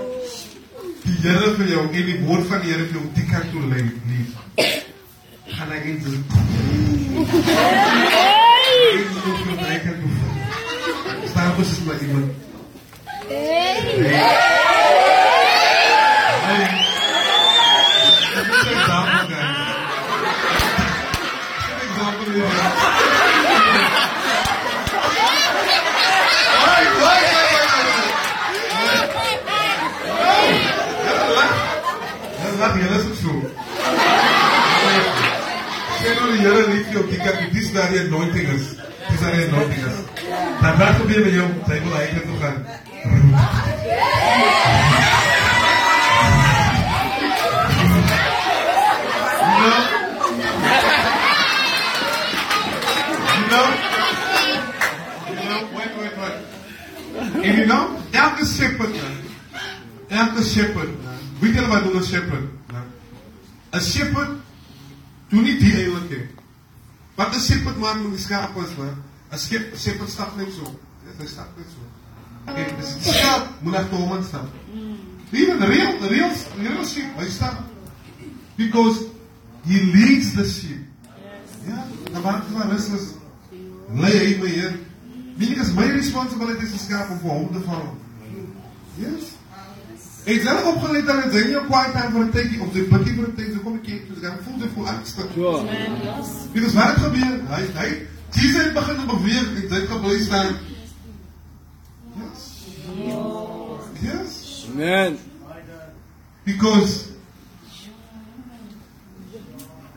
die 1.02 1.16
Here 1.22 1.54
vir 1.56 1.66
jou 1.72 1.88
en 1.88 2.06
die 2.12 2.20
woord 2.26 2.46
van 2.52 2.60
die 2.60 2.74
Here 2.74 2.84
vir 2.84 3.00
jou 3.00 3.08
die 3.16 3.26
kant 3.32 3.50
toe 3.54 3.64
lei, 3.72 3.88
lief. 4.12 4.30
Gaan 5.56 5.72
ek 5.72 5.88
net 5.88 6.04
Hey! 8.12 9.04
Staan 11.32 11.54
presies 11.56 11.86
by 11.88 11.96
iemand. 12.04 12.51
these 37.72 37.76
are 37.76 37.90
the 37.90 38.06
anointing 38.06 38.46
us. 38.46 38.76
These 39.10 39.22
are 39.22 39.36
the 39.36 39.48
anointing 39.48 39.84
us. 39.84 40.06
Now, 40.62 40.76
that's 40.76 40.98
what 40.98 41.08
we 41.08 41.14
have 41.14 41.24
here. 41.24 41.64
Table, 41.64 41.94
I 41.94 42.06
can 42.06 42.26
do 42.26 42.38
that. 42.38 42.91
If 43.04 43.10
you 57.58 57.66
know, 57.66 58.00
I'm 58.14 58.38
the 58.38 58.46
shepherd. 58.46 58.94
I'm 60.10 60.36
the 60.36 60.42
shepherd. 60.42 60.96
We 61.40 61.52
tell 61.52 61.64
about 61.64 61.92
the 61.92 62.02
shepherd. 62.04 62.48
A 63.74 63.80
shepherd, 63.80 64.38
toen 65.28 65.42
niet 65.42 65.60
die 65.60 65.74
eilandje. 65.74 66.26
Wat 67.14 67.34
a 67.34 67.38
shepherd 67.38 67.78
maakt 67.78 68.02
met 68.02 68.10
die 68.10 68.20
schapen, 68.20 68.64
een 69.28 69.40
shepherd 69.76 70.10
stapt 70.10 70.36
niet 70.36 70.54
zo. 70.54 70.80
Hij 71.16 71.26
stapt 71.26 71.56
niet 71.56 71.66
zo. 71.66 71.91
En 72.44 72.54
dis 72.78 72.94
die 73.02 73.12
skaap 73.12 73.48
moet 73.62 73.72
na 73.72 73.82
hom 73.90 74.12
aan 74.12 74.24
stap. 74.24 74.48
Even 75.32 75.58
real, 75.58 75.92
real, 76.08 76.32
real 76.60 76.84
sheep, 76.84 77.16
hy 77.16 77.28
stap. 77.30 77.62
Because 78.56 79.06
he 79.64 79.80
leads 79.94 80.34
the 80.34 80.44
sheep. 80.44 80.88
Ja, 81.66 81.84
dan 82.12 82.22
maak 82.22 82.48
hy 82.48 82.56
maar 82.56 82.72
rustig. 82.72 83.12
Lei 83.94 84.12
hy 84.16 84.32
my 84.40 84.48
hier. 84.50 84.74
Meaning 85.38 85.60
is 85.62 85.72
my 85.76 85.86
responsibility 85.94 86.66
as 86.66 86.74
'n 86.74 86.82
skaap 86.86 87.10
om 87.10 87.20
vir 87.20 87.30
hom 87.30 87.52
te 87.52 87.62
volg. 87.68 87.94
Yes. 88.98 89.30
En 90.24 90.34
jy 90.34 90.42
het 90.42 90.66
opgelet 90.70 91.06
dat 91.06 91.32
jy 91.34 91.44
nie 91.48 91.62
kwaai 91.66 91.92
time 91.92 92.10
vir 92.10 92.24
'n 92.24 92.30
tydjie 92.30 92.60
of 92.62 92.74
jy 92.74 92.82
bietjie 92.90 93.14
vir 93.14 93.28
'n 93.28 93.34
tydjie 93.34 93.62
kom 93.62 93.74
ek 93.74 93.82
kyk, 93.82 94.02
jy 94.08 94.20
gaan 94.22 94.38
voel 94.44 94.58
jy 94.58 94.68
voel 94.74 94.88
angstig. 94.88 95.28
Ja. 95.34 95.54
Dit 96.52 96.72
wat 96.72 96.96
gebeur. 97.06 97.38
Hy 97.48 97.62
hy 97.80 97.88
Jesus 98.32 98.62
het 98.62 98.74
begin 98.74 99.06
beweeg 99.06 99.48
en 99.56 99.68
dit 99.68 99.88
gebly 99.88 100.20
staan. 100.20 100.54
Yes. 102.96 104.02
Yes. 104.02 104.66
Man. 104.74 105.18
Because 106.44 107.08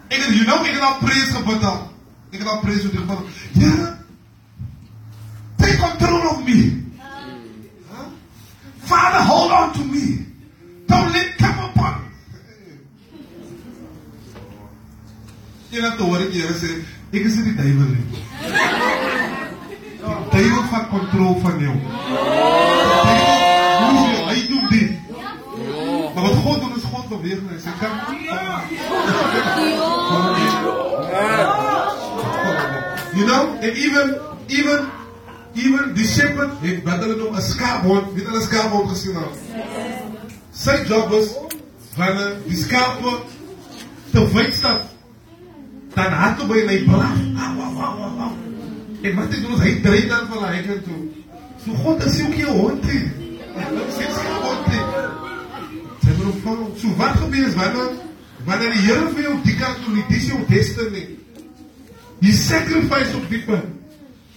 ek 0.10 0.22
het 0.22 0.36
you 0.36 0.46
know 0.46 0.62
ek 0.64 0.78
het 0.78 0.86
al 0.86 0.98
praise 1.02 1.34
gebid 1.34 1.64
al. 1.64 1.82
Ek 2.32 2.40
het 2.40 2.48
al 2.48 2.60
praise 2.60 2.82
so 2.82 2.90
gebid. 2.90 3.20
Ja. 3.54 3.98
Take 5.58 5.78
control 5.78 6.28
of 6.30 6.44
me. 6.46 6.60
Huh? 7.90 8.08
Father, 8.86 9.24
hold 9.26 9.52
on 9.52 9.74
to 9.74 9.84
me. 9.84 10.26
Don't 10.88 11.12
let 11.12 11.38
come 11.38 11.70
upon. 11.70 12.04
Jy 15.70 15.82
het 15.82 16.00
hoor 16.00 16.22
ek 16.24 16.36
Here 16.36 16.54
sê, 16.60 16.78
ek 17.12 17.24
is 17.26 17.40
nie 17.42 17.50
die 17.52 17.58
duiwel 17.60 17.96
nie. 17.96 19.32
ದೈವತ್ವ 20.34 20.76
ಕೊಟ್ಟರು 20.94 21.28
ಫಾರ್ 21.44 21.58
ನೀವು 21.64 21.80
I 24.38 24.42
do 24.52 24.60
this. 24.72 24.92
Maar 26.14 26.24
wat 26.24 26.36
God 26.44 26.58
doet 26.62 26.74
the 26.76 26.82
God 26.92 27.06
proberen. 27.08 27.60
Ze 27.66 27.72
kan. 27.80 27.94
You 33.18 33.26
know, 33.30 33.44
and 33.66 33.74
even, 33.86 34.06
even, 34.48 34.80
even 35.54 35.94
the 35.94 36.06
shepherd 36.16 36.50
heeft 36.62 36.84
better 36.84 37.18
dan 37.18 37.36
een 37.36 37.42
schaaphoorn, 37.42 38.04
niet 38.16 38.28
a 38.28 38.42
schaaphoorn 38.42 38.88
gezien 38.90 39.16
had. 39.16 39.38
Zijn 40.52 40.88
job 40.88 41.10
was 41.10 41.28
wanneer 41.96 42.34
die 42.48 42.58
schapen 42.58 43.18
te 44.12 44.34
wijd 44.34 44.54
staat, 44.54 44.82
dan 45.94 46.12
hadden 46.12 46.48
wij 46.48 46.68
een 46.68 46.86
braaf. 46.86 47.18
Au, 47.46 47.60
au, 47.66 47.80
au, 47.82 48.02
au, 48.02 48.20
au. 48.20 48.35
En 49.06 49.16
wat 49.16 49.34
hy 49.34 49.42
doen 49.42 49.54
is 49.54 49.62
hy 49.62 49.74
dry 49.84 50.00
dan 50.10 50.26
van 50.32 50.48
hy 50.50 50.62
kant 50.66 50.88
toe. 50.88 51.02
So 51.62 51.78
God 51.84 52.04
is 52.06 52.16
ook 52.24 52.38
jou 52.40 52.54
hond 52.58 52.86
nie. 52.90 53.04
Sy 53.94 54.06
is 54.08 54.16
geen 54.18 54.40
hond 54.46 54.70
nie. 54.72 54.86
Sy 56.02 56.14
moet 56.16 56.24
hom 56.24 56.40
volg. 56.46 56.72
So 56.82 56.94
wat 57.02 57.20
gebeur 57.22 57.50
is 57.50 57.58
wanneer 57.60 57.92
wanneer 58.46 58.74
die 58.74 58.82
Here 58.86 59.12
vir 59.14 59.28
jou 59.28 59.36
die 59.46 59.58
kant 59.60 59.84
toe 59.84 59.94
nie 59.94 60.06
dis 60.10 60.26
jou 60.32 60.40
destiny. 60.50 61.04
Jy 62.26 62.34
sacrifice 62.40 63.14
op 63.20 63.28
die 63.30 63.42
punt. 63.46 63.74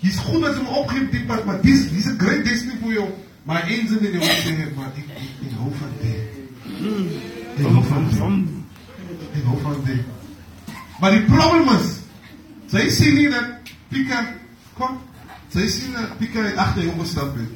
Jy's 0.05 0.19
goed 0.23 0.45
as 0.47 0.61
om 0.61 0.69
opgee 0.83 1.07
op 1.07 1.15
die 1.17 1.25
pad, 1.27 1.47
maar 1.49 1.63
dis 1.63 1.89
dis 1.91 2.07
'n 2.07 2.19
great 2.21 2.45
destiny 2.45 2.77
vir 2.83 2.93
jou. 2.93 3.09
Maar 3.49 3.65
eens 3.69 3.91
in 3.91 3.99
die 4.05 4.21
sê 4.21 4.53
jy 4.53 4.69
maar 4.77 4.93
ek, 4.97 5.09
ek 5.17 5.53
hou 5.57 5.73
van 5.81 5.93
dit. 6.03 6.25
Ek 7.57 7.65
hou 7.67 7.85
van 7.85 8.05
dit. 8.05 8.49
Ek 9.33 9.45
hou 9.45 9.59
van 9.63 9.81
dit. 9.85 10.05
Maar 11.01 11.11
die 11.11 11.25
probleem 11.25 11.73
is 11.79 11.89
sy 12.69 12.89
sien 12.91 13.15
nie 13.15 13.31
dat 13.31 13.73
Pika 13.89 14.38
kom. 14.79 14.99
Sy 15.53 15.67
sien 15.73 15.95
dat 15.97 16.17
Pika 16.21 16.45
het 16.45 16.57
agter 16.61 16.89
hom 16.89 17.01
gestap 17.01 17.35
het. 17.39 17.51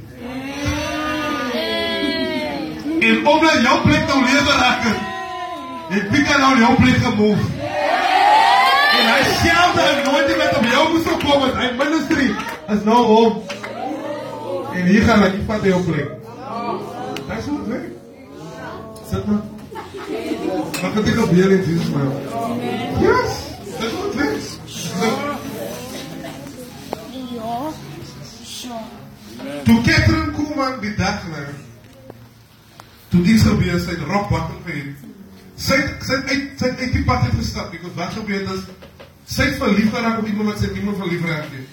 En 3.02 3.26
omdat 3.26 3.62
jou 3.66 3.80
plek 3.86 4.06
nou 4.08 4.20
leeg 4.24 4.44
geraak 4.46 4.84
het, 4.86 5.00
het 5.88 6.08
Pika 6.10 6.38
nou 6.38 6.58
jou 6.58 6.74
plek 6.80 7.00
gemove. 7.06 7.48
En 8.92 9.08
hy 9.08 9.22
self 9.42 9.78
het 9.80 10.04
nooit 10.04 10.36
met 10.36 10.56
op 10.56 10.66
jou 10.70 10.84
moes 10.92 11.06
gekom 11.08 11.42
het. 11.46 11.56
Hy 11.60 11.70
ministry 11.78 12.28
is 12.74 12.84
nou 12.84 13.00
hom. 13.06 13.42
En 14.72 14.86
hier 14.86 15.02
gaan 15.08 15.24
hy 15.26 15.32
vat 15.48 15.66
jou 15.66 15.80
plek. 15.88 16.14
Dis 17.32 17.48
hoe 17.48 17.58
dit 17.58 17.68
werk. 17.74 17.90
Sit 19.10 19.26
maar. 19.26 19.42
Wat 20.82 20.94
het 20.94 21.12
ek 21.12 21.20
gebeur 21.20 21.52
in 21.58 21.66
Jesus 21.66 21.92
naam? 21.96 22.16
Yes. 23.02 23.42
Dis 23.78 23.92
hoe 23.98 24.10
dit 24.16 24.20
werk. 24.22 25.31
Toe 29.64 29.80
Catherine 29.82 30.32
Koeman 30.36 30.80
die 30.80 30.94
dag 30.96 31.24
na 31.30 31.46
toe 33.12 33.20
iets 33.28 33.44
gebeur 33.44 33.80
sy 33.80 33.92
het 33.92 34.04
rock 34.08 34.30
bottom 34.32 34.60
gehet. 34.66 35.00
Sy 35.56 35.76
het- 35.76 36.04
sy 36.06 36.16
het 36.16 36.30
uit 36.30 36.44
sy 36.58 36.70
het 36.70 36.78
uit 36.80 36.92
die 36.92 37.04
pad 37.04 37.26
uit 37.26 37.34
gestap 37.38 37.70
because 37.70 37.96
wat 37.96 38.14
gebeur 38.16 38.40
het 38.40 38.54
is 38.56 38.64
sy 39.24 39.42
het 39.42 39.58
verlief 39.60 39.90
geraak 39.92 40.18
op 40.18 40.26
iemand 40.26 40.48
wat 40.48 40.58
sy 40.58 40.70
niemand 40.72 40.96
verlief 40.96 41.20
geraak 41.20 41.50
het. 41.52 41.68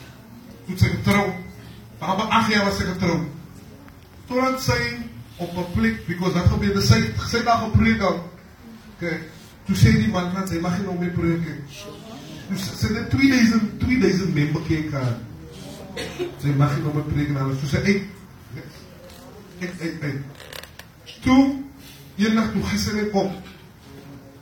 Toe 0.68 0.78
sy 0.78 0.89
getrou. 0.89 1.34
Maar 2.00 2.10
op 2.14 2.20
8 2.30 2.52
jaar 2.52 2.66
was 2.66 2.78
sy 2.78 2.86
getrou. 2.86 3.20
Totdat 4.28 4.62
sy 4.62 4.80
op 5.38 5.58
'n 5.58 5.72
plek 5.74 6.06
because 6.08 6.34
wat 6.34 6.52
gebeur 6.52 6.76
het 6.76 6.84
sy 6.84 7.00
sy 7.30 7.38
het 7.38 7.45
daar 7.45 7.64
gepreek 7.70 8.02
al. 8.02 8.20
Kyk, 9.00 9.22
toe 9.66 9.76
sê 9.76 9.95
die 9.97 10.12
man 10.12 10.47
sy 10.47 10.60
mag 10.60 10.78
nie 10.78 10.86
nou 10.86 11.00
meer 11.00 11.16
preek. 11.16 11.43
Toe 12.47 12.58
sy 12.58 12.93
het 12.93 13.10
2000 13.10 13.80
2000 13.80 14.34
member 14.34 14.62
kerk 14.68 14.89
gehad. 14.89 15.29
Zeg, 16.38 16.56
mag 16.56 16.78
ik 16.78 16.84
nog 16.84 16.94
een 16.94 17.14
preken 17.14 17.38
aan 17.38 17.50
het 17.50 17.60
zei 17.70 17.84
Ik, 19.58 19.72
ik, 19.80 20.02
ik. 20.02 20.16
Toen 21.22 21.66
je 22.16 22.30
nacht 22.30 22.52
toe 22.52 22.64
gisteren 22.64 23.10
komt. 23.10 23.34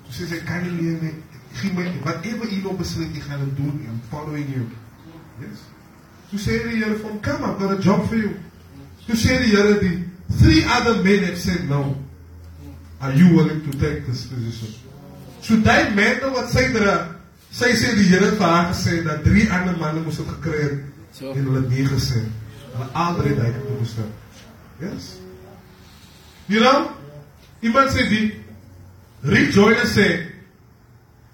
Toen 0.03 0.13
zei 0.13 0.27
ze, 0.27 0.43
kan 0.43 0.61
niet 0.61 1.01
meer. 1.01 1.13
ga 1.51 1.73
me, 1.73 1.91
whatever 2.03 2.53
je 2.53 2.61
nog 2.63 2.77
besluit, 2.77 3.15
ik 3.15 3.21
ga 3.21 3.39
het 3.39 3.55
doen. 3.55 3.85
I'm 3.87 4.01
following 4.09 4.45
you. 4.49 4.67
Yes. 5.39 5.59
Toen 6.29 6.39
zei 6.39 6.69
de 6.69 6.77
jaren 6.77 6.99
van, 6.99 7.19
come, 7.21 7.45
I've 7.45 7.59
got 7.59 7.79
a 7.79 7.81
job 7.81 8.07
for 8.07 8.17
you. 8.17 8.35
Toen 9.05 9.15
zei 9.15 9.37
de 9.37 9.47
jaren 9.47 9.79
die 9.79 10.07
three 10.37 10.65
other 10.65 11.03
men 11.03 11.23
have 11.23 11.39
said 11.39 11.67
no. 11.67 11.95
Are 12.97 13.17
you 13.17 13.35
willing 13.35 13.63
to 13.63 13.77
take 13.77 14.03
this 14.09 14.25
position? 14.25 14.73
So 15.39 15.61
die 15.61 15.93
mannen, 15.95 16.19
nou 16.21 16.31
wat 16.31 16.51
zei 16.51 16.73
er? 16.73 17.15
Zij 17.49 17.75
zei 17.75 17.95
de 17.95 18.01
Heer 18.01 18.21
het 18.21 18.39
haar 18.39 18.73
zei 18.73 19.03
dat 19.03 19.23
drie 19.23 19.51
andere 19.51 19.77
mannen 19.77 20.03
moesten 20.03 20.25
gecreëerd 20.27 20.83
en 21.19 21.43
hulle 21.43 21.61
het 21.61 21.69
nie 21.69 21.85
gesê. 21.87 22.23
Hulle 22.73 22.89
albei 22.93 23.35
daai 23.35 23.51
toe 23.51 23.77
moes 23.77 23.93
stap. 23.95 24.11
Yes. 24.79 25.17
You 26.47 26.61
know? 26.61 26.91
Iemand 27.65 27.91
sê 27.91 28.07
die 28.09 28.25
Rick 29.25 29.53
Joyner 29.55 29.87
sê 29.89 30.07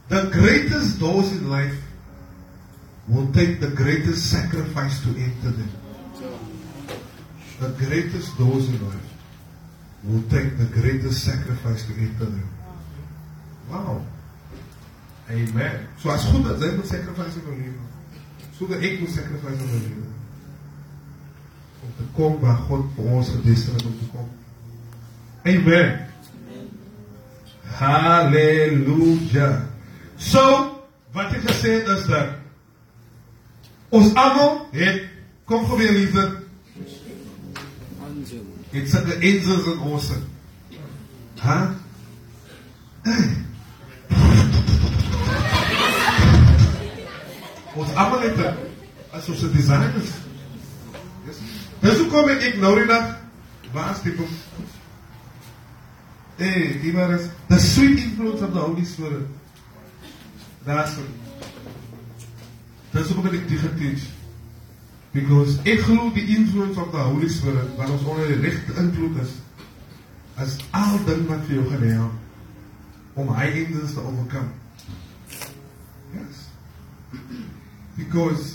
the 0.09 0.29
greatest 0.31 0.99
doors 0.99 1.31
in 1.31 1.49
life 1.49 1.79
will 3.07 3.27
take 3.33 3.59
the 3.59 3.71
greatest 3.75 4.29
sacrifice 4.31 5.01
to 5.03 5.09
enter 5.09 5.51
them. 5.51 5.71
The 7.59 7.69
greatest 7.85 8.37
doors 8.37 8.67
in 8.67 8.79
life 8.87 9.09
will 10.03 10.23
take 10.29 10.57
the 10.57 10.65
greatest 10.65 11.23
sacrifice 11.23 11.85
to 11.87 11.93
enter 11.93 12.25
them. 12.25 12.49
Wow. 13.69 14.01
Amen. 15.29 15.87
So 15.99 16.09
as 16.09 16.23
goed 16.27 16.43
dat 16.43 16.59
jy 16.61 16.73
moet 16.75 16.87
sacrifice 16.87 17.39
in 17.39 17.47
jou 17.47 17.57
lewe. 17.57 17.92
Zodat 18.57 18.81
ik 18.81 18.99
moet 18.99 19.09
sacrifice 19.09 19.47
aan 19.47 19.55
mijn 19.55 19.71
leven. 19.71 20.13
Om 21.79 21.89
te 21.97 22.03
komen 22.15 22.39
waar 22.39 22.55
God 22.55 22.85
voor 22.95 23.05
ons 23.05 23.29
gedisteld 23.29 23.81
is 23.81 23.87
om 23.87 23.97
te 23.97 24.05
komen. 24.05 24.31
Amen. 25.43 26.07
Halleluja. 27.61 29.69
Zo, 30.15 30.71
wat 31.11 31.31
ik 31.31 31.49
gezegd 31.49 31.87
is 31.87 32.05
dat. 32.05 32.27
Ons 33.89 34.13
allemaal 34.13 34.67
heeft, 34.71 35.03
kom 35.43 35.63
gewoon 35.63 35.77
weer 35.77 35.91
liefde. 35.91 36.41
Het 38.69 38.89
zijn 38.89 39.05
de 39.05 39.19
ezels 39.19 39.65
en 39.65 40.31
Ha? 41.39 41.75
Huh? 43.03 43.42
Almal 47.93 48.21
het 48.21 48.35
dit 48.35 48.53
as 49.11 49.29
ons 49.29 49.41
'n 49.41 49.51
design 49.51 49.91
is. 50.01 50.09
Yes. 51.25 51.37
Dis 51.79 51.97
hoekom 51.97 52.29
ek 52.29 52.41
ek 52.41 52.57
nou 52.59 52.75
die 52.75 52.87
dag 52.87 53.17
waar 53.71 53.95
stip 53.95 54.19
op. 54.19 54.29
Hey, 56.35 56.79
die 56.81 56.93
maar 56.93 57.11
is 57.11 57.27
the 57.47 57.59
sweet 57.59 57.99
influence 57.99 58.41
of 58.41 58.53
the 58.53 58.59
Holy 58.59 58.85
Spirit. 58.85 59.27
That's 60.65 60.97
it. 60.97 61.11
Dis 62.91 63.07
hoekom 63.07 63.25
ek 63.25 63.47
dit 63.47 63.59
geteach. 63.59 64.03
Because 65.11 65.59
ek 65.63 65.79
glo 65.85 66.09
die 66.13 66.25
influence 66.37 66.79
of 66.79 66.91
the 66.91 66.97
Holy 66.97 67.29
Spirit 67.29 67.75
wat 67.77 67.89
ons 67.89 68.03
onder 68.03 68.27
die 68.27 68.41
regte 68.41 68.73
invloed 68.81 69.21
is 69.21 69.29
as 70.35 70.57
al 70.71 70.97
ding 71.05 71.27
wat 71.29 71.43
vir 71.45 71.59
jou 71.59 71.65
gaan 71.69 71.83
help 71.87 73.19
om 73.21 73.29
hy 73.37 73.49
hinders 73.53 73.93
te 73.93 74.01
oorkom. 74.01 74.47
Yes. 76.13 76.47
Because 77.95 78.53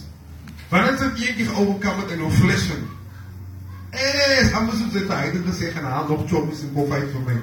wanneer 0.68 0.98
dit 0.98 1.28
eendag 1.28 1.58
oorkom 1.58 1.98
het 2.02 2.10
in 2.10 2.18
jou 2.18 2.30
flesh. 2.30 2.68
Eh, 3.90 4.56
anders 4.56 4.78
het 4.78 4.92
dit 4.92 5.08
hy 5.08 5.14
het 5.14 5.34
gesê 5.46 5.72
gaan 5.72 5.84
haal 5.84 6.08
nog 6.08 6.28
choppies 6.28 6.60
en 6.60 6.72
koffie 6.74 7.06
vir 7.12 7.20
my. 7.24 7.34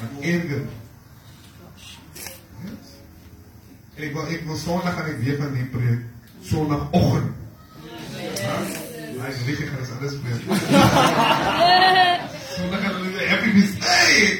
Wat 0.00 0.10
erger. 0.20 0.62
Yes. 2.64 2.88
Ek 3.96 4.12
wil 4.12 4.26
ek 4.26 4.46
wil 4.48 4.56
Sondag 4.56 4.98
aan 4.98 5.06
die 5.12 5.18
weer 5.22 5.36
van 5.38 5.52
die 5.54 5.64
preek. 5.70 6.00
Sondagoggend. 6.42 7.30
Hy 9.16 9.28
is 9.30 9.44
lief 9.46 9.58
gaan 9.62 9.78
ons 9.80 9.90
alles 9.96 10.14
preek. 10.24 10.40
Sondag 12.56 12.80
gaan 12.82 12.94
hulle 13.00 13.24
happy 13.30 13.50
mis. 13.54 13.72
Hey! 13.86 14.16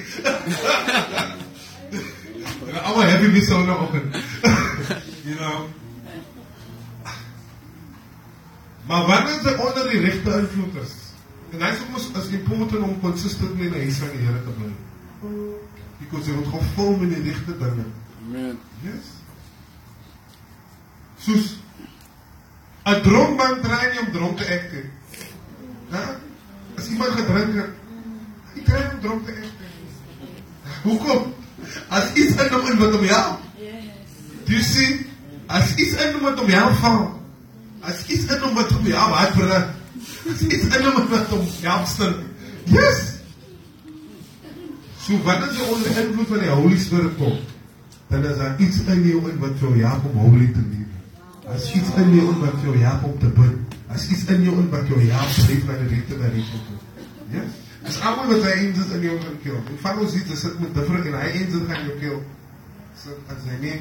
Hulle 2.66 2.80
almal 2.82 3.10
happy 3.14 3.28
mis 3.32 3.48
Sondagoggend. 3.48 4.08
you 5.26 5.34
know. 5.38 5.58
Maar 8.86 9.06
wanneer 9.06 9.42
jy 9.42 9.54
onder 9.58 9.88
die 9.90 10.00
regte 10.00 10.38
invloed 10.38 10.74
is, 10.82 10.94
en 11.50 11.62
hy 11.62 11.70
sê 11.74 11.86
mos 11.90 12.06
as 12.18 12.28
important 12.38 12.84
om 12.86 13.00
consistently 13.02 13.70
na 13.70 13.82
huis 13.82 13.98
van 14.02 14.12
die 14.14 14.22
Here 14.22 14.42
te 14.44 14.54
bly. 14.58 14.72
Because 15.98 16.28
jy 16.28 16.36
word 16.36 16.52
gevul 16.52 16.96
met 17.00 17.14
die 17.14 17.22
regte 17.26 17.56
dinge. 17.58 17.86
Amen. 18.26 18.58
Yes. 18.84 19.14
Soos 21.26 21.56
'n 22.86 23.02
dronkman 23.02 23.60
train 23.62 23.90
nie 23.90 24.00
om 24.04 24.12
dronk 24.12 24.38
te 24.38 24.44
ek 24.44 24.70
nie. 24.72 24.86
Hè? 25.90 26.04
As 26.78 26.88
iemand 26.88 27.18
gedrink 27.18 27.54
het, 27.54 27.72
hy 28.54 28.62
train 28.62 28.90
om 28.92 29.00
dronk 29.00 29.26
te 29.26 29.32
ek. 29.32 29.50
Hoekom? 30.82 31.34
As 31.88 32.12
iets 32.14 32.38
in 32.42 32.52
hom 32.52 32.70
in 32.70 32.78
wat 32.78 32.94
hom 32.94 33.04
help. 33.10 33.40
Do 34.46 34.52
you 34.52 34.62
see? 34.62 35.06
As 35.46 35.74
iets 35.74 35.98
in 35.98 36.12
hom 36.14 36.22
wat 36.22 36.38
hom 36.38 36.50
help 36.54 36.78
val. 36.84 37.25
As 37.86 38.06
iets 38.10 38.26
in 38.26 38.40
hom 38.42 38.56
wat 38.58 38.72
hom 38.74 38.86
help 38.90 39.14
hardbring. 39.14 39.68
As 40.32 40.40
iets 40.46 40.66
in 40.66 40.88
hom 40.88 41.04
wat 41.12 41.28
hom 41.30 41.44
help 41.62 41.86
stink. 41.90 42.24
Yes. 42.66 43.02
So 45.04 45.18
wanneer 45.22 45.52
jy 45.54 45.68
onder 45.70 45.86
die 45.86 46.02
invloed 46.02 46.32
van 46.32 46.42
die 46.42 46.50
Holy 46.50 46.78
Spirit 46.82 47.14
kom, 47.20 47.36
dan 48.10 48.24
is 48.26 48.40
daar 48.40 48.58
iets 48.62 48.80
in 48.90 49.04
jou 49.06 49.20
in 49.30 49.38
wat 49.38 49.60
jou 49.62 49.70
help 49.78 50.08
om 50.10 50.16
holy 50.24 50.48
te 50.54 50.64
leef. 50.72 50.96
As 51.54 51.68
iets 51.78 51.92
in 52.02 52.10
jou 52.16 52.26
in 52.32 52.40
wat 52.42 52.64
jou 52.64 52.74
help 52.80 53.04
om 53.06 53.14
te 53.22 53.30
bid. 53.36 53.76
As 53.94 54.08
iets 54.10 54.24
in 54.34 54.42
jou 54.42 54.56
in 54.58 54.66
wat 54.72 54.90
jou 54.90 54.98
help 54.98 55.38
om 55.38 55.52
net 55.52 55.68
by 55.68 55.76
die 55.82 55.90
regte 55.94 56.18
by 56.18 56.32
die 56.34 56.42
regte. 56.42 56.80
Yes. 57.36 57.62
Dis 57.86 58.00
almal 58.02 58.32
wat 58.32 58.48
hy 58.48 58.54
angels 58.64 58.94
in 58.96 59.06
jou 59.06 59.18
kan 59.22 59.36
kill. 59.44 59.60
En 59.62 59.78
van 59.84 60.00
ons 60.02 60.16
dit 60.16 60.32
sit 60.34 60.58
met 60.58 60.74
different 60.74 61.06
en 61.06 61.20
hy 61.20 61.28
angel 61.44 61.62
gaan 61.70 61.86
jou 61.86 61.98
kill. 62.02 62.18
So 62.98 63.14
as 63.30 63.46
hy 63.46 63.60
nie 63.62 63.76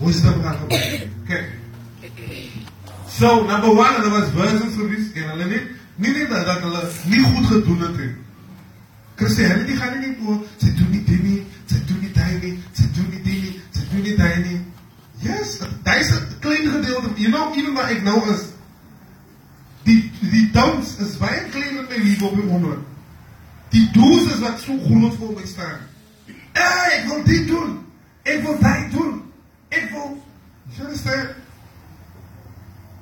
wisdom 0.00 0.42
dat 0.42 0.56
gebruiken. 0.56 1.12
Kijk. 1.26 1.48
Zo, 3.18 3.44
number 3.46 3.70
one, 3.70 3.96
dat 4.02 4.10
was 4.10 4.32
buizen 4.32 4.72
service. 4.72 5.12
En 5.14 5.30
alleen 5.30 5.48
niet, 5.48 5.62
niet, 5.94 6.16
niet 6.16 6.28
dat, 6.28 6.46
dat 6.46 6.60
hulle 6.60 6.88
niet 7.04 7.24
goed 7.24 7.46
gedoen 7.46 7.80
het. 7.80 7.96
Christen, 9.14 9.66
die 9.66 9.76
gaan 9.76 9.98
niet 9.98 10.18
door. 10.24 10.42
Ze 10.56 10.74
doen 10.74 10.90
niet 10.90 11.06
dit 11.06 11.42
ze 11.66 11.84
doen 11.84 12.00
niet 12.00 12.14
dat 12.14 12.24
ze 12.72 12.90
doen 12.90 13.08
niet 13.10 13.24
dit 13.24 13.54
ze 13.70 13.80
doen 13.90 14.02
niet 14.02 14.16
dat. 14.16 14.28
Yes, 15.16 15.58
dat 15.82 15.96
is 15.96 16.10
het 16.10 16.38
klein 16.38 16.68
gedeelte. 16.68 17.08
You 17.14 17.32
know, 17.32 17.56
even 17.56 17.72
waar 17.72 17.90
ik 17.90 18.02
nou 18.02 18.30
is. 18.30 18.40
Die, 19.82 20.10
die 20.20 20.50
dans 20.50 20.96
is 20.96 21.18
bijna 21.18 21.72
met 21.74 21.90
dan 21.90 22.02
wie 22.02 22.24
op 22.24 22.34
je 22.34 22.42
onder. 22.42 22.78
Die 23.68 23.90
doos 23.92 24.32
is 24.32 24.38
wat 24.38 24.60
zo 24.60 24.78
groot 24.78 25.14
voor 25.14 25.32
mij 25.34 25.46
staan. 25.46 25.78
Hé, 26.52 26.62
hey, 26.62 26.98
ik 26.98 27.08
wil 27.08 27.24
dit 27.24 27.48
doen. 27.48 27.78
Ik 28.22 28.42
wil 28.42 28.58
dat 28.60 28.90
doen 28.90 29.22
ik 29.70 29.90
moves. 29.90 30.22
You 30.68 30.86
understand? 30.86 31.28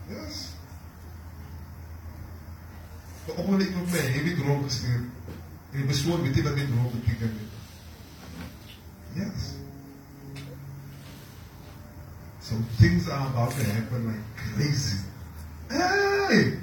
Yes. 0.09 0.49
De 3.25 3.37
ogenblik 3.37 3.75
met 3.91 4.01
heb 4.01 4.25
ik 4.25 4.39
gestuurd. 4.63 5.03
En 5.71 5.79
ik 5.79 5.87
besloot 5.87 6.23
meteen 6.23 6.45
dat 6.45 6.57
ik 6.57 6.69
erom 6.69 6.91
gekeken 6.91 7.27
heb. 7.27 7.49
Yes. 9.13 9.57
Some 12.41 12.65
things 12.79 13.09
are 13.09 13.27
about 13.27 13.51
to 13.51 13.65
happen 13.65 14.07
like 14.07 14.25
crazy. 14.35 14.97
Hey! 15.67 16.59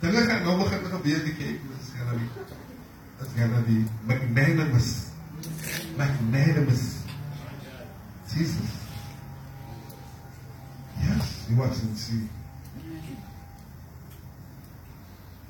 Talaga, 0.00 0.34
like, 0.34 0.44
no, 0.44 0.56
bakit 0.56 0.82
nakabiyan 0.82 1.24
Dat 1.24 1.34
It's 1.80 1.90
gonna 1.98 2.14
be, 2.14 2.26
it's 3.20 3.32
gonna 3.34 3.60
be 3.66 3.84
magnanimous. 4.06 5.10
Magnanimous. 5.96 7.02
Jesus. 8.28 8.83
Yes, 11.02 11.46
he 11.48 11.54
to 11.54 11.96
see. 11.96 12.28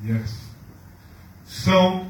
Yes. 0.05 0.49
So, 1.47 2.07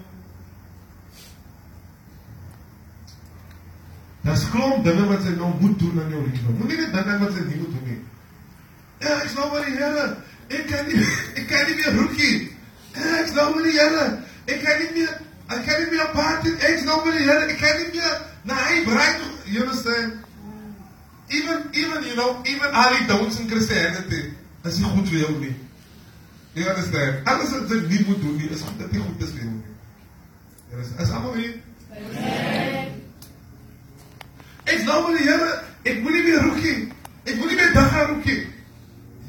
the 4.25 4.35
scrum 4.37 4.83
dynamite 4.83 5.25
no 5.39 5.53
good 5.61 5.79
to 5.79 5.85
none 5.95 6.13
of 6.13 6.13
you. 6.13 6.67
We 6.67 6.77
need 6.77 6.93
dynamite 6.93 7.31
and 7.31 7.53
you 7.53 7.65
to 7.67 7.81
me. 7.85 7.99
Yeah, 9.03 9.23
it's 9.23 9.35
nobody 9.37 9.73
here. 9.73 10.17
It 10.51 10.67
can 10.67 10.87
be, 10.87 10.93
it 11.41 11.49
can't 11.49 11.69
be 11.69 11.83
a 11.83 11.93
rookie. 11.93 12.49
Yeah, 12.97 13.23
it's 13.23 13.35
nobody 13.35 13.73
here. 13.73 14.25
It 14.47 14.61
can 14.61 14.95
be 14.95 15.03
a, 15.03 15.57
it 15.57 15.65
can 15.65 15.91
be 15.91 15.99
a 15.99 16.07
party. 16.07 16.51
It's 16.51 16.85
nobody 16.85 17.19
here. 17.19 17.49
It 17.49 17.59
can't 17.59 17.81
even. 17.81 17.93
be 17.93 17.99
a 17.99 18.27
naive, 18.45 18.89
right? 18.89 19.21
You 19.47 19.63
understand? 19.63 20.24
Even 21.29 21.69
even 21.73 22.03
you 22.05 22.15
know, 22.15 22.43
even 22.45 22.71
Ali 22.73 23.07
Downs 23.07 23.41
in 23.41 23.49
Christianity. 23.49 24.33
Is 24.65 24.79
nie 24.79 24.89
goed 24.89 25.09
vir 25.09 25.19
jou 25.19 25.39
nie. 25.41 25.55
You 26.55 26.69
understand? 26.69 27.27
Alles 27.29 27.51
wat 27.53 27.71
jy 27.73 27.81
nie 27.89 28.05
moet 28.09 28.21
doen 28.23 28.37
nie, 28.39 28.49
is 28.55 28.63
goed 28.65 28.79
dat 28.79 28.93
jy 28.95 29.01
goed 29.03 29.23
is 29.25 29.33
vir 29.35 29.43
jou 29.45 29.53
nie. 29.53 29.73
Ja, 30.71 30.81
is 30.81 30.93
is 31.03 31.15
almal 31.15 31.35
hier? 31.41 31.55
Ek 34.65 34.85
nou 34.89 35.01
die 35.13 35.25
Here, 35.25 35.51
ek 35.85 36.01
moenie 36.05 36.23
meer 36.29 36.45
roekie. 36.47 36.77
Ek 37.25 37.37
moenie 37.41 37.59
meer 37.59 37.75
dag 37.75 37.91
gaan 37.93 38.13
roekie. 38.15 38.41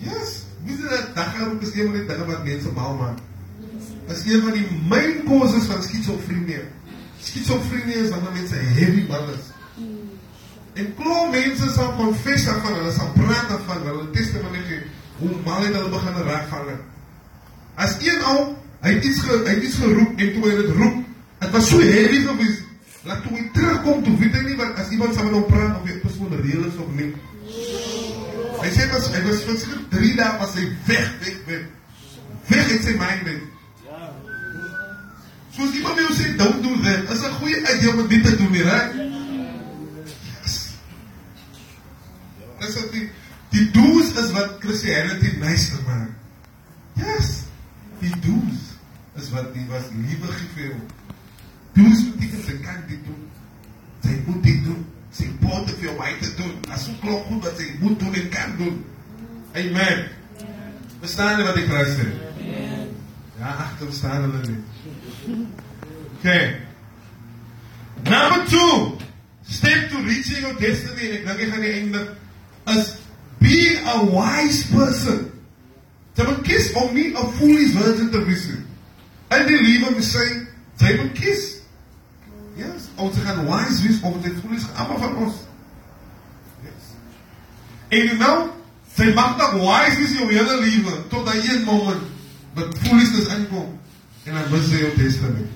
Yes, 0.03 0.37
dis 0.67 0.79
dit 0.83 1.09
dag 1.17 1.33
gaan 1.33 1.51
roekie 1.51 1.67
is 1.67 1.75
een 1.75 1.89
van 1.89 1.97
die 1.99 2.05
dinge 2.11 2.29
wat 2.29 2.45
mense 2.47 2.75
mal 2.77 2.95
maak. 2.99 3.19
Is 4.13 4.23
een 4.29 4.45
van 4.45 4.55
die 4.55 4.65
main 4.91 5.19
causes 5.25 5.67
van 5.71 5.83
skizofrenie. 5.83 6.61
Skizofrenie 7.25 8.03
is 8.03 8.13
wanneer 8.13 8.37
mense 8.37 8.63
heavy 8.79 9.03
balance. 9.09 9.54
En 10.75 10.91
klop 10.97 11.31
mense 11.31 11.71
sal 11.71 11.95
confess 11.95 12.49
van 12.51 12.73
hulle 12.73 12.91
sal 12.91 13.11
praat 13.15 13.55
van 13.67 13.87
hulle 13.87 14.09
testimonie 14.11 14.65
gee 14.67 14.83
hoe 15.15 15.31
mal 15.45 15.63
het 15.63 15.73
hulle 15.73 15.89
begin 15.89 16.21
raak 16.27 16.47
van 16.51 16.65
dit. 16.67 16.81
As 17.75 17.95
een 18.03 18.23
ou, 18.27 18.55
Hy 18.85 18.93
het 18.93 19.03
iets 19.03 19.19
ge, 19.25 19.37
hy 19.45 19.53
het 19.55 19.63
iets 19.65 19.79
geroep 19.81 20.19
en 20.21 20.33
toe 20.33 20.41
hy 20.45 20.55
dit 20.59 20.73
roep, 20.77 20.97
dit 21.41 21.53
was 21.55 21.69
so 21.71 21.81
heavy 21.81 22.19
geweest. 22.21 22.61
Laat 23.05 23.23
toe 23.25 23.31
hy 23.33 23.45
terugkom, 23.53 24.03
toe 24.05 24.13
weet 24.19 24.35
hy 24.37 24.43
nie 24.45 24.57
wat 24.59 24.77
as 24.81 24.91
iemand 24.93 25.17
saam 25.17 25.31
met 25.31 25.37
hom 25.39 25.47
praat 25.49 25.79
of 25.79 25.87
die 25.89 25.97
persoon 26.03 26.35
reël 26.41 26.67
is 26.67 26.77
of 26.83 26.91
nie. 26.97 27.07
Hy 28.59 28.69
sê 28.75 28.85
was 28.91 29.09
hy 29.13 29.23
was 29.25 29.41
vir 29.47 29.57
seker 29.61 29.81
3 29.95 30.11
dae 30.19 30.29
was 30.41 30.53
hy 30.59 30.67
weg, 30.89 31.09
weg, 31.23 31.41
weg. 31.49 31.65
Weg 32.51 32.71
uit 32.75 32.85
sy 32.85 32.95
mind 32.99 33.25
weg. 33.29 33.41
Soos 35.57 35.73
iemand 35.81 36.01
wil 36.03 36.13
sê 36.19 36.29
don't 36.37 36.61
do 36.61 36.77
that. 36.85 37.09
Is 37.09 37.25
'n 37.25 37.37
goeie 37.41 37.57
idee 37.63 37.89
om 37.89 38.07
dit 38.07 38.23
te 38.23 38.37
doen 38.37 38.51
nie, 38.53 38.65
hè? 38.69 38.79
Dis 42.65 42.77
wat 42.81 42.91
die 42.95 43.07
die 43.53 43.65
do's 43.71 44.09
is 44.19 44.31
wat 44.35 44.57
Christianity 44.59 45.37
nice 45.39 45.77
maak. 45.85 46.09
Yes. 46.99 47.45
Die 48.01 48.11
do's 48.25 48.73
is 49.21 49.29
wat 49.31 49.53
die 49.53 49.63
was 49.69 49.85
liewe 49.93 50.31
gee 50.55 50.73
Do's 51.75 52.01
beteken 52.09 52.43
sy 52.47 52.57
kan 52.63 52.81
dit 52.89 52.99
doen. 53.05 53.21
Sy 54.03 54.17
moet 54.25 54.43
dit 54.43 54.59
doen. 54.65 54.81
Sy 55.15 55.29
moet 55.43 55.71
jou 55.83 55.95
baie 55.99 56.17
te 56.19 56.33
doen. 56.39 56.57
As 56.73 56.87
hoe 56.89 56.97
klop 57.03 57.29
goed 57.29 57.47
wat 57.47 57.57
sy 57.59 57.69
moet 57.79 57.99
doen 57.99 58.19
en 58.19 58.29
kan 58.33 58.57
doen. 58.59 58.83
Amen. 59.55 60.05
Verstaan 60.99 61.43
wat 61.45 61.59
kry 61.69 61.85
sê? 61.93 62.09
Ja, 63.39 63.55
agter 63.67 63.91
staan 63.93 64.27
hulle 64.27 64.41
nie. 64.47 65.47
Okay. 66.17 66.55
Number 68.03 68.45
2. 68.47 68.97
Step 69.47 69.89
to 69.91 70.01
reaching 70.07 70.41
your 70.41 70.55
destiny. 70.59 71.11
Ek 71.19 71.27
dink 71.27 71.43
ek 71.45 71.51
gaan 71.53 71.67
die 71.67 71.75
is 72.67 72.95
being 73.39 73.87
a 73.87 74.05
wise 74.05 74.65
person. 74.71 75.31
Jy 76.15 76.23
moet 76.23 76.41
kies 76.47 76.71
om 76.73 76.93
nie 76.95 77.11
'n 77.11 77.31
foolish 77.37 77.75
virgin 77.75 78.11
te 78.11 78.23
wees 78.25 78.45
nie. 78.47 78.63
In 79.37 79.47
die 79.47 79.61
lewe 79.61 79.91
moet 79.91 80.03
sy 80.03 80.25
jy 80.79 80.95
moet 81.01 81.13
kies 81.13 81.55
Yes, 82.55 82.87
ons 82.95 83.15
gaan 83.19 83.43
wise 83.45 83.81
wees 83.83 83.99
of 84.01 84.21
dit 84.23 84.35
foolish 84.39 84.63
almal 84.79 84.99
van 85.01 85.15
ons. 85.25 85.41
Yes. 86.63 86.91
En 87.97 88.13
nou, 88.21 88.35
sy 88.95 89.09
mag 89.17 89.35
dan 89.41 89.57
wise 89.59 89.97
wees 89.99 90.13
jou 90.15 90.27
hele 90.31 90.59
lewe 90.61 90.93
tot 91.11 91.27
daai 91.27 91.41
een 91.43 91.65
moment 91.67 92.05
wat 92.55 92.77
foolishness 92.85 93.27
inkom 93.35 93.73
en 94.23 94.37
dan 94.39 94.47
mis 94.53 94.69
jy 94.71 94.85
jou 94.85 94.93
testament. 94.95 95.51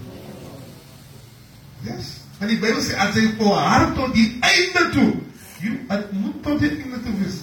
Yes. 1.88 2.12
En 2.44 2.52
die 2.52 2.60
Bybel 2.60 2.84
sê 2.84 3.00
as 3.00 3.16
jy 3.16 3.30
volhard 3.40 3.96
tot 3.96 4.12
die 4.16 4.28
einde 4.44 4.84
toe, 4.92 5.10
moet 6.12 6.44
tot 6.44 6.60
die 6.60 6.70
einde 6.70 7.02
toe 7.04 7.16
wees. 7.20 7.42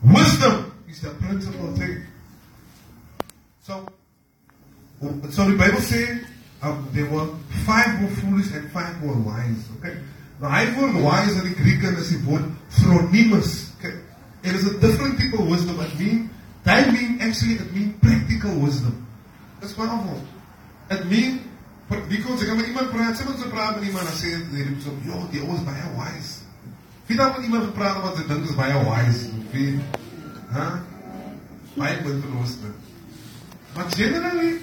Wisdom 0.00 0.72
is 0.86 1.00
the 1.00 1.10
principal 1.18 1.72
thing. 1.74 2.04
So, 3.62 3.86
so 5.30 5.50
the 5.50 5.56
Bible 5.56 5.80
says 5.80 6.24
um, 6.62 6.88
there 6.92 7.06
were 7.10 7.26
five 7.64 8.00
were 8.00 8.14
foolish 8.22 8.52
and 8.52 8.70
five 8.70 9.02
were 9.02 9.18
wise. 9.18 9.66
Okay. 9.78 9.98
The 10.40 10.48
hy 10.48 10.66
woord 10.76 11.02
wise 11.02 11.34
in 11.34 11.48
die 11.48 11.56
Griek 11.58 11.82
is 11.98 12.10
die 12.12 12.22
woord 12.28 12.44
phronimos. 12.70 13.74
Okay. 13.78 13.98
It 14.44 14.54
is 14.54 14.66
a 14.66 14.78
different 14.78 15.18
type 15.18 15.34
of 15.40 15.48
wisdom. 15.48 15.80
It 15.80 15.98
mean 15.98 16.30
that 16.64 16.92
mean 16.92 17.18
actually 17.20 17.54
it 17.54 17.72
mean 17.74 17.98
practical 18.00 18.54
wisdom. 18.60 19.06
Dis 19.60 19.76
wonderful. 19.76 20.20
It 20.90 21.06
mean 21.06 21.40
because 21.88 22.42
ek 22.42 22.56
met 22.56 22.66
iemand 22.66 22.90
praat, 22.90 23.14
sê 23.14 23.24
met 23.26 23.38
so 23.38 23.48
praat 23.50 23.76
met 23.78 23.86
iemand 23.86 24.08
en 24.10 24.16
sê 24.18 24.32
jy 24.34 24.64
moet 24.66 24.82
so, 24.82 24.94
"Jo, 25.06 25.28
die 25.30 25.40
ou 25.40 25.54
is 25.54 25.64
baie 25.64 25.86
wise." 25.94 26.42
Wie 27.06 27.16
dan 27.16 27.32
met 27.36 27.44
iemand 27.44 27.64
gepraat 27.64 28.02
wat 28.02 28.16
hy 28.16 28.24
dink 28.26 28.48
is 28.48 28.54
baie 28.54 28.74
wise? 28.74 29.28
Wie? 29.52 29.78
Hæ? 30.50 30.66
Baie 31.76 31.96
goed 32.02 32.22
verloste. 32.24 32.72
Maar 33.74 33.84
generally 33.94 34.58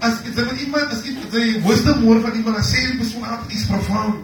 as 0.00 0.20
jy 0.24 0.44
met 0.44 0.60
iemand 0.60 0.92
as 0.92 1.04
jy 1.04 1.16
die 1.30 1.60
wisdom 1.64 2.02
hoor 2.02 2.20
van 2.20 2.32
iemand 2.32 2.56
en 2.56 2.64
sê 2.64 2.84
die 2.90 2.96
persoon 2.96 3.24
aan 3.24 3.44
iets 3.48 3.66
profound. 3.66 4.16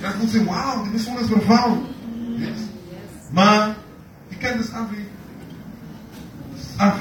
Dan 0.00 0.12
moet 0.18 0.32
jy 0.32 0.40
sê, 0.40 0.44
"Wow, 0.44 0.82
die 0.82 0.92
persoon 0.92 1.18
is 1.18 1.26
profound." 1.26 1.86
Yes. 2.36 2.60
Maar 3.32 3.76
jy 4.28 4.36
kan 4.36 4.58
dit 4.58 4.72
af 4.72 4.90
wie 4.90 5.06
af. 6.76 6.98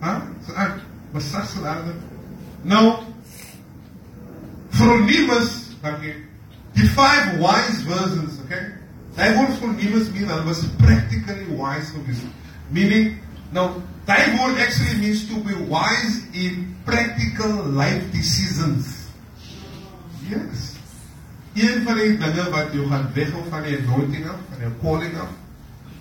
Hæ? 0.00 0.20
So 0.46 0.52
af. 0.52 0.72
Sag 1.18 1.48
se 1.48 1.60
daar. 1.62 1.82
Nou 2.62 3.13
Phronimos, 4.74 5.74
okay. 5.84 6.16
the 6.74 6.82
five 6.88 7.38
wise 7.38 7.80
virgins, 7.82 8.40
okay? 8.44 8.74
They 9.14 9.30
were 9.30 9.46
Phronimos 9.54 10.12
mean 10.12 10.26
that 10.26 10.44
was 10.44 10.66
practically 10.78 11.46
wise 11.54 11.90
for 11.90 11.98
geweest. 11.98 12.26
Meaning, 12.70 13.20
now, 13.52 13.80
that 14.06 14.28
word 14.40 14.58
actually 14.58 14.98
means 15.00 15.28
to 15.28 15.38
be 15.40 15.54
wise 15.70 16.26
in 16.34 16.74
practical 16.84 17.52
life 17.70 18.10
decisions. 18.10 19.10
Yes. 20.28 20.72
Een 21.54 21.84
van 21.86 21.94
die 22.00 22.16
dinge 22.18 22.50
wat 22.50 22.72
jou 22.74 22.88
gaan 22.90 23.06
weghou 23.14 23.44
van 23.46 23.62
die 23.62 23.76
anointing 23.78 24.24
af, 24.26 24.40
van 24.50 24.64
die 24.64 24.70
calling 24.80 25.14
af, 25.22 25.30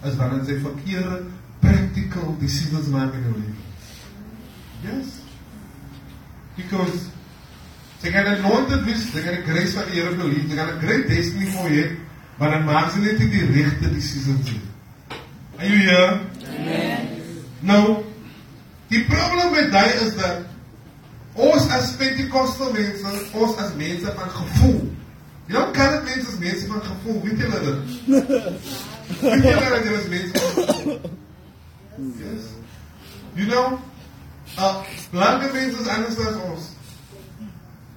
is 0.10 0.16
wanneer 0.18 0.48
jy 0.50 0.56
verkeerde 0.64 1.20
practical 1.62 2.34
decisions 2.42 2.90
maak 2.90 3.14
in 3.14 3.28
jou 3.28 3.36
lewe. 3.38 3.54
Yes. 4.88 5.20
Because 6.58 7.13
Sy 8.04 8.12
gaan 8.12 8.26
anointed 8.28 8.82
wees, 8.84 9.04
sy 9.14 9.22
gaan 9.24 9.38
die 9.38 9.46
grace 9.48 9.78
van 9.78 9.86
die 9.88 10.02
Here 10.02 10.10
beleef, 10.20 10.48
sy 10.50 10.58
gaan 10.58 10.72
'n 10.74 10.80
great 10.82 11.06
destiny 11.08 11.46
vir 11.54 11.70
hê, 11.72 11.84
maar 12.38 12.50
dan 12.52 12.66
maak 12.68 12.90
sy 12.92 13.00
net 13.00 13.20
nie 13.20 13.30
die 13.32 13.46
regte 13.48 13.92
decisions 13.94 14.50
nie. 14.52 14.62
Are 15.58 15.68
you 15.68 15.78
here? 15.88 16.20
Amen. 16.58 17.08
Nou, 17.62 18.04
die 18.92 19.06
probleem 19.08 19.56
met 19.56 19.72
daai 19.72 19.94
is 20.04 20.12
dat 20.20 20.44
ons 21.34 21.70
as 21.72 21.96
Pentecostal 21.96 22.74
mense, 22.74 23.16
ons 23.32 23.56
as 23.58 23.72
mense 23.80 24.12
van 24.20 24.36
gevoel. 24.36 24.84
Jy 25.48 25.56
nou 25.56 25.66
kan 25.72 25.96
dit 25.96 26.04
mense 26.04 26.28
as 26.28 26.44
mense 26.44 26.68
van 26.68 26.84
gevoel, 26.90 27.24
weet 27.24 27.40
julle 27.40 27.60
dit? 27.70 27.80
weet 29.22 29.48
julle 29.48 29.70
dat 29.78 29.84
julle 29.88 30.04
as 30.04 30.12
mense 30.12 30.44
van 30.44 30.76
gevoel? 30.76 31.02
Yes. 32.20 32.52
You 33.40 33.48
know, 33.48 33.80
uh, 34.60 34.84
blanke 35.16 35.54
mense 35.54 35.80
is 35.80 35.88
anders 35.88 36.20
as 36.20 36.46
ons. 36.52 36.73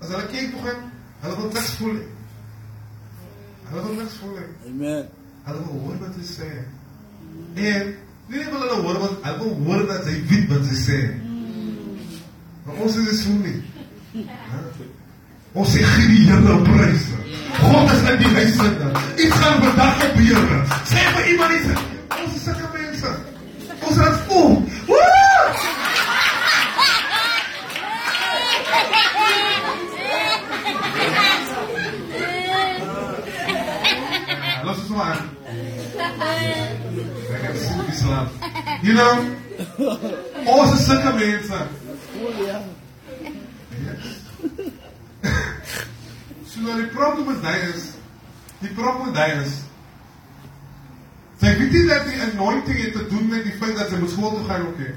As 0.00 0.08
hulle 0.12 0.26
kyk 0.32 0.50
begin, 0.56 0.82
hulle 1.22 1.36
wil 1.36 1.52
niks 1.52 1.70
voel 1.80 1.94
nie. 1.98 2.08
Hulle 3.70 3.84
wil 3.86 3.94
niks 4.00 4.18
voel 4.20 4.34
nie. 4.38 4.48
Amen. 4.70 5.06
Hulle 5.46 5.62
wil 5.68 5.80
hoor 5.84 6.02
wat 6.02 6.18
jy 6.20 6.26
sê. 6.28 6.50
En 7.56 7.94
nie 8.28 8.42
net 8.42 8.50
wil 8.52 8.64
hulle 8.66 8.80
hoor 8.82 9.00
wat 9.04 9.16
hulle 9.24 9.38
wil 9.44 9.54
hoor 9.64 9.86
dat 9.88 10.10
jy 10.10 10.18
weet 10.32 10.50
wat 10.52 10.68
jy 10.70 10.80
sê. 10.82 11.00
Maar 12.66 12.82
ons 12.84 12.98
is 13.04 13.22
so 13.22 13.32
nie. 13.40 13.60
Ons 15.56 15.72
sê 15.72 15.80
gee 15.80 16.08
die 16.12 16.24
Here 16.28 16.56
prys. 16.66 17.06
God 17.56 17.92
is 17.94 18.02
in 18.10 18.18
die 18.20 18.32
huis 18.34 18.56
sit. 18.58 18.82
Iets 19.24 19.36
gaan 19.40 19.62
vandag 19.62 20.00
gebeur. 20.02 20.48
Sê 20.90 21.04
vir 21.14 21.30
iemand 21.32 21.54
iets. 21.56 21.84
Ons 22.18 22.34
is 22.36 22.42
sulke 22.44 22.68
mense. 22.74 23.12
Ons 23.80 24.00
raak 24.02 24.18
vol. 24.28 24.58
Is 34.96 35.02
maar. 35.02 35.24
Ek 37.32 37.42
het 37.42 37.56
so 37.60 37.82
geslaap. 37.88 38.28
You 38.82 38.94
know? 38.94 39.16
Ons 40.44 40.72
is 40.78 40.84
sulke 40.86 41.12
mense. 41.18 41.58
Ja. 42.46 42.60
So 46.48 46.60
nou 46.64 46.76
die 46.80 46.88
probleem 46.94 47.26
met 47.28 47.42
daai 47.44 47.66
is 47.74 47.90
die 48.62 48.72
probleem 48.72 49.10
met 49.10 49.18
daai 49.18 49.42
is 49.42 49.58
sy 51.42 51.52
weet 51.58 51.74
nie 51.76 51.82
dat 51.90 52.08
die 52.08 52.22
anointing 52.30 52.78
het 52.80 52.96
te 52.96 53.04
doen 53.10 53.28
met 53.28 53.44
die 53.44 53.56
feit 53.60 53.76
dat 53.76 53.92
sy 53.92 54.00
moet 54.00 54.14
skool 54.14 54.32
toe 54.38 54.46
gaan 54.48 54.64
ook 54.70 54.78
nie. 54.80 54.94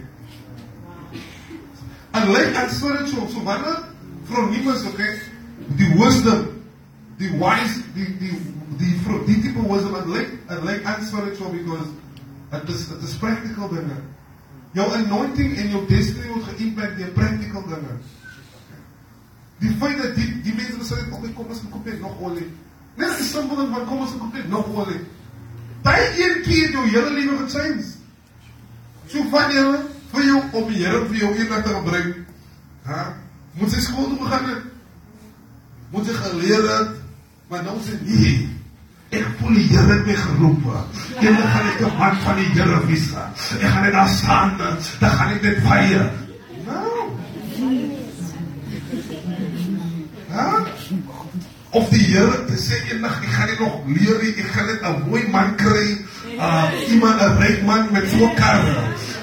En 2.15 2.31
lyk 2.31 2.55
as 2.63 2.77
spiritual 2.79 3.27
so 3.27 3.43
wanneer 3.43 3.83
from 4.31 4.47
Nimas 4.55 4.87
okay 4.93 5.11
die 5.75 5.91
wisdom 5.99 6.47
die 7.19 7.31
wise 7.35 7.83
die 7.93 8.07
die 8.19 8.37
die 8.79 8.93
die, 8.95 9.17
die 9.27 9.41
tipe 9.43 9.63
wisdom 9.67 9.95
en 9.99 10.07
lyk 10.13 10.31
en 10.47 10.63
lyk 10.63 10.85
unspiritual 10.87 11.51
because 11.51 11.89
it 12.53 12.69
is 12.69 12.87
it 12.91 13.03
is 13.03 13.17
practical 13.19 13.67
dinge. 13.67 13.97
Jou 14.73 14.87
anointing 14.95 15.57
en 15.57 15.69
jou 15.73 15.83
destiny 15.89 16.29
word 16.31 16.47
geïmpact 16.53 16.97
deur 16.97 17.11
practical 17.17 17.65
dinge. 17.67 17.97
Die 19.59 19.71
feit 19.81 19.99
dat 19.99 20.15
die 20.15 20.29
die 20.45 20.55
mense 20.55 20.87
sê 20.87 21.01
kom 21.09 21.25
ek 21.27 21.35
kom 21.35 21.51
ons 21.51 21.63
koop 21.67 21.85
net 21.91 21.99
nog 21.99 22.21
olie. 22.23 22.47
Net 22.99 23.19
die 23.19 23.31
ding 23.33 23.73
van 23.73 23.87
kom 23.89 24.05
ons 24.05 24.15
koop 24.15 24.33
net 24.39 24.47
nog 24.49 24.69
olie. 24.71 25.01
Daai 25.83 26.07
een 26.15 26.41
keer 26.47 26.71
jou 26.71 26.85
hele 26.87 27.11
lewe 27.17 27.35
gaan 27.41 27.51
change. 27.51 27.89
So 29.11 29.25
van 29.33 29.51
jy 29.51 29.65
vir 30.13 30.25
jou 30.25 30.39
om 30.53 30.71
die 30.71 30.79
Here 30.85 31.03
vir 31.11 31.19
jou 31.25 31.33
eendag 31.35 31.67
te 31.67 31.83
bring. 31.83 32.15
Hæ? 32.87 33.03
Moet 33.59 33.75
jy 33.75 33.83
skool 33.83 34.09
toe 34.15 34.31
gaan? 34.31 34.49
Moet 35.91 36.07
jy 36.07 36.17
geleer 36.23 36.67
het? 36.69 36.98
Maar 37.49 37.63
nou 37.63 37.77
sê 37.81 37.97
nee. 38.05 38.49
Ek 39.09 39.25
voel 39.39 39.55
die 39.57 39.65
Here 39.71 39.89
het 39.89 40.05
my 40.05 40.15
geroep. 40.21 40.65
Eendag 41.17 41.47
gaan 41.53 41.69
ek 41.71 41.79
'n 41.81 41.97
man 41.97 42.15
van 42.23 42.35
die 42.37 42.49
Here 42.53 42.85
wees. 42.85 43.07
Ek 43.59 43.69
gaan 43.73 43.83
net 43.83 43.93
daar 43.93 44.09
staan, 44.09 44.57
dan 44.99 45.09
gaan 45.09 45.33
ek 45.33 45.41
dit 45.41 45.57
feier. 45.65 46.11
Nou. 46.65 47.09
Ha? 50.29 50.63
Of 51.69 51.89
die 51.89 52.05
Here 52.13 52.45
te 52.45 52.57
sê 52.57 52.77
eendag 52.91 53.17
ek 53.23 53.33
gaan 53.33 53.47
net 53.47 53.59
nog 53.59 53.81
leer, 53.85 54.21
ek 54.21 54.51
gaan 54.53 54.65
net 54.65 54.81
'n 54.81 55.09
mooi 55.09 55.27
man 55.29 55.55
kry. 55.55 56.05
Uh 56.37 56.69
iemand 56.87 57.21
'n 57.21 57.37
ryk 57.41 57.65
man 57.65 57.91
met 57.91 58.09
so 58.09 58.29
karre. 58.35 58.77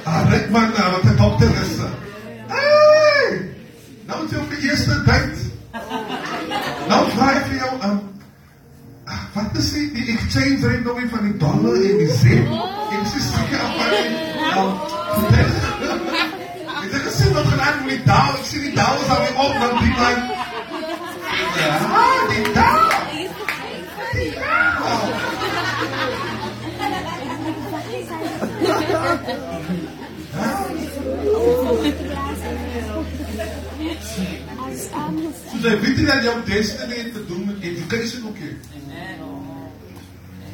'n 0.07 0.29
Ryk 0.31 0.51
man 0.51 0.71
uh, 0.75 0.91
wat 0.93 1.05
'n 1.05 1.17
dokter 1.17 1.51
is. 1.63 1.79
Hey! 2.51 3.55
Nou 4.07 4.23
het 4.23 4.31
jy 4.31 4.39
op 4.39 4.51
die 4.51 4.71
eerste 4.71 5.03
date. 5.05 5.47
Nou 6.89 7.01
vra 7.15 7.31
ek 7.33 7.47
vir 7.51 7.59
jou, 7.59 7.73
um, 7.89 7.99
ah, 9.07 9.23
wat 9.37 9.57
is 9.61 9.73
die, 9.73 9.93
die 9.93 10.07
exchange 10.13 10.67
rate 10.67 10.81
nou 10.81 10.95
weer 10.97 11.09
van 11.09 11.23
die 11.29 11.37
dollar 11.37 11.75
en 11.89 11.99
die 12.01 12.13
cent? 12.21 12.49
Ek 12.97 13.05
sê 13.13 13.19
seker 13.27 13.61
af 13.65 13.73
van 13.77 13.91
die, 13.93 14.09
um, 14.61 14.71
ek 16.85 16.93
het 16.95 17.03
gesê 17.09 17.27
wat 17.35 17.47
gedaan 17.53 17.77
met 17.85 17.93
die 17.93 18.05
daal, 18.09 18.33
ek 18.39 18.47
sê 18.49 18.57
die 18.65 18.73
daal 18.79 18.97
is 19.03 19.11
alweer 19.17 19.37
op, 19.45 19.55
dan 19.61 19.75
die 19.83 19.95
man, 20.01 20.19
ja, 21.61 21.71
die 22.33 22.45
daal, 22.57 22.87
die 24.17 24.31
daal. 24.41 24.65
As 34.67 34.83
arme 34.93 35.31
So 35.31 35.37
jy 35.37 35.45
weet 35.45 35.45
nie 35.45 35.45
dat 35.45 35.45
jou 35.45 35.45
destiny 35.45 35.47
het 35.71 37.13
te 37.13 37.25
doen 37.27 37.45
met 37.47 37.61
education 37.61 38.27
ook 38.29 38.39
nie. 38.39 38.57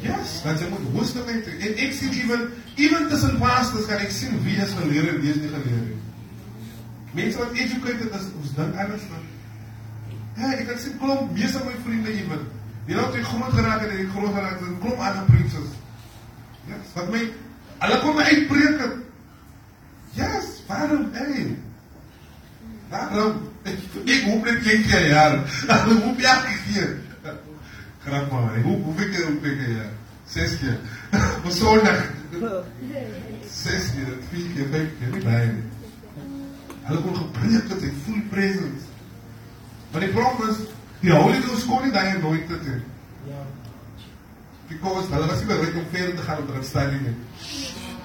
Yes, 0.03 0.41
dat 0.43 0.59
jy 0.59 0.67
moet 0.67 0.87
wisdom 0.99 1.27
hê. 1.31 1.37
En 1.59 1.77
ek 1.85 1.93
sien 1.95 2.11
even 2.11 2.49
even 2.75 3.05
tussen 3.09 3.37
pastors 3.39 3.85
kan 3.87 4.01
ek 4.03 4.11
sien 4.11 4.35
wie 4.43 4.57
is 4.59 4.73
geleer 4.75 5.07
en 5.13 5.21
wie 5.21 5.31
is 5.31 5.39
nie 5.39 5.51
geleer 5.53 5.85
nie. 5.85 5.99
Mense 7.13 7.39
wat 7.39 7.53
educated 7.53 8.17
is, 8.17 8.25
ons 8.41 8.51
dink 8.57 8.81
anders 8.83 9.05
dan. 9.11 9.23
Ja, 10.41 10.51
ek 10.57 10.65
kan 10.67 10.81
sien 10.81 10.97
klomp 10.99 11.31
meeste 11.37 11.61
my 11.63 11.77
vriende 11.85 12.11
even. 12.17 12.43
Die 12.89 12.99
wat 12.99 13.15
ek 13.15 13.29
groot 13.29 13.55
geraak 13.55 13.85
het 13.85 13.93
en 13.93 14.03
ek 14.03 14.11
groot 14.17 14.35
geraak 14.35 14.59
het, 14.59 14.67
'n 14.67 14.79
klomp 14.83 14.99
ander 14.99 15.29
preachers. 15.31 15.71
Yes, 16.67 16.91
wat 16.97 17.09
my 17.15 17.23
hulle 17.79 17.99
kom 18.03 18.15
my 18.15 18.23
uitpreek. 18.23 18.83
Yes, 20.19 20.59
waarom? 20.67 21.09
Hey. 21.13 21.55
Waarom? 22.89 23.52
Ek, 23.63 23.79
ek 24.05 24.23
hoop 24.27 24.45
net 24.45 24.65
een 24.67 25.09
jaar. 25.09 25.37
Hulle 25.67 25.99
hoop 26.03 26.23
elke 26.33 26.55
keer. 26.67 26.95
Grap 28.03 28.33
ek 28.57 28.65
hoop 28.65 28.87
hoeveel 28.89 29.11
keer 29.13 29.27
hoop 29.29 29.45
ek 29.51 29.59
per 29.61 29.75
jaar? 29.77 29.91
Zes 30.33 30.57
keer. 30.59 30.79
Op 31.43 31.51
zondag. 31.51 32.01
Zes 33.53 33.91
keer, 33.95 34.15
vier 34.31 34.49
keer, 34.55 34.71
vijf 34.73 34.97
keer, 34.99 35.51
nie. 35.53 35.69
Hulle 36.83 37.01
kon 37.05 37.15
gepreek 37.15 37.69
het, 37.71 37.85
ek 37.87 37.99
voel 38.05 38.23
presence. 38.31 38.89
Maar 39.93 40.03
die 40.03 40.11
probleem 40.15 40.49
is, 40.49 40.63
die 41.03 41.13
Holy 41.13 41.39
Ghost 41.45 41.67
kon 41.69 41.85
nie 41.85 41.93
daai 41.95 42.17
dit 42.49 42.67
hê. 42.67 42.79
Because 44.67 45.07
hulle 45.13 45.27
was 45.29 45.39
nie 45.39 45.51
bereid 45.51 45.75
om 45.79 45.87
verder 45.91 46.15
te 46.15 46.25
gaan 46.27 46.41
met 46.41 46.55
hulle 46.55 46.67
study 46.67 46.99
nie. 47.05 47.15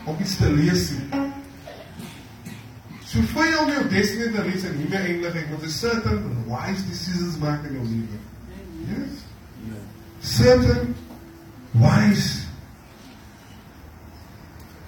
Om 0.05 0.20
iets 0.20 0.36
te 0.36 0.52
lees 0.52 0.90
nie. 0.94 1.27
So 3.09 3.22
for 3.22 3.43
you 3.47 3.56
on 3.59 3.68
your 3.68 3.85
destiny 3.85 4.36
to 4.36 4.43
reach 4.43 4.64
a 4.64 4.72
new 4.74 4.94
end 4.94 5.24
of 5.24 5.35
it, 5.35 5.70
certain 5.70 6.47
wise 6.47 6.82
decisions 6.82 7.39
mark 7.39 7.64
in 7.64 7.72
your 7.72 7.82
life. 7.82 8.20
Yes? 8.86 9.24
Certain 10.20 10.94
wise 11.74 12.44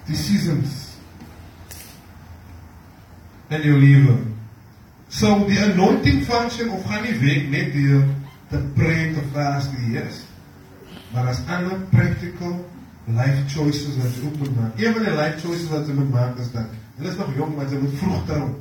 decisions 0.05 0.97
you 3.49 3.77
live 3.77 4.07
them 4.07 4.39
So 5.09 5.39
the 5.45 5.71
anointing 5.71 6.21
function 6.21 6.69
of 6.69 6.85
honey 6.85 7.17
week 7.17 7.49
may 7.49 7.71
be 7.71 7.87
the 8.51 8.71
prayer 8.75 9.17
of 9.17 9.35
last 9.35 9.73
years. 9.89 10.27
But 11.11 11.27
as 11.27 11.43
other 11.49 11.87
practical 11.91 12.69
life 13.07 13.51
choices 13.51 13.97
that 13.97 14.23
you 14.23 14.29
open 14.29 14.63
up, 14.63 14.79
even 14.79 15.05
the 15.05 15.11
life 15.11 15.41
choices 15.41 15.69
that 15.69 15.87
you 15.87 15.95
make 15.95 16.37
is 16.37 16.51
that 16.51 16.69
En 17.01 17.07
dat 17.07 17.15
is 17.15 17.25
nog 17.25 17.35
jong, 17.35 17.55
maar 17.55 17.67
ze 17.67 17.79
moet 17.79 17.97
vroeg 17.97 18.25
trouwen. 18.25 18.55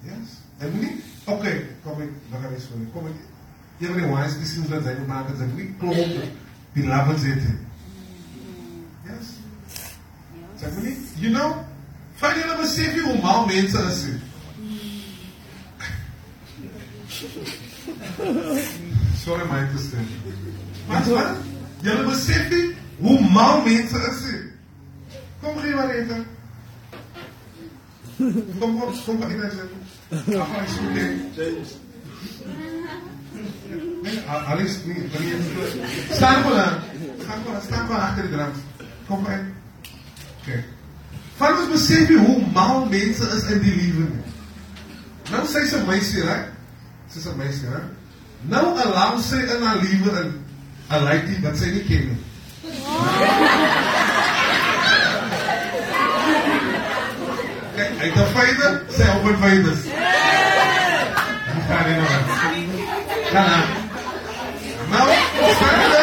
Yes? 0.00 0.28
En 0.56 0.70
moet 0.70 0.80
niet, 0.80 1.02
oké, 1.24 1.38
okay, 1.38 1.66
kom 1.82 2.00
ik, 2.00 2.08
dan 2.30 2.40
ga 2.40 2.48
ik 2.48 2.58
zo. 2.58 2.90
Kom 2.92 3.06
ik, 3.06 3.12
je 3.76 3.86
hebt 3.86 4.02
een 4.02 4.12
wijs 4.12 4.36
misschien 4.38 4.64
dat 4.68 4.82
zij 4.82 4.96
maken, 5.06 5.36
ze 5.36 5.44
moet 5.44 5.56
niet 5.56 5.76
kloppen, 5.78 6.30
die 6.72 6.86
lappen 6.86 7.18
zitten. 7.18 7.66
Yes? 9.04 9.26
Zeg 10.60 10.74
maar 10.74 10.82
niet, 10.82 10.98
you 11.14 11.32
know, 11.32 11.52
vaak 12.14 12.46
dan 12.46 12.60
besef 12.60 12.94
je 12.94 13.00
hoe 13.00 13.20
mal 13.20 13.46
mensen 13.46 13.92
zijn. 13.92 14.20
Sorry, 19.24 19.44
my 19.50 19.68
sister. 19.76 19.98
Maar 20.88 21.08
wat? 21.08 21.36
Jullie 21.80 22.04
beseffen 22.04 22.74
hoe 22.96 23.30
mal 23.30 23.62
mensen 23.62 24.18
zijn. 24.20 24.50
Kom, 25.40 25.58
geen 25.58 25.74
maar 25.74 25.90
eten. 25.90 26.26
Kom 28.18 28.80
kom 28.80 28.94
kom 29.04 29.18
maar 29.18 29.28
hier 29.30 29.52
sê. 29.54 29.64
Ag, 30.40 30.54
ek 30.58 30.68
sê 30.74 30.86
dit. 30.94 31.74
Nee, 34.02 34.18
alles 34.26 34.78
nie, 34.88 35.04
maar 35.12 35.22
nie 35.22 35.36
so. 35.46 35.66
Staan 36.14 36.42
maar 36.42 36.56
dan. 36.56 36.74
Staan 37.22 37.44
maar, 37.46 37.60
staan 37.66 37.86
maar 37.88 38.00
agter 38.08 38.26
die 38.26 38.32
drums. 38.32 38.58
Kom 39.06 39.22
maar. 39.22 39.44
Kyk. 40.46 40.64
Van 41.38 41.58
ons 41.60 41.70
besef 41.70 42.08
hoe 42.08 42.40
mal 42.52 42.86
mense 42.90 43.28
is 43.36 43.46
in 43.54 43.62
die 43.62 43.74
lewe 43.76 44.08
nie. 44.08 44.34
Nou 45.30 45.44
sê 45.46 45.62
sy 45.70 45.84
meisie, 45.86 46.24
hè? 46.26 46.38
Sy's 47.12 47.28
'n 47.30 47.36
meisie, 47.38 47.68
hè? 47.70 47.84
Nou 48.50 48.64
allow 48.82 49.20
sy 49.22 49.44
in 49.44 49.62
haar 49.62 49.78
lewe 49.84 50.10
in 50.24 50.34
'n 50.90 51.04
lady 51.04 51.40
wat 51.42 51.56
sy 51.58 51.70
nie 51.70 51.84
ken 51.86 52.10
nie. 52.10 52.20
Ainda 58.00 58.26
feita? 58.26 58.84
Se 58.90 59.02
é 59.02 59.10
open 59.16 59.36
faídas. 59.38 59.86
É. 59.86 60.18
Não, 61.58 61.66
tá 63.32 63.42
não. 63.48 63.88
Não, 64.88 65.06
saída. 65.54 66.02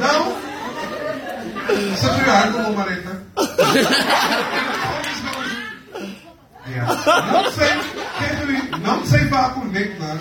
Não. 0.00 0.20
Você 1.90 2.08
viu 2.10 2.30
a 2.30 2.38
água, 2.38 2.70
Mareta? 2.70 3.12
Não 7.32 7.44
sei. 7.52 7.74
Não 8.80 9.06
sei 9.06 9.24
vá 9.26 9.48
com 9.50 9.64
ninguém 9.64 9.96
não. 9.98 10.18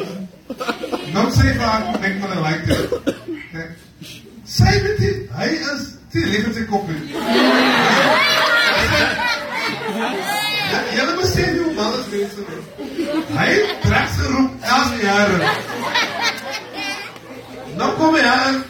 Não 1.13 1.31
sei 1.31 1.53
vácuo, 1.53 1.99
Nick, 1.99 2.19
mas 2.19 2.31
I 2.31 2.39
like 2.39 2.71
it. 2.71 2.89
Não 3.53 3.67
Say 4.45 4.81
with 4.84 5.01
as 5.71 5.93
se 6.14 6.19
liga 6.19 6.48
de 6.52 6.64
cumprir. 6.65 7.02
E 10.94 10.99
ela 10.99 11.15
me 11.15 11.26
serviu 11.26 11.73
mal 11.73 11.91
às 11.91 12.06
vezes 12.06 12.35
também. 12.35 12.60
Aí, 13.35 13.76
traça 13.81 14.22
é 14.22 14.68
caminhara. 14.68 15.40
Não 17.76 17.95
comear. 17.95 18.64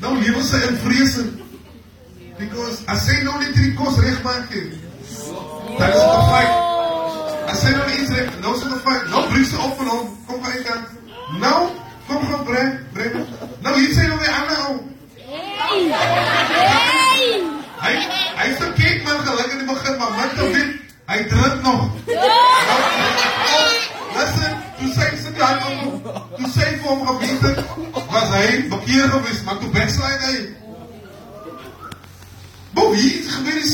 Não 0.00 0.14
livro 0.20 0.38
é 0.38 0.76
frisa. 0.76 1.28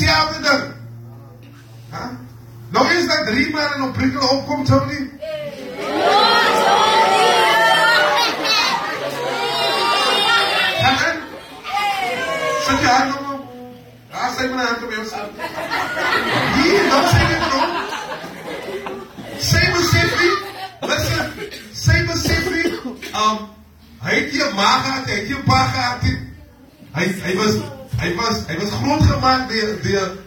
zie 0.00 0.08
je 0.08 0.14
uit 0.14 0.34
de 0.34 0.40
deur. 0.40 0.74
Huh? 1.90 2.10
Nou 2.68 2.94
is 2.94 3.06
dat 3.06 3.26
drie 3.26 3.50
maanden 3.50 3.82
op 3.82 3.92
prikkel 3.92 4.28
opkomt, 4.28 4.66
Tony. 4.66 4.99
de, 29.66 30.19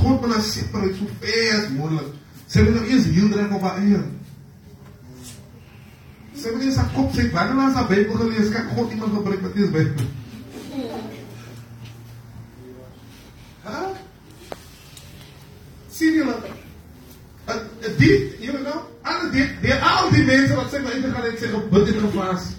God 0.00 0.20
moet 0.20 0.32
haar 0.32 0.42
separate 0.42 0.94
so 0.98 1.06
ver 1.20 1.52
as 1.58 1.68
moontlik. 1.74 2.16
Sy 2.50 2.64
moet 2.66 2.74
nou 2.74 2.86
eers 2.88 3.06
heel 3.14 3.28
druk 3.30 3.52
op 3.54 3.66
haar 3.68 3.82
eie. 3.82 4.00
Sy 6.40 6.54
moet 6.54 6.64
eers 6.66 6.78
haar 6.80 6.94
kop 6.94 7.12
sê, 7.14 7.26
wanneer 7.34 7.60
ons 7.66 7.76
haar 7.78 7.90
Bybel 7.90 8.22
gelees, 8.22 8.52
kan 8.54 8.70
God 8.74 8.94
iemand 8.94 9.18
gebruik 9.18 9.44
nie 9.54 9.66
is 9.66 9.74
Bybel. 9.74 10.08
Huh? 13.66 13.90
Sien 15.92 16.16
julle? 16.16 16.34
Uh, 17.44 17.54
uh, 17.54 17.92
die, 18.00 18.14
julle 18.40 18.64
nou, 18.64 18.80
alle 19.02 19.30
die, 19.34 19.46
die, 19.62 19.74
al 19.74 20.10
die 20.14 20.24
mense 20.26 20.56
wat 20.56 20.72
sy 20.72 20.80
maar 20.82 20.96
uitgegaan 20.96 21.28
het, 21.28 21.38
sy 21.38 21.52
gebid 21.54 21.94
en 21.94 22.02
gevaas. 22.06 22.50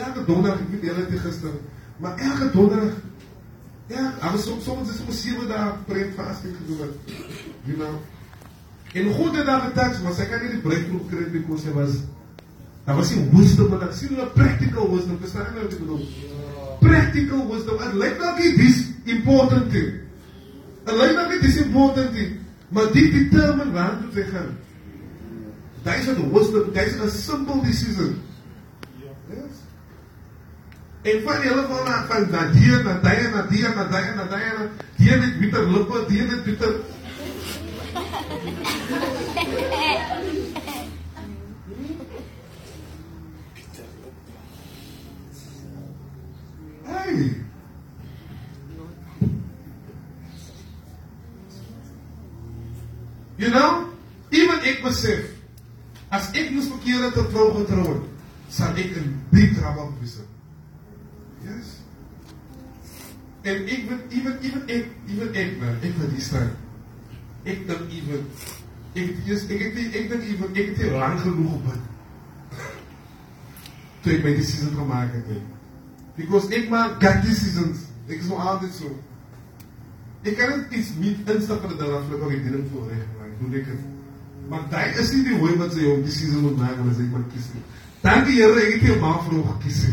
Elke 0.00 0.24
donderdag, 0.24 0.60
ek 0.62 0.74
weet 0.76 0.88
julle 0.88 1.04
het 1.04 1.22
gister, 1.26 1.56
maar 2.00 2.20
elke 2.22 2.48
donderdag, 2.54 2.98
ja, 3.90 4.04
maar 4.22 4.38
soms, 4.38 4.64
soms 4.64 4.90
is 4.94 5.02
om 5.02 5.12
7 5.12 5.48
dae 5.50 5.72
pray 5.86 6.06
fasting 6.16 6.56
gedoen. 6.60 6.94
You 7.66 7.76
know? 7.76 7.98
En 8.92 9.12
God 9.14 9.36
het 9.36 9.46
daar 9.46 9.66
getouch, 9.68 10.00
maar 10.02 10.16
sy 10.16 10.26
kan 10.30 10.42
nie 10.42 10.54
die 10.56 10.64
breakthrough 10.64 11.06
kry 11.10 11.26
because 11.30 11.66
sy 11.66 11.74
was 11.76 12.00
Daar 12.84 12.96
was 12.96 13.10
nie 13.14 13.26
wisdom 13.30 13.74
en 13.76 13.82
ek 13.86 13.92
sien 13.94 14.14
hulle 14.14 14.24
practical 14.34 14.88
wisdom, 14.90 15.18
verstaan 15.20 15.50
jy 15.52 15.60
wat 15.60 15.74
ek 15.76 15.82
bedoel? 15.84 16.06
Practical 16.80 17.42
wisdom. 17.50 17.76
Dit 17.82 17.98
lyk 18.00 18.16
dalk 18.18 18.40
nie 18.40 18.52
dis 18.56 18.80
important 19.14 19.76
nie. 19.76 19.90
Dit 20.88 20.96
lyk 20.98 21.12
dalk 21.18 21.30
nie 21.34 21.42
dis 21.44 21.58
important 21.60 22.16
nie, 22.16 22.26
maar 22.74 22.88
dit 22.96 23.12
determine 23.14 23.76
waar 23.76 23.94
toe 24.00 24.10
jy 24.16 24.24
gaan. 24.32 24.50
Daai 25.84 25.98
is 26.00 26.08
'n 26.08 26.32
wisdom, 26.32 26.72
daai 26.74 26.86
is 26.86 26.96
'n 26.96 27.10
simple 27.10 27.60
decision. 27.68 28.16
En 31.02 31.22
van 31.24 31.42
julle 31.42 31.66
van 31.66 31.84
na 31.84 32.06
van 32.06 32.30
daai 32.30 32.82
na 32.84 33.00
daai 33.00 33.30
na 33.32 33.42
daai 33.50 33.74
na 33.74 33.84
daai 33.88 34.14
na 34.14 34.24
daai 34.24 34.50
na 34.56 34.64
die 34.96 35.16
met 35.16 35.38
bitter 35.40 35.70
lippe, 35.72 36.04
die 36.08 36.22
met 36.22 36.44
bitter 36.44 36.74
Hey. 46.84 47.34
You 53.36 53.50
know, 53.50 53.88
even 54.30 54.60
ek 54.60 54.82
besef 54.84 55.32
as 56.12 56.28
ek 56.34 56.50
moes 56.52 56.68
verkeerde 56.68 57.08
tot 57.14 57.30
vrou 57.32 57.46
getrou 57.56 57.86
het, 57.94 58.04
sal 58.52 58.76
ek 58.76 58.98
in 59.00 59.16
diep 59.32 59.56
trouble 59.56 59.88
wees. 60.02 60.18
Yes. 60.18 60.29
En 63.42 63.66
ek 63.66 63.84
weet 63.88 64.16
even 64.16 64.40
even 64.40 64.66
ek 64.66 64.88
even 65.08 65.34
ek 65.34 65.52
man, 65.60 65.76
ek 65.80 65.94
wil 65.96 66.10
die 66.12 66.24
staan. 66.24 66.50
Ek 67.48 67.62
dink 67.68 67.94
even 67.96 68.26
ek 68.92 69.14
dis 69.24 69.46
ek 69.48 69.62
ek 69.68 69.78
ek 69.80 70.10
dink 70.12 70.26
even 70.28 70.58
ek 70.62 70.74
het 70.76 70.92
lank 70.92 71.22
genoeg 71.24 71.62
dit. 71.68 71.86
Toe 74.04 74.12
ek 74.16 74.26
my 74.26 74.34
decision 74.36 74.76
gemaak 74.76 75.14
het. 75.16 75.32
He. 75.32 75.40
Because 76.18 76.52
ek 76.52 76.68
maak 76.72 77.00
gut 77.00 77.24
decisions. 77.24 77.86
Ek 78.10 78.18
is 78.20 78.28
so 78.28 78.36
altyd 78.36 78.76
so. 78.76 78.92
Ek 80.20 80.36
kan 80.36 80.52
net 80.52 80.76
iets 80.76 80.92
met 81.00 81.32
instap 81.32 81.64
van 81.64 81.72
die 81.72 81.80
dag 81.80 81.96
af 81.96 82.12
loop 82.12 82.28
ek 82.28 82.44
dit 82.44 82.70
voor 82.74 82.92
reg, 82.92 83.08
maar 83.16 83.28
ek 83.30 83.40
doen 83.40 83.58
ek 83.62 83.72
het. 83.72 83.88
Maar 84.52 84.64
dit 84.68 85.00
is 85.00 85.12
nie 85.16 85.24
die 85.30 85.40
hoe 85.40 85.56
wat 85.56 85.72
sy 85.72 85.88
om 85.88 86.04
decisions 86.04 86.44
moet 86.44 86.60
maak 86.60 86.80
as 86.90 87.00
ek 87.00 87.12
maar 87.14 87.28
kies 87.32 87.52
nie. 87.56 87.64
Dankie 88.04 88.36
Here, 88.36 88.64
ek 88.66 88.76
het 88.76 88.88
jou 88.90 89.00
maar 89.00 89.20
vir 89.24 89.38
hom 89.38 89.52
gekies. 89.54 89.84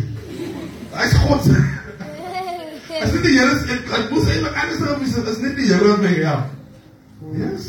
Hy 0.98 1.08
is 1.08 1.20
God 1.24 1.48
se. 1.48 1.87
As 3.04 3.12
dit 3.12 3.24
die 3.24 3.36
Here 3.38 3.52
is, 3.54 3.66
ek, 3.74 3.92
ek 3.98 4.10
moes 4.12 4.30
eintlik 4.32 4.56
anders 4.62 4.80
sou 4.82 4.96
wees, 5.02 5.18
as 5.34 5.42
net 5.44 5.58
die 5.60 5.68
Here 5.70 5.92
wat 5.92 6.02
my 6.02 6.14
help. 6.18 6.56
Yes. 7.38 7.68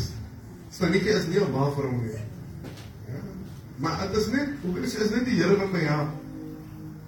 Stanetjie 0.73 1.13
is 1.17 1.27
nie 1.29 1.43
maar 1.53 1.71
vir 1.75 1.87
hom 1.89 2.01
nie. 2.03 2.23
Ja. 3.09 3.21
Maar 3.83 4.01
dit 4.07 4.17
is 4.21 4.27
net, 4.33 4.49
hoe 4.63 4.79
is 4.79 4.95
is 4.95 5.13
net 5.13 5.25
die 5.27 5.37
Here 5.41 5.57
wat 5.59 5.71
my 5.73 5.85
help. 5.85 6.17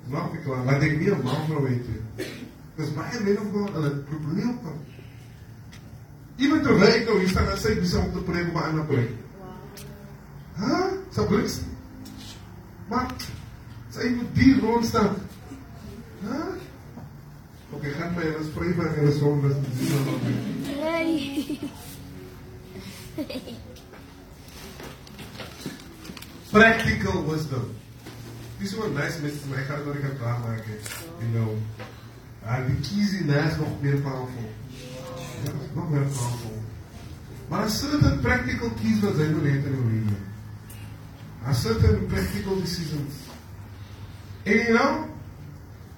Snap 0.07 0.33
ek 0.35 0.45
klaar, 0.45 0.63
want 0.67 0.83
ek 0.83 0.97
nie 0.99 1.11
'n 1.11 1.23
man 1.23 1.45
vrou 1.47 1.65
het. 1.67 1.89
Dis 2.77 2.93
baie 2.95 3.19
mense 3.23 3.51
wat 3.53 3.75
hulle 3.77 3.91
probleem 4.09 4.57
het. 4.63 4.79
Iemand 6.41 6.63
te 6.63 6.73
werk 6.73 7.05
nou 7.05 7.19
hier 7.19 7.29
staan 7.29 7.49
en 7.49 7.57
sê 7.57 7.75
dis 7.79 7.93
om 7.93 8.11
te 8.11 8.23
preek 8.25 8.47
op 8.49 8.55
'n 8.55 8.69
ander 8.69 8.85
plek. 8.85 9.09
Hæ? 10.57 10.79
Sa 11.11 11.23
bliks. 11.25 11.61
Maar 12.89 13.11
sy 13.89 14.09
moet 14.15 14.35
die 14.35 14.59
rond 14.59 14.85
staan. 14.85 15.15
Hæ? 16.23 16.37
Ok, 16.37 16.60
Okay, 17.73 17.93
hand 17.93 18.15
by 18.15 18.23
us, 18.23 18.49
pray 18.49 18.73
by 18.73 18.83
us. 18.83 19.19
Practical 26.51 27.23
wisdom. 27.23 27.75
This 28.59 28.73
is 28.73 28.79
a 28.79 28.89
nice 28.89 29.21
message, 29.21 29.47
maar 29.49 29.59
ik 29.59 29.65
ga 29.65 29.75
het 29.75 29.85
nog 29.85 29.95
even. 29.95 30.17
Uh, 30.21 30.57
you 31.19 31.31
know. 31.33 31.57
Uh, 32.43 32.57
keys 32.81 33.13
in 33.13 33.25
naast 33.25 33.57
not 33.57 33.67
very 33.81 34.01
powerful. 34.01 34.49
Ja, 35.45 35.51
nog 35.73 35.89
meer 35.89 36.01
powerful. 36.01 36.63
But 37.49 37.59
a 37.59 37.69
certain 37.69 38.19
practical 38.19 38.69
keys 38.69 38.99
that 38.99 39.15
zijn 39.15 39.41
we 39.41 39.49
enter 39.49 39.71
in 39.71 39.89
reading. 39.89 40.17
A 41.47 41.53
certain 41.53 42.07
practical 42.07 42.55
decisions. 42.55 43.13
And 44.45 44.55
you 44.55 44.73
know, 44.77 45.05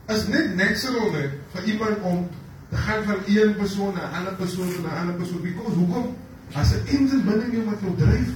as 0.06 0.28
net 0.28 0.56
natural 0.56 1.12
net 1.12 1.38
vir 1.54 1.64
iemand 1.74 2.02
om 2.02 2.30
te 2.70 2.78
gaan 2.78 3.04
van 3.04 3.22
een 3.28 3.56
persoon 3.56 3.94
na 3.94 4.10
'n 4.10 4.16
ander 4.18 4.34
persoon 4.34 4.68
na 4.84 4.90
'n 4.90 5.00
ander 5.00 5.16
persoon 5.16 5.42
because 5.42 5.76
hoekom? 5.76 6.16
As 6.54 6.74
'n 6.74 6.88
engine 6.88 7.24
binne 7.24 7.52
jou 7.52 7.64
wat 7.66 7.80
jou 7.80 7.96
dryf. 7.98 8.30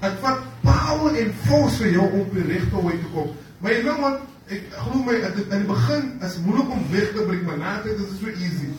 Dit 0.00 0.12
vat 0.20 0.38
power 0.60 1.14
en 1.14 1.34
force 1.46 1.76
vir 1.76 1.90
jou 1.90 2.12
om 2.12 2.20
op 2.20 2.34
die 2.34 2.42
regte 2.42 2.84
weg 2.84 3.00
te 3.00 3.10
kom. 3.12 3.30
Maar 3.58 3.72
jy 3.72 3.82
weet 3.82 4.00
wat, 4.00 4.20
ek 4.48 4.62
glo 4.70 5.02
my 5.04 5.14
in 5.14 5.34
die 5.48 5.66
begin 5.66 6.06
is 6.26 6.38
moeilik 6.44 6.70
om 6.70 6.86
weg 6.90 7.12
te 7.12 7.22
bring, 7.26 7.42
maar 7.46 7.58
na 7.58 7.82
dit 7.82 7.98
is 7.98 8.08
dit 8.08 8.18
so 8.20 8.26
easy. 8.26 8.70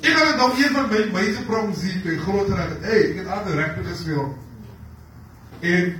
Ek 0.00 0.18
het 0.18 0.36
nou 0.36 0.50
een 0.52 0.74
van 0.74 0.88
my 0.90 1.04
mense 1.12 1.42
prom 1.42 1.74
sien 1.74 2.02
toe 2.02 2.18
groter 2.18 2.58
as 2.58 2.74
hey, 2.80 3.02
ek 3.10 3.16
het 3.22 3.26
altyd 3.26 3.54
regte 3.54 3.84
gespeel. 3.84 4.38
En 5.60 5.94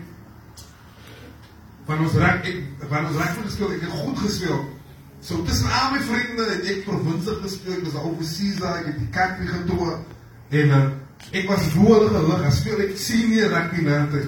van 1.86 2.00
ons 2.04 2.16
rek 2.20 2.46
ek 2.48 2.88
van 2.88 3.08
ons 3.08 3.18
rek 3.20 3.36
gespeel, 3.44 3.74
ek 3.76 3.84
het 3.84 3.98
goed 4.00 4.18
gespeel. 4.24 4.62
So 5.24 5.42
tussen 5.44 5.72
al 5.72 5.90
my 5.94 6.00
vriende 6.04 6.46
het 6.50 6.66
ek 6.68 6.84
provinsie 6.84 7.36
gespeel, 7.42 7.78
ek 7.78 7.86
was 7.88 8.00
overseas 8.00 8.60
daar, 8.60 8.80
ek 8.80 8.90
het 8.92 8.98
die 9.00 9.12
country 9.12 9.48
getoe 9.48 9.90
en 10.54 10.72
uh, 10.78 10.80
ek 11.32 11.46
was 11.48 11.68
woorde 11.76 12.10
gelig, 12.12 12.42
ek 12.48 12.56
speel 12.56 12.82
ek 12.84 12.96
senior 13.00 13.52
rugby 13.52 13.84
na 13.86 14.02
toe. 14.12 14.24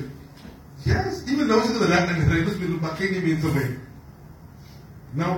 Yes, 0.87 1.21
even 1.27 1.51
nou 1.51 1.59
is 1.65 1.73
dit 1.75 1.85
reg 1.91 2.13
en 2.15 2.29
reg 2.31 2.49
is 2.53 2.59
met 2.63 2.77
baie 2.85 3.11
nie 3.13 3.25
mense 3.25 3.53
by. 3.57 3.67
Nou, 5.21 5.35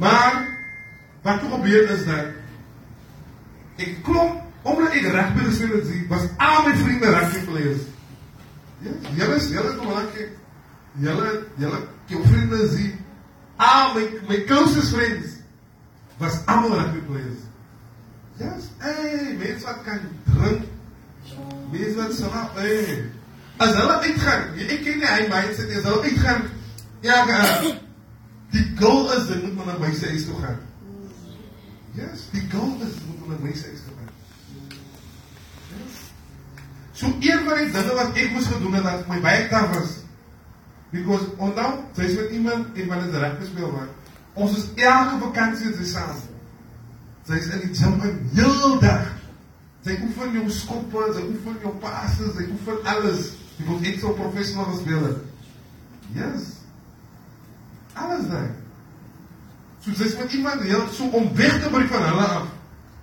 maar 0.00 0.40
wat 1.24 1.40
toe 1.40 1.52
gebeur 1.54 1.94
is 1.96 2.04
dat 2.08 3.80
ek 3.80 3.98
klop 4.06 4.66
omdat 4.66 4.98
ek 4.98 5.08
rugby 5.14 5.46
gespeel 5.48 5.78
het, 5.78 5.94
was 6.10 6.28
al 6.36 6.66
my 6.66 6.74
vriende 6.82 7.14
rugby 7.14 7.46
players. 7.46 7.86
Ja, 8.80 8.92
julle 9.16 9.40
is 9.40 9.50
julle 9.52 9.74
kom 9.76 9.90
lekker. 9.92 10.30
Julle 10.98 11.46
julle 11.56 11.80
jou 12.10 12.24
vriende 12.26 12.68
sien 12.74 12.98
al 13.60 13.94
my 13.94 14.04
my 14.28 14.40
closest 14.48 14.94
friends 14.94 15.36
was 16.18 16.44
almal 16.46 16.76
rugby 16.78 17.00
players. 17.00 17.46
Yes, 18.40 18.68
hey, 18.78 19.36
mense 19.36 19.64
wat 19.64 19.82
kan 19.84 20.00
drink. 20.24 20.64
Mense 21.70 21.96
wat 21.96 22.12
slaap, 22.16 22.56
hey. 22.56 23.04
As 23.60 23.74
hulle 23.76 23.96
uitgaan, 24.00 24.56
ek 24.64 24.82
ken 24.84 24.98
nie 25.00 25.08
hy 25.08 25.28
mindset 25.28 25.68
nie, 25.68 25.76
as 25.76 25.88
hulle 25.88 26.08
uitgaan, 26.08 26.46
ja, 27.04 27.18
uh, 27.28 27.72
die 28.54 28.66
goal 28.80 29.10
is 29.12 29.28
dit 29.28 29.42
moet 29.44 29.66
na 29.68 29.76
my 29.80 29.92
se 29.94 30.08
huis 30.08 30.24
toe 30.28 30.40
gaan. 30.40 30.60
Yes, 31.98 32.28
die 32.32 32.46
goal 32.52 32.76
is 32.86 32.96
moet 33.04 33.20
maar 33.20 33.36
na 33.36 33.44
my 33.44 33.52
se 33.56 33.68
huis 33.68 33.84
toe 33.84 33.96
gaan. 33.98 34.08
So 37.00 37.12
een 37.20 37.44
van 37.48 37.60
die 37.60 37.70
dinge 37.72 37.96
wat 37.96 38.16
ek 38.24 38.32
moes 38.32 38.48
gedoen 38.48 38.80
het 38.80 38.88
dat 38.88 39.08
my 39.08 39.20
baie 39.24 39.48
taaf 39.52 39.72
was. 39.76 39.92
Because 40.90 41.30
onthou, 41.38 41.84
sy's 41.94 42.16
met 42.18 42.30
iemand 42.30 42.66
en 42.74 42.88
wanneer 42.90 43.10
dit 43.12 43.20
reg 43.20 43.38
gespeel 43.38 43.70
word. 43.70 44.12
Ons 44.34 44.56
is 44.58 44.68
elke 44.74 45.18
vakansie 45.22 45.72
te 45.76 45.86
saam. 45.86 46.16
Sy's 47.28 47.50
in 47.54 47.64
die 47.66 47.74
gym 47.74 48.00
heel 48.34 48.78
dag. 48.82 49.10
Sy 49.86 49.96
oefen 50.04 50.34
jou 50.36 50.46
skoppe, 50.52 51.04
sy 51.16 51.22
oefen 51.24 51.60
jou 51.62 51.74
passes, 51.82 52.34
sy 52.36 52.48
oefen 52.50 52.80
alles. 52.94 53.30
Jy 53.58 53.68
moet 53.68 53.84
net 53.86 54.00
so 54.02 54.16
professioneel 54.18 54.80
speel. 54.80 55.06
Yes. 56.16 56.56
Alles 57.94 58.26
daai. 58.30 58.48
So 59.84 59.94
sy's 59.96 60.18
met 60.18 60.32
iemand 60.36 60.66
heel 60.66 60.88
so 60.92 61.08
om 61.16 61.30
weg 61.38 61.62
te 61.62 61.70
bring 61.72 61.88
van 61.88 62.08
hulle 62.10 62.26
af 62.38 62.48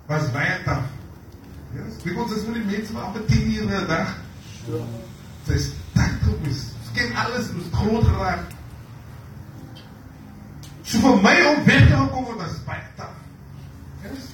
was 0.07 0.31
baie 0.31 0.63
taaf. 0.63 0.85
Yes, 1.75 1.99
because 2.03 2.33
dis 2.33 2.45
nie 2.47 2.63
mense 2.63 2.93
wat 2.95 3.15
op 3.15 3.27
10 3.27 3.51
uur 3.53 3.65
'n 3.81 3.87
dag. 3.87 4.15
Dis 5.45 5.71
tactics. 5.93 6.76
Ken 6.97 7.15
alles 7.15 7.51
moet 7.53 7.73
groot 7.73 8.05
geraak. 8.09 8.45
So 10.87 10.99
vir 11.03 11.21
my 11.21 11.35
om 11.51 11.63
weg 11.67 11.87
te 11.87 12.03
kom 12.11 12.25
was 12.39 12.57
baie 12.65 12.83
taaf. 12.95 13.15
Yes. 14.01 14.31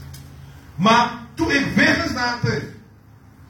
Maar 0.76 1.20
toe 1.36 1.50
ek 1.52 1.72
weg 1.76 2.06
is 2.06 2.14
na 2.16 2.38
te 2.42 2.60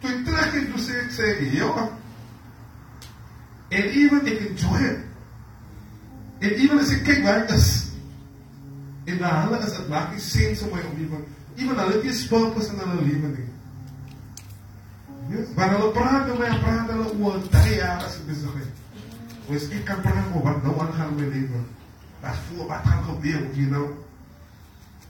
toe 0.04 0.12
ek 0.12 0.26
terug 0.26 0.56
het 0.58 0.70
toe 0.72 0.82
sê 0.82 1.00
ek 1.04 1.12
sê, 1.16 1.28
"Ja, 1.56 1.90
and 3.72 3.86
even 4.00 4.26
ek 4.26 4.40
enjoy 4.50 4.82
it." 4.82 5.00
En 6.40 6.50
even 6.50 6.80
as 6.80 6.92
ek 6.92 7.04
kyk 7.04 7.24
waar 7.24 7.44
ek 7.44 7.50
is 7.50 7.92
en 9.06 9.20
na 9.20 9.30
hulle 9.44 9.60
is 9.60 9.76
dit 9.78 9.88
maak 9.90 10.12
nie 10.12 10.20
sin 10.20 10.58
om 10.64 10.76
my 10.76 10.82
omgewing. 10.82 11.26
Even 11.56 11.78
hulle 11.78 11.94
het 11.94 12.04
nie 12.04 12.14
spulpos 12.14 12.68
in 12.68 12.80
hulle 12.80 13.02
lewe 13.02 13.28
nie. 13.28 13.50
Yes, 15.30 15.48
maar 15.56 15.70
hulle 15.70 15.92
praat 15.92 16.28
my, 16.40 16.60
praat 16.64 16.90
hulle 16.90 17.12
oor 17.20 17.50
drie 17.50 17.76
jaar 17.76 18.04
as 18.04 18.16
ek 18.16 18.28
besig 18.28 18.56
is. 18.62 18.83
When 19.54 19.62
Steve 19.62 19.86
Campana 19.86 20.26
go 20.34 20.40
back, 20.40 20.64
no 20.64 20.72
one 20.72 20.92
can 20.94 21.16
believe 21.16 21.48
him. 21.48 21.70
That's 22.24 22.40
full 22.50 22.68
by 22.68 22.82
time 22.82 23.08
of 23.08 23.22
deal, 23.22 23.46
you 23.54 23.70
know. 23.70 23.88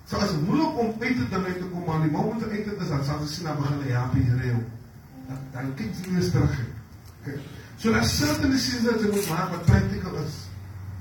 So 0.06 0.18
as 0.20 0.34
moeilijk 0.34 0.80
om 0.80 0.96
eten 1.00 1.30
daarmee 1.30 1.58
te 1.58 1.64
komen, 1.64 1.88
maar 1.88 2.02
die 2.02 2.12
moment 2.12 2.44
eten 2.52 2.78
is, 2.80 2.88
dan 2.88 3.04
zal 3.04 3.20
ze 3.20 3.34
zien 3.34 3.46
dat 3.46 3.58
we 3.58 3.64
gaan 3.64 3.82
helpen 3.84 4.22
hier. 4.22 4.56
Dan 5.52 5.74
kijkt 5.76 5.96
ze 5.96 6.12
weer 6.12 6.32
terug. 6.32 6.60
Okay. 7.22 7.40
So 7.78 7.92
daar 7.92 8.06
certain 8.06 8.52
decisions 8.52 8.84
dat 8.84 9.00
je 9.00 9.10
moet 9.12 9.30
maken 9.30 9.52
wat 9.52 9.66
practical 9.66 10.16
is. 10.16 10.34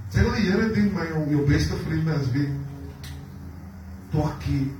Zeg 0.09 0.25
dat 0.25 0.35
hier 0.35 0.63
het 0.63 0.75
ding, 0.75 0.93
maar 0.93 1.09
jou, 1.09 1.31
jou 1.31 1.47
beste 1.47 1.77
vrienden 1.87 2.21
is 2.21 2.31
wie? 2.31 2.49
Tokkie. 4.11 4.73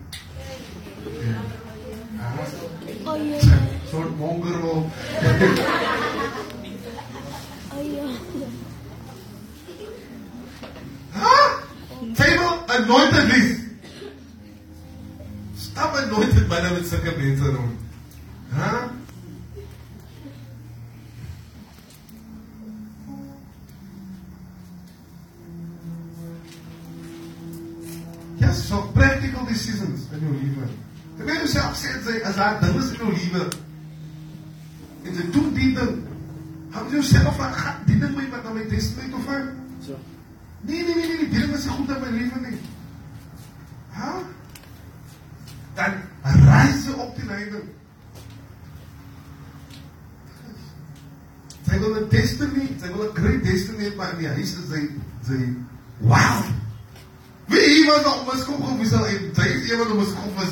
Zo'n 3.91 4.15
mongerel. 4.19 4.91
anointed 12.93 13.31
this. 13.31 13.61
Stop 15.57 15.95
anointed 15.97 16.49
by 16.49 16.61
the 16.61 16.75
Mitzvah 16.75 16.99
Beterun. 16.99 17.82
mensen 54.43 54.67
zijn, 54.69 55.03
zijn 55.27 55.69
wauw. 55.99 56.45
Wie 57.45 57.77
iemand 57.77 58.05
anders 58.05 58.45
komt, 58.45 58.81
is 58.81 58.93
alleen 58.93 59.31
deze 59.35 59.71
iemand 59.71 59.91
anders 59.91 60.09
komt, 60.09 60.52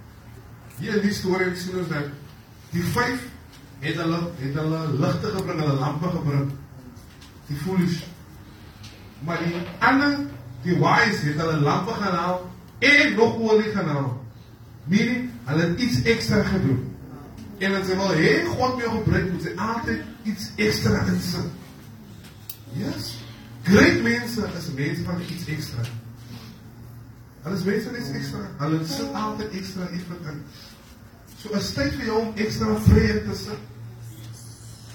Hier 0.77 0.95
in 0.95 1.01
die 1.01 1.13
storie 1.13 1.55
sien 1.55 1.79
ons 1.81 1.89
dat 1.89 2.11
die 2.71 2.83
vyf 2.83 3.23
het 3.79 3.97
hulle 4.01 4.19
het 4.41 4.53
hulle 4.57 4.81
ligte 4.97 5.33
gebring, 5.35 5.59
hulle 5.59 5.79
lampe 5.79 6.09
gebring. 6.13 6.51
Die 7.47 7.57
foolish. 7.57 8.01
Maar 9.25 9.41
die 9.45 9.61
ander, 9.79 10.19
die 10.63 10.77
wise 10.77 11.25
het 11.29 11.41
hulle 11.41 11.59
lampe 11.65 11.93
gaan 11.97 12.15
haal 12.15 12.41
en 12.79 13.15
nog 13.15 13.39
olie 13.39 13.71
gaan 13.73 13.89
haal. 13.89 14.11
Meaning, 14.87 15.29
hulle 15.43 15.61
het 15.61 15.79
iets 15.79 16.01
ekstra 16.01 16.43
gedoen. 16.43 16.83
En 17.57 17.73
as 17.73 17.87
jy 17.89 17.95
wil 17.97 18.11
hê 18.13 18.33
God 18.45 18.75
moet 18.75 18.83
jou 18.85 18.91
gebruik, 18.99 19.31
moet 19.31 19.47
jy 19.47 19.53
altyd 19.57 20.03
iets 20.29 20.51
ekstra 20.55 21.05
insit. 21.09 21.49
Yes. 22.77 23.15
Great 23.67 24.03
mense 24.05 24.49
is 24.57 24.67
mense 24.75 25.03
van 25.03 25.23
iets 25.25 25.49
ekstra. 25.49 25.87
Alles 27.43 27.63
weten 27.63 27.95
is 27.95 28.09
extra. 28.09 28.37
Alles 28.57 28.95
zit 28.95 29.13
altijd 29.13 29.51
extra 29.51 29.87
is 29.87 30.01
in. 30.01 30.43
Zo 31.37 31.47
so, 31.47 31.55
is 31.55 31.73
tijd 31.73 31.93
voor 31.93 32.03
jou 32.03 32.19
om 32.19 32.31
extra 32.35 32.75
vrij 32.75 33.19
te 33.19 33.35
zijn. 33.35 33.57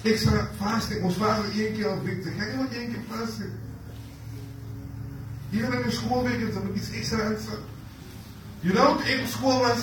Extra 0.01 0.49
vaste. 0.57 0.99
Ons 1.01 1.15
vader 1.15 1.45
één 1.51 1.73
keer 1.73 1.87
al 1.87 2.01
week. 2.03 2.25
Ga 2.37 2.45
je 2.45 2.55
nog 2.55 2.73
één 2.73 2.91
keer 2.91 3.03
vaste? 3.09 3.49
Hier 5.49 5.73
in 5.73 5.81
de 5.81 5.91
schoolweek 5.91 6.39
is 6.39 6.55
er 6.55 6.73
iets 6.75 6.91
extra 6.91 7.25
aan 7.25 7.35
Je 8.59 8.71
know, 8.71 8.99
school 9.27 9.59
was, 9.59 9.79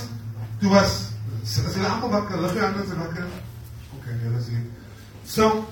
toen 0.58 0.70
was 0.70 1.10
ze 1.44 1.80
laten 1.80 2.10
wakker, 2.10 2.40
lag 2.40 2.54
je 2.54 2.64
aan 2.64 2.76
het 2.76 2.96
wakker. 2.96 3.26
Oké, 3.96 4.08
dat 4.24 4.40
is 4.40 4.46
het. 4.46 5.30
Zo, 5.30 5.68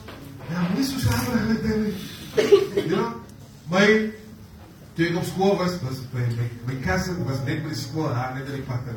ja, 0.50 0.68
moet 0.68 0.86
je 0.86 0.92
zo 0.92 0.98
slapen 0.98 1.38
eigenlijk. 1.38 1.94
Ja, 2.88 3.14
maar 3.68 3.88
Jacob's 4.98 5.30
was, 5.36 5.80
was, 5.80 5.94
mijn 6.64 6.80
cousin 6.80 7.24
was 7.24 7.36
net 7.44 7.62
bij 7.62 7.68
de 7.68 7.74
school, 7.74 8.08
haar 8.08 8.34
net 8.34 8.46
in 8.46 8.52
de 8.52 8.60
pakken. 8.62 8.96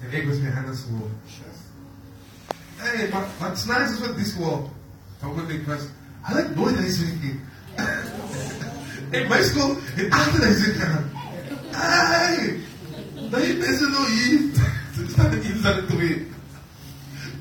En 0.00 0.18
ik 0.18 0.26
was 0.26 0.36
behind 0.36 0.54
haar 0.54 0.64
naar 0.64 0.74
school. 0.74 1.10
Hey, 2.76 3.08
but 3.08 3.20
wat 3.38 3.58
snijs 3.58 3.90
is 3.90 3.98
met 3.98 4.16
die 4.16 4.24
school? 4.24 4.72
Toen 5.20 5.50
ik 5.50 5.66
was, 5.66 5.80
had 6.20 6.38
ik 6.38 6.54
nooit 6.54 6.76
eens 6.78 6.96
gekeken. 6.96 7.40
In 9.10 9.28
my 9.28 9.42
school, 9.42 9.76
in 9.96 10.12
achter 10.12 10.40
de 10.40 10.54
zin 10.54 10.74
gaan. 10.74 11.10
Hey, 11.70 12.60
dat 13.30 13.46
je 13.46 13.54
mensen 13.54 13.90
nog 13.90 14.06
hier. 14.06 14.40
Toen 14.94 15.08
staat 15.10 15.32
het 15.32 15.44
iets 15.44 15.64
aan 15.64 15.76
het 15.76 15.88
doen. 15.88 16.32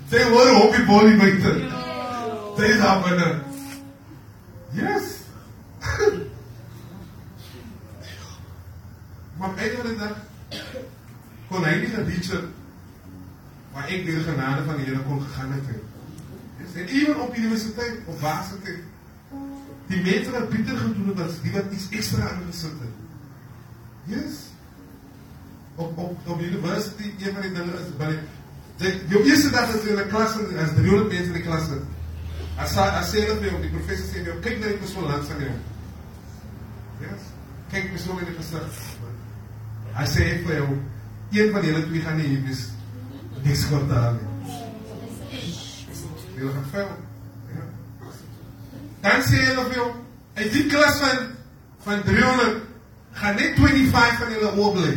Zij 0.10 0.30
worden 0.30 0.56
hobbyboy, 0.56 1.16
meiden. 1.16 1.70
Zij 2.58 2.78
zijn 2.78 3.02
binnen. 3.02 3.42
Yes. 4.72 5.04
Maar 9.44 9.54
bijna 9.54 9.82
de 9.82 9.96
dag 9.96 10.16
kon 11.48 11.64
hij 11.64 11.80
niet 11.80 11.96
naar 11.96 12.06
Dietze, 12.06 12.44
waar 13.72 13.92
ik 13.92 14.06
weer 14.06 14.16
de 14.16 14.22
genade 14.22 14.64
van 14.64 14.76
de 14.76 14.82
Heer 14.82 15.00
kon 15.00 15.22
gegaan 15.22 15.52
hebben. 15.52 15.82
En 16.74 16.90
iemand 16.90 17.20
op 17.20 17.36
de 17.36 17.42
universiteit, 17.42 18.00
of 18.06 18.22
waar 18.22 18.46
Die 19.88 20.02
meter 20.02 20.32
wat 20.32 20.50
bitter 20.50 20.78
gedoen, 20.78 21.16
dat 21.16 21.32
die 21.42 21.52
wat 21.52 21.64
iets 21.72 21.90
extra 21.90 22.30
aan 22.30 22.42
de 22.50 22.58
zitten. 22.58 22.94
Yes. 24.04 24.34
Op, 25.76 25.98
op, 25.98 26.28
op 26.28 26.40
de 26.40 26.48
university, 26.48 27.12
je 27.18 27.32
van 27.34 27.42
die 27.42 27.52
Je 29.08 29.24
eerste 29.24 29.50
dag 29.50 29.76
is 29.76 29.84
je 29.84 29.90
in 29.90 29.96
de 29.96 30.08
klas 30.08 30.34
zit, 30.34 30.58
als 30.58 30.74
300 30.76 31.10
mensen 31.10 31.26
in 31.26 31.34
de 31.34 31.42
klas 31.42 31.62
zitten. 31.68 31.88
Als 32.58 32.70
ze 33.10 33.26
dat 33.42 33.54
op 33.54 33.62
die 33.62 33.70
professor 33.70 34.06
zegt, 34.14 34.40
kijk 34.40 34.60
naar 34.60 34.68
die 34.68 34.78
persoon 34.78 35.04
langs 35.04 35.30
aan 35.30 35.40
jou. 35.40 35.52
Yes. 37.00 37.22
Kijk 37.72 37.90
persoon 37.90 38.20
in 38.20 38.26
de 38.26 38.34
gezicht. 38.42 38.93
Hy 39.94 40.06
sê 40.10 40.30
vir 40.46 40.56
jou, 40.58 40.70
een 41.34 41.52
van 41.54 41.66
julle 41.66 41.84
twee 41.88 42.02
gaan 42.02 42.18
nie 42.18 42.32
hier 42.32 42.46
wees 42.48 42.64
niks 43.44 43.66
kort 43.70 43.92
aan 43.92 44.18
nie. 44.18 44.60
Jy 46.38 46.52
gaan. 46.72 46.96
Ja. 47.54 47.66
Dan 49.04 49.26
sê 49.28 49.42
hulle 49.50 49.66
vir 49.70 49.78
jou, 49.78 49.90
uit 50.40 50.52
die 50.58 50.66
klas 50.72 51.00
van 51.04 51.30
van 51.84 52.04
300 52.08 52.62
gaan 53.20 53.36
net 53.36 53.58
25 53.60 54.18
van 54.18 54.32
julle 54.32 54.52
oorbly. 54.56 54.94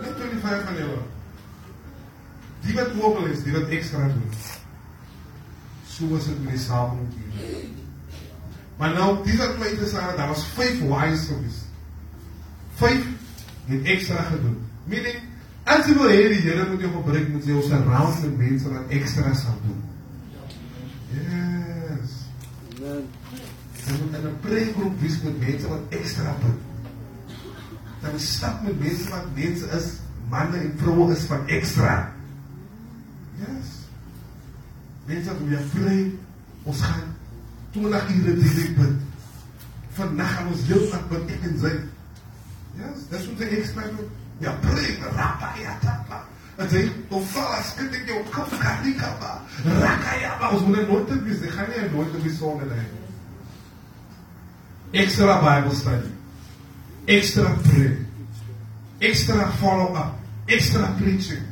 Net 0.00 0.14
25 0.16 0.64
van 0.64 0.76
julle. 0.78 1.00
Die 2.64 2.76
wat 2.76 2.94
oorbly 3.00 3.32
is, 3.34 3.42
die 3.42 3.54
wat 3.56 3.72
ekstra 3.74 4.06
doen. 4.12 4.36
So 5.90 6.16
is 6.16 6.30
dit 6.30 6.38
met 6.44 6.54
die 6.54 6.62
samelewing 6.62 7.10
hier. 7.34 7.66
Maar 8.78 8.94
nou, 8.94 9.08
dis 9.26 9.36
wat 9.36 9.58
my 9.58 9.66
interessant, 9.74 10.16
daar 10.16 10.30
was 10.30 10.44
5 10.54 10.80
wise 10.80 11.26
gewees. 11.26 11.58
5 12.80 13.10
het 13.70 13.92
ekstra 13.94 14.22
gedoen. 14.30 14.56
Meaning 14.90 15.30
As 15.70 15.86
jy 15.86 15.94
wil 15.94 16.08
hê 16.10 16.22
die 16.32 16.40
Here 16.42 16.64
moet 16.66 16.80
jou 16.82 16.90
gebruik, 16.96 17.28
moet 17.30 17.44
jy 17.46 17.54
jou 17.54 17.62
surround 17.68 18.22
met 18.24 18.38
mense 18.40 18.70
wat 18.72 18.94
ekstra 18.96 19.32
sal 19.38 19.58
doen. 19.62 19.82
Yes. 21.14 22.16
Amen. 22.78 23.04
Jy 23.84 23.98
moet 24.00 24.16
in 24.18 24.26
'n 24.30 24.38
pregroep 24.40 24.96
wees 25.00 25.20
met 25.22 25.38
mense 25.40 25.68
wat 25.68 25.94
ekstra 26.00 26.34
doen. 26.40 26.58
Dan 28.00 28.18
stap 28.18 28.62
met 28.62 28.80
mense 28.80 29.10
wat 29.10 29.26
mense 29.34 29.66
is, 29.78 29.86
manne 30.30 30.56
en 30.56 30.74
vroue 30.76 31.12
is 31.12 31.24
van 31.30 31.46
ekstra. 31.46 32.12
Yes. 33.38 33.70
Mense 35.06 35.28
wat 35.30 35.46
weer 35.46 35.64
vry 35.74 36.12
ons 36.62 36.80
gaan 36.80 37.14
20 37.72 38.10
ure 38.16 38.34
direk 38.34 38.76
bid. 38.76 38.96
Vandag 39.92 40.34
gaan 40.34 40.46
ons 40.46 40.66
heel 40.66 40.90
dag 40.90 41.08
bid 41.08 41.30
ek 41.30 41.42
en 41.50 41.58
sy. 41.58 41.74
Yes, 42.80 43.06
that's 43.10 43.26
what 43.26 43.38
they 43.38 43.58
expect. 43.58 43.94
Ya 44.40 44.52
prima, 44.60 45.06
rapa, 45.12 45.54
ya 45.60 45.76
tapa. 45.80 46.24
is 46.58 46.90
Não 47.10 47.24
fala 47.24 47.58
as 47.58 47.72
coisas 47.72 48.02
que 48.02 48.10
eu 48.10 48.24
canto, 48.24 48.56
caricaba. 48.56 49.42
Racaiaba. 49.64 50.54
Os 50.54 50.62
mulheres 50.62 50.88
nooit 50.88 51.06
te 51.06 51.14
wisten. 51.22 51.50
Ga 51.50 51.66
jij 51.68 51.88
nooit 51.92 52.12
te 52.12 52.22
wisten 52.22 52.46
onder 52.46 52.68
de 52.68 52.74
Extra 54.90 55.38
Bible 55.38 55.76
study. 55.76 56.10
Extra 57.04 57.50
prayer. 57.62 58.06
Extra 58.98 59.50
follow-up. 59.52 60.14
Extra 60.46 60.94
preaching. 60.98 61.42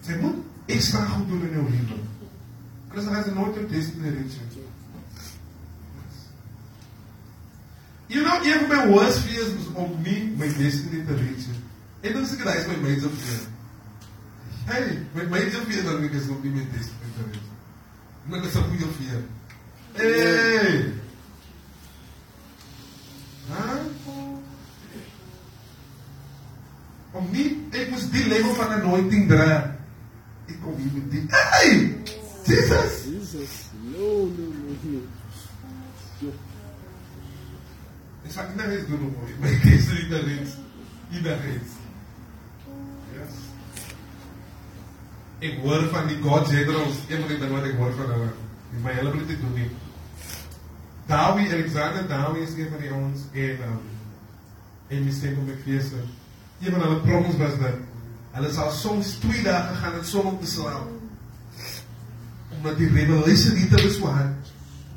Você 0.00 0.16
moet 0.20 0.34
extra 0.66 1.04
goed 1.04 1.28
doen 1.28 1.42
in 1.42 1.54
uw 1.54 1.64
leven. 1.64 2.08
Anders 2.88 3.06
gaan 3.06 3.24
ze 3.24 3.32
nooit 3.32 3.56
een 3.56 3.68
deze 3.68 3.90
richting. 4.02 4.51
Eu 8.10 8.22
não 8.22 8.44
even 8.44 8.68
my 8.68 8.86
worst 8.88 9.20
fears 9.20 9.48
of 9.76 9.98
me, 10.02 10.34
my 10.36 10.46
nation 10.46 10.88
in 10.92 11.06
the 11.06 11.14
region. 11.14 11.54
se 12.02 12.12
doesn't 12.12 12.38
recognize 12.38 12.66
my 12.68 12.76
major 12.76 13.08
fear. 13.08 13.48
Hey, 14.66 14.98
mas 15.14 15.28
mais 15.28 15.54
fear 15.54 15.82
don't 15.82 16.00
make 16.00 16.12
me 16.12 16.26
not 16.26 16.42
be 16.42 16.48
my 16.48 16.64
nation 16.64 16.94
in 17.04 17.12
the 17.16 17.24
region. 17.28 17.52
Make 18.26 18.44
us 18.44 18.56
up 18.56 18.66
your 18.78 18.88
fear. 18.88 19.24
Hey! 19.94 20.92
Huh? 23.48 23.78
Om 27.12 27.28
niet, 27.30 27.74
ik 27.74 27.90
moest 27.90 28.12
die 28.12 28.28
level 28.28 28.54
van 28.54 28.68
anointing 28.68 29.28
dragen. 29.28 29.76
Ik 30.46 30.56
kom 30.62 30.76
hier 30.76 30.90
met. 30.92 31.24
Hey! 31.28 31.96
Jesus! 32.46 33.04
Jesus, 33.04 33.50
não. 33.80 34.26
no, 34.26 34.26
no. 34.36 34.61
No. 38.36 38.42
Ek 38.42 38.48
sê 38.48 38.56
net 38.56 38.72
eens 38.76 38.88
doen 38.88 39.02
mooi. 39.02 39.34
My 39.40 39.52
kies 39.60 39.88
nie 39.92 40.08
daar 40.08 40.28
iets. 40.28 40.56
Ieder 41.12 41.44
iets. 41.52 41.76
Yes. 43.12 43.38
Ek 45.42 45.58
hoor 45.64 45.88
van 45.92 46.08
die 46.08 46.18
God 46.22 46.48
Generals, 46.48 47.02
een 47.08 47.20
van 47.20 47.28
die 47.28 47.38
dinge 47.38 47.52
wat 47.52 47.68
ek 47.68 47.76
hoor 47.80 47.94
van 47.98 48.12
hulle. 48.14 48.30
Ek 48.72 48.82
my 48.84 48.96
hele 48.96 49.10
bloed 49.10 49.32
doen 49.32 49.54
nie. 49.58 49.70
Dawie 51.10 51.50
Alexander 51.52 52.06
Dawie 52.08 52.46
is 52.46 52.56
een 52.56 52.70
van 52.72 52.80
die 52.80 52.92
ons 52.94 53.24
en 53.34 53.64
um, 53.68 53.80
en 54.92 55.04
my 55.04 55.12
sê 55.12 55.34
kom 55.34 55.50
ek 55.52 55.66
se. 55.82 56.00
Een 56.62 56.72
van 56.72 56.84
hulle 56.86 57.00
proms 57.04 57.36
was 57.40 57.58
dat 57.60 57.80
hulle 58.32 58.52
sal 58.54 58.70
soms 58.72 59.16
2 59.20 59.42
dae 59.44 59.76
gaan 59.82 59.98
en 59.98 60.06
som 60.08 60.30
om 60.30 60.38
te 60.40 60.48
slaap. 60.48 60.88
Omdat 62.56 62.78
die 62.78 62.88
revelation 62.94 63.58
nie 63.58 63.68
te 63.68 63.82
beswaar 63.82 64.30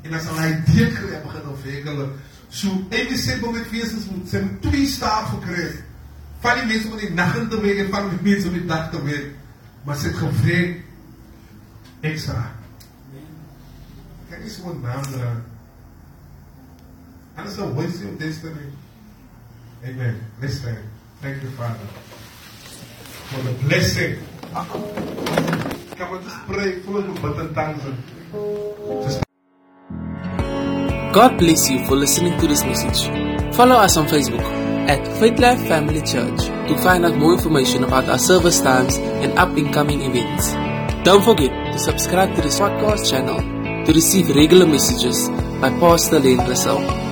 En 0.06 0.12
dan 0.12 0.20
sal 0.22 0.36
hy 0.38 0.50
deurgreep 0.70 1.22
begin 1.26 1.46
ontwikkel. 1.50 1.96
So 1.98 2.04
Amy 2.06 2.12
sê 2.50 3.40
bo 3.40 3.50
met 3.52 3.66
fees 3.66 3.92
is 3.92 4.06
moet 4.10 4.28
sy 4.28 4.40
moet 4.40 4.62
twee 4.62 4.86
staaf 4.86 5.30
gekry. 5.34 5.62
het. 5.62 5.82
Van 6.40 6.58
die 6.60 6.66
mense 6.66 6.88
om 6.90 6.98
die 6.98 7.10
nag 7.10 7.36
in 7.36 7.48
te 7.48 7.60
werk 7.60 7.78
en 7.78 7.90
van 7.90 8.10
die 8.10 8.22
mense 8.30 8.48
om 8.48 8.54
die 8.54 8.66
dag 8.66 8.90
te 8.90 9.02
werk. 9.02 9.34
Maar 9.84 9.96
sy 9.96 10.06
het 10.06 10.16
gevra 10.16 10.62
ekstra. 12.06 12.52
Kan 14.30 14.42
jy 14.42 14.48
so 14.50 14.70
'n 14.70 14.82
dra? 14.82 15.42
And 17.36 17.58
a 17.58 17.66
waste 17.66 18.02
of 18.04 18.18
destiny. 18.18 18.72
Amen. 19.84 20.20
Let's 20.40 20.56
stand. 20.56 20.78
Thank 21.20 21.42
you, 21.42 21.50
Father, 21.50 21.86
for 23.28 23.42
the 23.42 23.52
blessing. 23.64 24.16
Come 24.52 26.12
on, 26.12 26.22
just 26.24 26.36
pray. 26.46 26.80
Full 26.80 26.96
of 26.96 27.22
button 27.22 27.54
tongues. 27.54 27.84
Just 29.04 29.25
God 31.16 31.38
bless 31.38 31.70
you 31.70 31.82
for 31.86 31.96
listening 31.96 32.38
to 32.40 32.46
this 32.46 32.62
message. 32.62 33.08
Follow 33.56 33.76
us 33.76 33.96
on 33.96 34.04
Facebook 34.06 34.44
at 34.86 35.00
Faith 35.18 35.38
Life 35.38 35.66
Family 35.66 36.02
Church 36.02 36.44
to 36.68 36.76
find 36.82 37.06
out 37.06 37.16
more 37.16 37.32
information 37.32 37.84
about 37.84 38.04
our 38.10 38.18
service 38.18 38.60
times 38.60 38.98
and 38.98 39.32
up 39.38 39.48
and 39.56 39.72
coming 39.72 40.02
events. 40.02 40.52
Don't 41.08 41.24
forget 41.24 41.72
to 41.72 41.78
subscribe 41.78 42.36
to 42.36 42.42
this 42.42 42.60
podcast 42.60 43.08
channel 43.08 43.40
to 43.86 43.92
receive 43.94 44.28
regular 44.36 44.66
messages 44.66 45.30
by 45.58 45.70
Pastor 45.80 46.20
Len 46.20 46.36
Russell. 46.36 47.05